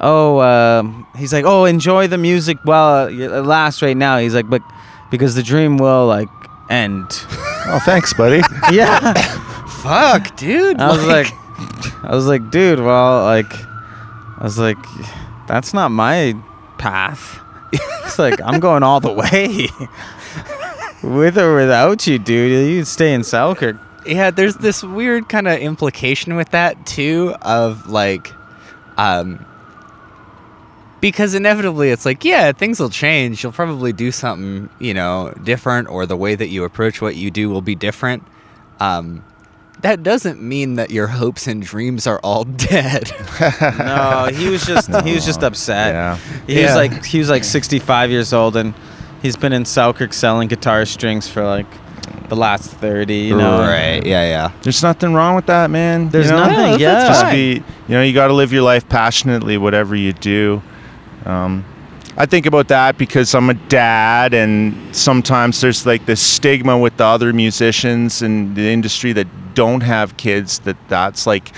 "Oh, 0.00 0.40
um 0.40 1.06
he's 1.16 1.32
like, 1.32 1.44
oh, 1.44 1.64
enjoy 1.64 2.06
the 2.06 2.18
music 2.18 2.58
while 2.64 3.08
it 3.08 3.28
lasts 3.44 3.82
right 3.82 3.96
now." 3.96 4.18
He's 4.18 4.34
like, 4.34 4.48
but 4.48 4.62
because 5.10 5.34
the 5.34 5.42
dream 5.42 5.76
will 5.78 6.06
like 6.06 6.28
end. 6.68 7.06
Oh, 7.66 7.80
thanks, 7.84 8.12
buddy. 8.14 8.40
yeah. 8.72 9.12
Fuck, 9.82 10.36
dude. 10.36 10.78
I 10.80 10.88
was 10.88 11.04
like, 11.06 11.26
I 12.04 12.14
was 12.14 12.26
like, 12.26 12.50
dude, 12.50 12.80
well, 12.80 13.22
like, 13.24 13.52
I 14.38 14.42
was 14.42 14.58
like, 14.58 14.78
that's 15.46 15.72
not 15.74 15.90
my 15.90 16.34
path. 16.78 17.38
It's 18.04 18.18
like 18.18 18.40
I'm 18.42 18.58
going 18.58 18.82
all 18.82 18.98
the 18.98 19.12
way, 19.12 19.68
with 21.02 21.38
or 21.38 21.54
without 21.54 22.06
you, 22.08 22.18
dude. 22.18 22.68
You 22.72 22.84
stay 22.84 23.14
in 23.14 23.22
Selkirk. 23.22 23.76
yeah 24.04 24.30
there's 24.32 24.56
this 24.56 24.82
weird 24.82 25.28
kind 25.28 25.46
of 25.46 25.58
implication 25.60 26.34
with 26.34 26.48
that 26.50 26.84
too 26.86 27.34
of 27.42 27.88
like 27.88 28.32
um 28.96 29.44
because 31.00 31.34
inevitably 31.34 31.90
it's 31.90 32.04
like 32.04 32.24
yeah 32.24 32.52
things 32.52 32.78
will 32.78 32.90
change 32.90 33.42
you'll 33.42 33.52
probably 33.52 33.92
do 33.92 34.12
something 34.12 34.68
you 34.78 34.94
know 34.94 35.32
different 35.42 35.88
or 35.88 36.06
the 36.06 36.16
way 36.16 36.34
that 36.34 36.48
you 36.48 36.64
approach 36.64 37.00
what 37.00 37.16
you 37.16 37.30
do 37.30 37.48
will 37.48 37.62
be 37.62 37.74
different 37.74 38.22
um 38.80 39.24
that 39.82 40.02
doesn't 40.02 40.42
mean 40.42 40.74
that 40.74 40.90
your 40.90 41.06
hopes 41.06 41.46
and 41.46 41.62
dreams 41.62 42.06
are 42.06 42.18
all 42.22 42.44
dead 42.70 43.10
No, 43.78 44.28
he 44.32 44.48
was 44.50 44.64
just 44.66 44.88
he 45.04 45.14
was 45.14 45.24
just 45.24 45.42
upset. 45.42 45.94
Yeah. 45.94 46.16
He 46.46 46.62
was 46.62 46.74
like 46.74 47.04
he 47.04 47.18
was 47.18 47.30
like 47.30 47.44
65 47.44 48.10
years 48.10 48.34
old 48.34 48.56
and 48.56 48.74
he's 49.22 49.36
been 49.36 49.54
in 49.54 49.64
Selkirk 49.64 50.12
selling 50.12 50.48
guitar 50.48 50.84
strings 50.84 51.28
for 51.28 51.42
like 51.44 51.66
the 52.28 52.36
last 52.36 52.70
30. 52.70 53.14
You 53.14 53.36
know, 53.38 53.60
right 53.60 54.04
yeah 54.04 54.24
yeah 54.24 54.52
There's 54.62 54.82
nothing 54.82 55.14
wrong 55.14 55.34
with 55.34 55.46
that, 55.46 55.70
man. 55.70 56.10
There's 56.10 56.26
you 56.26 56.32
know? 56.32 56.44
nothing. 56.44 56.72
No, 56.72 56.76
yeah, 56.76 57.08
just 57.08 57.30
be 57.30 57.62
you 57.88 57.94
know 57.94 58.02
you 58.02 58.12
got 58.12 58.26
to 58.26 58.34
live 58.34 58.52
your 58.52 58.62
life 58.62 58.86
passionately 58.86 59.56
whatever 59.56 59.96
you 59.96 60.12
do 60.12 60.62
um, 61.26 61.64
i 62.16 62.26
think 62.26 62.46
about 62.46 62.68
that 62.68 62.96
because 62.98 63.34
i'm 63.34 63.50
a 63.50 63.54
dad 63.54 64.34
and 64.34 64.94
sometimes 64.94 65.60
there's 65.60 65.86
like 65.86 66.04
this 66.06 66.20
stigma 66.20 66.76
with 66.78 66.96
the 66.96 67.04
other 67.04 67.32
musicians 67.32 68.22
in 68.22 68.54
the 68.54 68.68
industry 68.72 69.12
that 69.12 69.26
don't 69.54 69.82
have 69.82 70.16
kids 70.16 70.60
that 70.60 70.76
that's 70.88 71.26
like 71.26 71.52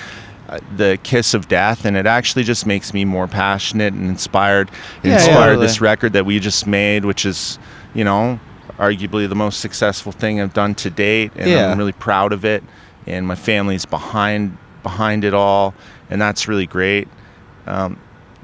uh, 0.49 0.59
the 0.77 0.99
kiss 1.03 1.35
of 1.35 1.47
death. 1.49 1.85
And 1.85 1.97
it 1.97 2.05
actually 2.07 2.43
just 2.43 2.67
makes 2.67 2.93
me 2.93 3.05
more 3.05 3.27
passionate 3.29 3.95
and 3.95 4.07
inspired 4.09 4.71
it 5.03 5.09
Yeah, 5.09 5.15
inspired 5.15 5.55
yeah. 5.55 5.61
this 5.61 5.81
record 5.81 6.13
that 6.15 6.27
we 6.27 6.39
just 6.41 6.67
made 6.67 7.05
which 7.05 7.25
is 7.25 7.59
you 7.95 8.03
know 8.05 8.41
arguably 8.79 9.29
the 9.29 9.35
most 9.35 9.61
successful 9.61 10.11
thing 10.13 10.41
i've 10.41 10.53
done 10.55 10.75
to 10.77 10.91
date. 10.91 11.33
And 11.37 11.51
Yeah. 11.51 11.71
i'm 11.71 11.79
really 11.79 11.93
proud 11.93 12.33
of 12.33 12.45
it. 12.45 12.63
And 13.07 13.27
my 13.27 13.35
family's 13.35 13.87
behind 13.87 14.57
behind 14.83 15.25
it 15.25 15.33
all. 15.35 15.75
And 16.11 16.21
that's 16.21 16.49
really 16.49 16.67
great. 16.67 17.09
Um, 17.67 17.99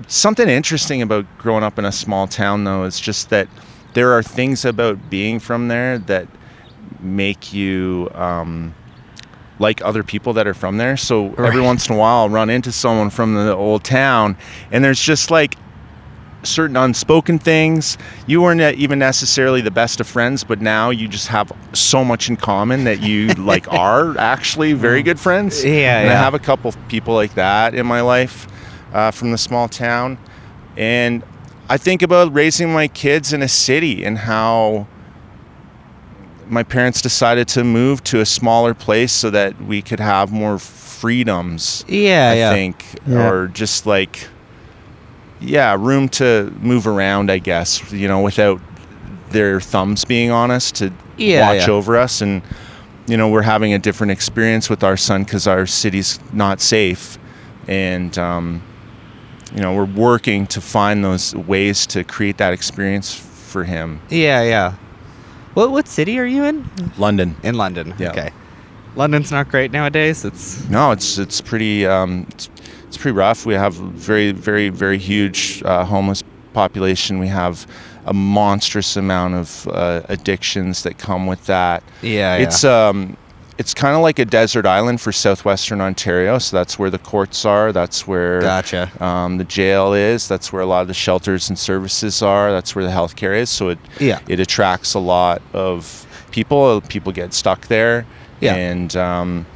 something 0.06 0.48
interesting 0.48 1.02
about 1.02 1.26
growing 1.38 1.64
up 1.64 1.78
in 1.78 1.84
a 1.84 1.92
small 1.92 2.26
town 2.26 2.64
though 2.64 2.84
is 2.84 3.00
just 3.00 3.30
that 3.30 3.48
there 3.94 4.12
are 4.12 4.22
things 4.22 4.64
about 4.64 5.10
being 5.10 5.40
from 5.40 5.68
there 5.68 5.98
that 5.98 6.28
make 7.00 7.52
you 7.52 8.08
um, 8.14 8.74
like 9.58 9.82
other 9.82 10.04
people 10.04 10.32
that 10.34 10.46
are 10.46 10.54
from 10.54 10.76
there. 10.76 10.96
So 10.96 11.34
every 11.34 11.60
once 11.60 11.88
in 11.88 11.96
a 11.96 11.98
while 11.98 12.18
i'll 12.18 12.28
run 12.28 12.50
into 12.50 12.70
someone 12.70 13.10
from 13.10 13.34
the 13.34 13.54
old 13.54 13.84
town 13.84 14.36
and 14.70 14.84
there's 14.84 15.00
just 15.00 15.30
like 15.30 15.54
certain 16.44 16.76
unspoken 16.76 17.38
things. 17.38 17.98
You 18.28 18.40
weren't 18.42 18.60
even 18.78 19.00
necessarily 19.00 19.60
the 19.60 19.72
best 19.72 20.00
of 20.00 20.06
friends, 20.06 20.44
but 20.44 20.60
now 20.60 20.90
you 20.90 21.08
just 21.08 21.28
have 21.28 21.50
so 21.72 22.04
much 22.04 22.28
in 22.28 22.36
common 22.36 22.84
that 22.84 23.00
you 23.00 23.28
like 23.34 23.70
are 23.72 24.16
actually 24.16 24.74
very 24.74 25.02
good 25.02 25.18
friends. 25.18 25.64
Yeah, 25.64 26.00
and 26.00 26.10
I 26.10 26.14
have 26.14 26.34
a 26.34 26.38
couple 26.38 26.72
people 26.88 27.14
like 27.14 27.34
that 27.34 27.74
in 27.74 27.86
my 27.86 28.00
life 28.00 28.46
uh, 28.92 29.10
from 29.10 29.30
the 29.32 29.38
small 29.38 29.68
town, 29.68 30.18
and 30.76 31.22
I 31.68 31.76
think 31.76 32.02
about 32.02 32.32
raising 32.32 32.72
my 32.72 32.88
kids 32.88 33.32
in 33.32 33.42
a 33.42 33.48
city 33.48 34.04
and 34.04 34.16
how 34.18 34.86
my 36.48 36.62
parents 36.62 37.02
decided 37.02 37.46
to 37.48 37.62
move 37.64 38.02
to 38.04 38.20
a 38.20 38.26
smaller 38.26 38.72
place 38.72 39.12
so 39.12 39.28
that 39.30 39.60
we 39.60 39.82
could 39.82 40.00
have 40.00 40.32
more 40.32 40.58
freedoms. 40.58 41.84
Yeah, 41.88 42.30
I 42.30 42.34
yeah. 42.36 42.52
think, 42.52 42.84
Yeah. 43.06 43.28
or 43.28 43.48
just 43.48 43.84
like, 43.86 44.28
yeah, 45.40 45.76
room 45.78 46.08
to 46.10 46.50
move 46.60 46.86
around. 46.86 47.30
I 47.30 47.38
guess 47.38 47.92
you 47.92 48.08
know, 48.08 48.22
without 48.22 48.60
their 49.30 49.60
thumbs 49.60 50.04
being 50.06 50.30
on 50.30 50.50
us 50.50 50.72
to 50.72 50.90
Yeah, 51.18 51.52
watch 51.52 51.66
yeah. 51.68 51.74
over 51.74 51.96
us, 51.98 52.22
and 52.22 52.40
you 53.06 53.16
know, 53.18 53.28
we're 53.28 53.42
having 53.42 53.74
a 53.74 53.78
different 53.78 54.10
experience 54.10 54.70
with 54.70 54.82
our 54.82 54.96
son 54.96 55.24
because 55.24 55.46
our 55.46 55.66
city's 55.66 56.18
not 56.32 56.60
safe, 56.62 57.18
and 57.66 58.16
um, 58.16 58.62
you 59.54 59.60
know, 59.60 59.74
we're 59.74 59.84
working 59.84 60.46
to 60.48 60.60
find 60.60 61.04
those 61.04 61.34
ways 61.34 61.86
to 61.88 62.04
create 62.04 62.38
that 62.38 62.52
experience 62.52 63.14
for 63.14 63.64
him. 63.64 64.00
Yeah, 64.10 64.42
yeah. 64.42 64.74
What 65.54 65.70
what 65.70 65.88
city 65.88 66.18
are 66.18 66.26
you 66.26 66.44
in? 66.44 66.68
London. 66.98 67.36
In 67.42 67.54
London. 67.56 67.94
Yeah. 67.98 68.10
Okay. 68.10 68.30
London's 68.96 69.30
not 69.30 69.48
great 69.48 69.70
nowadays. 69.72 70.24
It's 70.24 70.68
No, 70.68 70.90
it's 70.92 71.18
it's 71.18 71.40
pretty 71.40 71.86
um, 71.86 72.26
it's, 72.30 72.50
it's 72.86 72.96
pretty 72.96 73.16
rough. 73.16 73.46
We 73.46 73.54
have 73.54 73.74
very 73.74 74.32
very 74.32 74.68
very 74.70 74.98
huge 74.98 75.62
uh, 75.64 75.84
homeless 75.84 76.22
population. 76.52 77.18
We 77.18 77.28
have 77.28 77.66
a 78.06 78.12
monstrous 78.14 78.96
amount 78.96 79.34
of 79.34 79.68
uh, 79.68 80.02
addictions 80.08 80.82
that 80.82 80.98
come 80.98 81.26
with 81.26 81.46
that. 81.46 81.82
yeah, 82.02 82.36
yeah. 82.36 82.44
It's 82.44 82.64
um 82.64 83.16
it's 83.58 83.74
kind 83.74 83.96
of 83.96 84.02
like 84.02 84.18
a 84.20 84.24
desert 84.24 84.64
island 84.66 85.00
for 85.00 85.10
southwestern 85.12 85.80
Ontario. 85.80 86.38
So 86.38 86.56
that's 86.56 86.78
where 86.78 86.90
the 86.90 86.98
courts 86.98 87.44
are. 87.44 87.72
That's 87.72 88.06
where 88.06 88.40
gotcha. 88.40 88.90
um, 89.04 89.36
the 89.38 89.44
jail 89.44 89.92
is. 89.94 90.28
That's 90.28 90.52
where 90.52 90.62
a 90.62 90.66
lot 90.66 90.82
of 90.82 90.88
the 90.88 90.94
shelters 90.94 91.48
and 91.48 91.58
services 91.58 92.22
are. 92.22 92.52
That's 92.52 92.74
where 92.76 92.84
the 92.84 92.90
healthcare 92.92 93.36
is. 93.36 93.50
So 93.50 93.70
it 93.70 93.78
Yeah. 93.98 94.20
it 94.28 94.38
attracts 94.40 94.94
a 94.94 95.00
lot 95.00 95.42
of 95.52 96.06
people. 96.30 96.80
People 96.82 97.10
get 97.12 97.34
stuck 97.34 97.66
there. 97.66 98.06
Yeah. 98.40 98.54
And 98.54 98.96
um, 98.96 99.46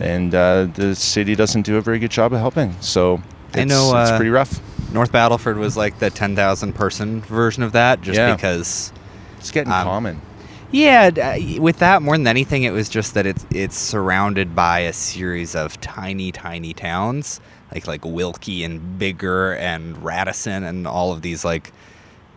and 0.00 0.34
uh, 0.34 0.66
the 0.72 0.94
city 0.94 1.34
doesn't 1.34 1.62
do 1.62 1.76
a 1.76 1.80
very 1.80 1.98
good 1.98 2.10
job 2.12 2.32
of 2.32 2.38
helping. 2.40 2.76
So 2.80 3.20
I 3.54 3.60
it's, 3.62 3.68
know, 3.68 3.92
it's 4.00 4.10
uh, 4.10 4.16
pretty 4.16 4.30
rough. 4.30 4.60
North 4.92 5.12
Battleford 5.12 5.56
was 5.58 5.76
like 5.76 5.98
the 5.98 6.10
10,000 6.10 6.72
person 6.72 7.20
version 7.20 7.62
of 7.62 7.72
that 7.72 8.00
just 8.00 8.16
Yeah. 8.16 8.34
because 8.34 8.92
It's 9.38 9.50
getting 9.50 9.72
um, 9.72 9.84
common. 9.84 10.20
Yeah, 10.72 11.10
uh, 11.36 11.60
with 11.60 11.78
that 11.80 12.00
more 12.02 12.16
than 12.16 12.26
anything, 12.26 12.62
it 12.62 12.70
was 12.72 12.88
just 12.88 13.14
that 13.14 13.26
it's 13.26 13.44
it's 13.50 13.76
surrounded 13.76 14.54
by 14.54 14.80
a 14.80 14.92
series 14.92 15.54
of 15.56 15.80
tiny, 15.80 16.30
tiny 16.32 16.72
towns 16.74 17.40
like 17.74 17.86
like 17.86 18.04
Wilkie 18.04 18.64
and 18.64 19.00
Biggar 19.00 19.56
and 19.58 20.02
Radisson 20.04 20.64
and 20.64 20.86
all 20.86 21.12
of 21.12 21.22
these 21.22 21.44
like 21.44 21.72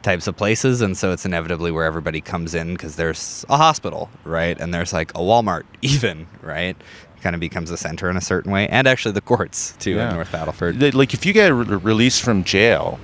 types 0.02 0.28
of 0.28 0.36
places, 0.36 0.82
and 0.82 0.98
so 0.98 1.12
it's 1.12 1.26
inevitably 1.26 1.72
where 1.72 1.86
everybody 1.86 2.22
comes 2.22 2.54
in 2.54 2.74
because 2.74 2.96
there's 2.98 3.46
a 3.50 3.58
hospital, 3.58 4.10
right, 4.24 4.60
and 4.60 4.74
there's 4.74 4.94
like 4.94 5.12
a 5.12 5.20
Walmart 5.20 5.64
even, 5.82 6.28
right. 6.42 6.76
Kind 7.22 7.36
of 7.36 7.40
becomes 7.40 7.72
a 7.72 7.78
center 7.78 8.10
in 8.10 8.18
a 8.18 8.22
certain 8.22 8.52
way, 8.52 8.68
and 8.68 8.86
actually 8.86 9.14
the 9.14 9.22
courts 9.22 9.76
too 9.80 9.92
Yeah. 9.92 10.10
in 10.10 10.16
North 10.16 10.32
Battleford. 10.32 10.94
Like 10.94 11.14
if 11.14 11.26
you 11.26 11.32
get 11.34 11.54
re- 11.54 11.64
released 11.78 12.22
from 12.22 12.44
jail 12.44 13.00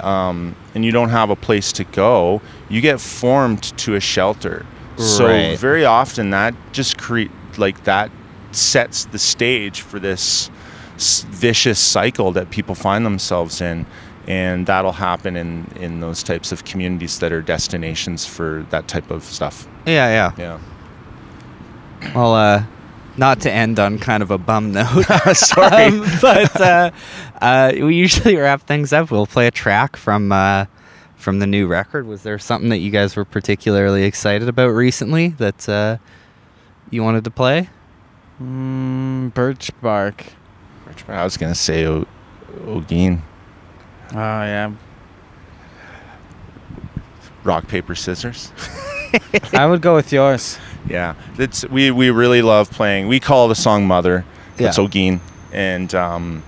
um, 0.00 0.54
and 0.74 0.84
you 0.84 0.92
don't 0.92 1.10
have 1.10 1.30
a 1.30 1.36
place 1.36 1.72
to 1.72 1.84
go, 1.84 2.40
you 2.68 2.80
get 2.80 3.00
formed 3.00 3.62
to 3.78 3.94
a 3.94 4.00
shelter. 4.00 4.64
So 4.96 5.26
very 5.56 5.84
often 5.84 6.30
that 6.30 6.54
just 6.72 6.98
create 6.98 7.30
like 7.56 7.84
that 7.84 8.10
sets 8.52 9.04
the 9.04 9.18
stage 9.18 9.80
for 9.82 9.98
this 10.00 10.50
s- 10.96 11.22
vicious 11.28 11.78
cycle 11.78 12.32
that 12.32 12.50
people 12.50 12.74
find 12.74 13.04
themselves 13.06 13.60
in. 13.60 13.86
And 14.26 14.66
that'll 14.66 14.92
happen 14.92 15.36
in, 15.36 15.66
in 15.80 16.00
those 16.00 16.22
types 16.22 16.52
of 16.52 16.64
communities 16.64 17.18
that 17.20 17.32
are 17.32 17.40
destinations 17.40 18.26
for 18.26 18.66
that 18.70 18.86
type 18.88 19.10
of 19.10 19.22
stuff. 19.24 19.66
yeah, 19.86 20.32
yeah. 20.36 20.58
Yeah. 22.02 22.12
Well, 22.14 22.34
uh, 22.34 22.62
not 23.18 23.40
to 23.40 23.52
end 23.52 23.78
on 23.78 23.98
kind 23.98 24.22
of 24.22 24.30
a 24.30 24.38
bum 24.38 24.72
note. 24.72 25.04
Sorry. 25.34 25.84
Um, 25.86 26.06
but 26.22 26.60
uh, 26.60 26.90
uh, 27.40 27.72
we 27.74 27.96
usually 27.96 28.36
wrap 28.36 28.62
things 28.62 28.92
up. 28.92 29.10
We'll 29.10 29.26
play 29.26 29.46
a 29.46 29.50
track 29.50 29.96
from 29.96 30.32
uh, 30.32 30.66
from 31.16 31.40
the 31.40 31.46
new 31.46 31.66
record. 31.66 32.06
Was 32.06 32.22
there 32.22 32.38
something 32.38 32.70
that 32.70 32.78
you 32.78 32.90
guys 32.90 33.16
were 33.16 33.24
particularly 33.24 34.04
excited 34.04 34.48
about 34.48 34.68
recently 34.68 35.28
that 35.28 35.68
uh, 35.68 35.98
you 36.90 37.02
wanted 37.02 37.24
to 37.24 37.30
play? 37.30 37.68
Mm, 38.40 39.34
birch 39.34 39.70
bark. 39.80 40.24
I 41.08 41.24
was 41.24 41.36
going 41.36 41.52
to 41.52 41.58
say 41.58 41.86
o- 41.86 42.06
Ogeen. 42.64 43.20
Oh 44.12 44.16
yeah. 44.16 44.72
Rock, 47.44 47.68
paper, 47.68 47.94
scissors. 47.94 48.52
I 49.52 49.66
would 49.66 49.80
go 49.80 49.94
with 49.94 50.12
yours. 50.12 50.58
Yeah, 50.86 51.14
it's 51.38 51.64
we 51.68 51.90
we 51.90 52.10
really 52.10 52.42
love 52.42 52.70
playing. 52.70 53.08
We 53.08 53.20
call 53.20 53.48
the 53.48 53.54
song 53.54 53.86
"Mother." 53.86 54.24
It's 54.58 54.78
Yeah. 54.78 54.84
Ogeen, 54.84 55.20
and 55.52 55.94
um, 55.94 56.42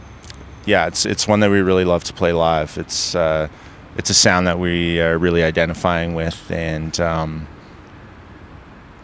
yeah, 0.67 0.87
it's 0.87 1.07
it's 1.07 1.27
one 1.29 1.41
that 1.41 1.51
we 1.51 1.61
really 1.61 1.85
love 1.85 2.05
to 2.05 2.13
play 2.13 2.33
live. 2.33 2.77
It's 2.79 3.15
uh, 3.15 3.49
it's 3.97 4.11
a 4.11 4.15
sound 4.15 4.47
that 4.47 4.59
we 4.59 5.01
are 5.01 5.19
really 5.19 5.43
identifying 5.43 6.15
with, 6.15 6.51
and 6.51 6.99
um, 7.01 7.47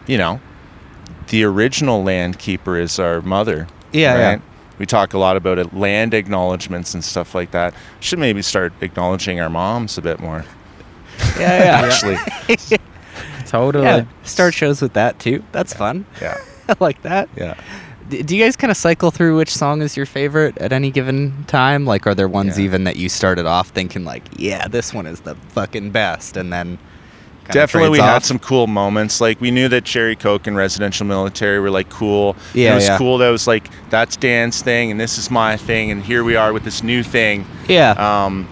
you 0.07 0.17
know, 0.17 0.39
the 1.27 1.43
original 1.43 2.03
land 2.03 2.39
keeper 2.39 2.77
is 2.77 2.99
our 2.99 3.21
mother. 3.21 3.67
Yeah, 3.91 4.17
yeah. 4.17 4.39
We 4.79 4.85
talk 4.85 5.13
a 5.13 5.17
lot 5.17 5.37
about 5.37 5.57
it, 5.57 5.73
land 5.73 6.13
acknowledgments 6.13 6.93
and 6.93 7.03
stuff 7.03 7.33
like 7.33 7.51
that. 7.51 7.73
Should 7.99 8.19
maybe 8.19 8.41
start 8.41 8.73
acknowledging 8.81 9.39
our 9.39 9.49
moms 9.49 9.97
a 9.97 10.01
bit 10.01 10.19
more. 10.19 10.45
Yeah, 11.39 11.81
Actually, 11.83 12.17
Totally. 13.47 13.85
yeah. 13.85 14.05
Start 14.23 14.53
shows 14.53 14.81
with 14.81 14.93
that 14.93 15.19
too. 15.19 15.43
That's 15.51 15.73
fun. 15.73 16.05
yeah, 16.21 16.37
I 16.69 16.75
like 16.79 17.01
that. 17.03 17.29
yeah. 17.35 17.55
D- 18.09 18.21
do 18.23 18.37
you 18.37 18.43
guys 18.43 18.55
kind 18.55 18.71
of 18.71 18.77
cycle 18.77 19.11
through 19.11 19.35
which 19.37 19.49
song 19.53 19.81
is 19.81 19.97
your 19.97 20.05
favorite 20.05 20.57
at 20.59 20.71
any 20.71 20.91
given 20.91 21.43
time? 21.47 21.85
Like, 21.85 22.07
are 22.07 22.15
there 22.15 22.27
ones 22.29 22.57
Yeah. 22.57 22.65
even 22.65 22.83
that 22.85 22.95
you 22.95 23.09
started 23.09 23.45
off 23.45 23.69
thinking 23.69 24.05
like, 24.05 24.23
yeah, 24.37 24.67
this 24.67 24.93
one 24.93 25.05
is 25.07 25.21
the 25.21 25.35
fucking 25.49 25.91
best, 25.91 26.37
and 26.37 26.51
then 26.53 26.77
Definitely, 27.49 27.91
we 27.91 27.97
trades 27.99 28.11
had 28.11 28.25
some 28.25 28.39
cool 28.39 28.67
moments. 28.67 29.21
Like 29.21 29.39
we 29.39 29.51
knew 29.51 29.69
that 29.69 29.85
Cherry 29.85 30.17
Coke 30.17 30.47
and 30.47 30.57
Residential 30.57 31.05
Military 31.05 31.59
were 31.61 31.69
like 31.69 31.89
cool. 31.89 32.35
And 32.51 32.55
Yeah, 32.55 32.71
it 32.73 32.75
was 32.75 32.87
yeah. 32.89 32.97
cool 32.97 33.17
that 33.19 33.29
was 33.29 33.47
like 33.47 33.69
that's 33.89 34.17
Dan's 34.17 34.61
thing 34.61 34.91
and 34.91 34.99
this 34.99 35.17
is 35.17 35.31
my 35.31 35.55
thing, 35.55 35.89
and 35.89 36.03
here 36.03 36.25
we 36.25 36.35
are 36.35 36.51
with 36.51 36.65
this 36.65 36.83
new 36.83 37.03
thing. 37.03 37.45
Yeah. 37.69 37.91
Um, 37.91 38.49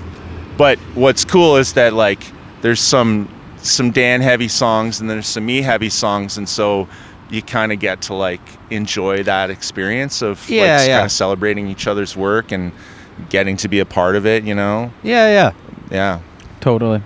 but 0.57 0.79
what's 0.95 1.25
cool 1.25 1.57
is 1.57 1.73
that 1.73 1.91
like 1.93 2.23
there's 2.61 2.79
some 2.79 3.27
some 3.67 3.91
Dan 3.91 4.21
heavy 4.21 4.47
songs 4.47 4.99
and 5.01 5.09
there's 5.09 5.27
some 5.27 5.45
me 5.45 5.61
heavy 5.61 5.89
songs, 5.89 6.37
and 6.37 6.47
so 6.47 6.87
you 7.29 7.41
kind 7.41 7.71
of 7.71 7.79
get 7.79 8.01
to 8.03 8.13
like 8.13 8.41
enjoy 8.69 9.23
that 9.23 9.49
experience 9.49 10.21
of 10.21 10.47
Yeah, 10.49 10.77
like 10.77 10.87
yeah. 10.87 10.95
kind 10.97 11.05
of 11.05 11.11
celebrating 11.11 11.67
each 11.67 11.87
other's 11.87 12.15
work 12.15 12.51
and 12.51 12.71
getting 13.29 13.57
to 13.57 13.67
be 13.67 13.79
a 13.79 13.85
part 13.85 14.15
of 14.15 14.25
it. 14.25 14.43
You 14.43 14.55
know? 14.55 14.91
yeah, 15.03 15.27
yeah. 15.29 15.51
Yeah. 15.91 16.19
Totally. 16.61 17.01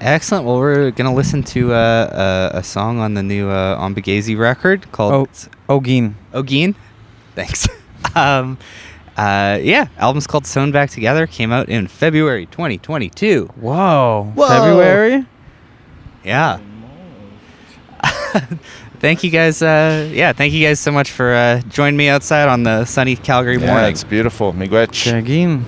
Excellent. 0.00 0.44
Well, 0.44 0.58
we're 0.58 0.90
gonna 0.90 1.14
listen 1.14 1.42
to 1.44 1.72
uh, 1.72 2.50
a, 2.54 2.58
a 2.58 2.62
song 2.62 2.98
on 2.98 3.14
the 3.14 3.22
new 3.22 3.48
uh, 3.48 3.78
Ombiigizi 3.80 4.36
record 4.38 4.90
called 4.92 5.28
Oh, 5.68 5.78
Ogeen. 5.80 6.14
Ogeen. 6.32 6.74
Thanks. 7.34 7.68
um, 8.14 8.58
uh, 9.16 9.58
yeah, 9.62 9.86
album's 9.98 10.26
called 10.26 10.46
Sewn 10.46 10.72
Back 10.72 10.90
Together. 10.90 11.26
Came 11.26 11.52
out 11.52 11.68
in 11.68 11.86
February 11.86 12.46
2022. 12.46 13.46
Whoa. 13.56 14.32
Whoa. 14.34 14.48
February. 14.48 15.26
Yeah. 16.24 16.58
thank 19.00 19.22
you 19.24 19.30
guys. 19.30 19.62
Uh, 19.62 20.08
yeah, 20.12 20.32
thank 20.32 20.52
you 20.52 20.66
guys 20.66 20.80
so 20.80 20.90
much 20.90 21.10
for 21.10 21.34
uh, 21.34 21.60
joining 21.68 21.96
me 21.96 22.08
outside 22.08 22.48
on 22.48 22.62
the 22.62 22.84
sunny 22.84 23.16
Calgary 23.16 23.58
Yeah, 23.58 23.66
morning. 23.66 23.90
it's 23.92 24.04
beautiful. 24.04 24.52
Miigwech. 24.52 25.12
Ogeen. 25.12 25.64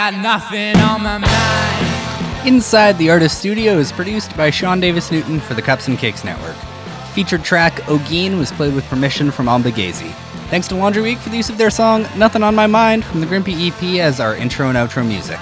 Got 0.00 0.14
nothing 0.14 0.76
on 0.78 1.02
my 1.02 1.18
mind. 1.18 2.48
Inside 2.48 2.96
the 2.96 3.10
Artist 3.10 3.38
Studio 3.38 3.76
is 3.76 3.92
produced 3.92 4.34
by 4.34 4.48
Sean 4.48 4.80
Davis 4.80 5.12
Newton 5.12 5.40
for 5.40 5.52
the 5.52 5.60
Cups 5.60 5.88
and 5.88 5.98
Cakes 5.98 6.24
Network. 6.24 6.56
Featured 7.12 7.44
track 7.44 7.74
Ogeen 7.82 8.38
was 8.38 8.50
played 8.50 8.74
with 8.74 8.86
permission 8.86 9.30
from 9.30 9.44
Ombiigizi. 9.44 10.10
Thanks 10.48 10.68
to 10.68 10.74
Laundry 10.74 11.02
Week 11.02 11.18
for 11.18 11.28
the 11.28 11.36
use 11.36 11.50
of 11.50 11.58
their 11.58 11.68
song 11.68 12.06
Nothing 12.16 12.42
on 12.42 12.54
My 12.54 12.66
Mind 12.66 13.04
from 13.04 13.20
the 13.20 13.26
Grimpy 13.26 13.68
EP 13.68 14.00
as 14.00 14.20
our 14.20 14.34
intro 14.34 14.70
and 14.70 14.78
outro 14.78 15.06
music. 15.06 15.38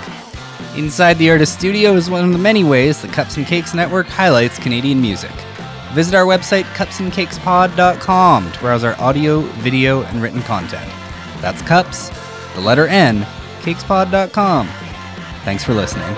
Inside 0.76 1.18
the 1.18 1.30
Artist 1.30 1.56
Studio 1.56 1.94
is 1.94 2.10
one 2.10 2.24
of 2.24 2.32
the 2.32 2.36
many 2.38 2.64
ways 2.64 3.00
the 3.00 3.06
Cups 3.06 3.36
and 3.36 3.46
Cakes 3.46 3.74
Network 3.74 4.08
highlights 4.08 4.58
Canadian 4.58 5.00
music. 5.00 5.30
Visit 5.92 6.16
our 6.16 6.24
website, 6.24 6.64
cupsandcakespod.com, 6.74 8.50
to 8.50 8.58
browse 8.58 8.82
our 8.82 9.00
audio, 9.00 9.42
video, 9.62 10.02
and 10.02 10.20
written 10.20 10.42
content. 10.42 10.92
That's 11.40 11.62
cups, 11.62 12.08
the 12.56 12.60
letter 12.60 12.88
N, 12.88 13.24
cakespod.com. 13.68 14.66
Thanks 15.44 15.64
for 15.64 15.74
listening. 15.74 16.14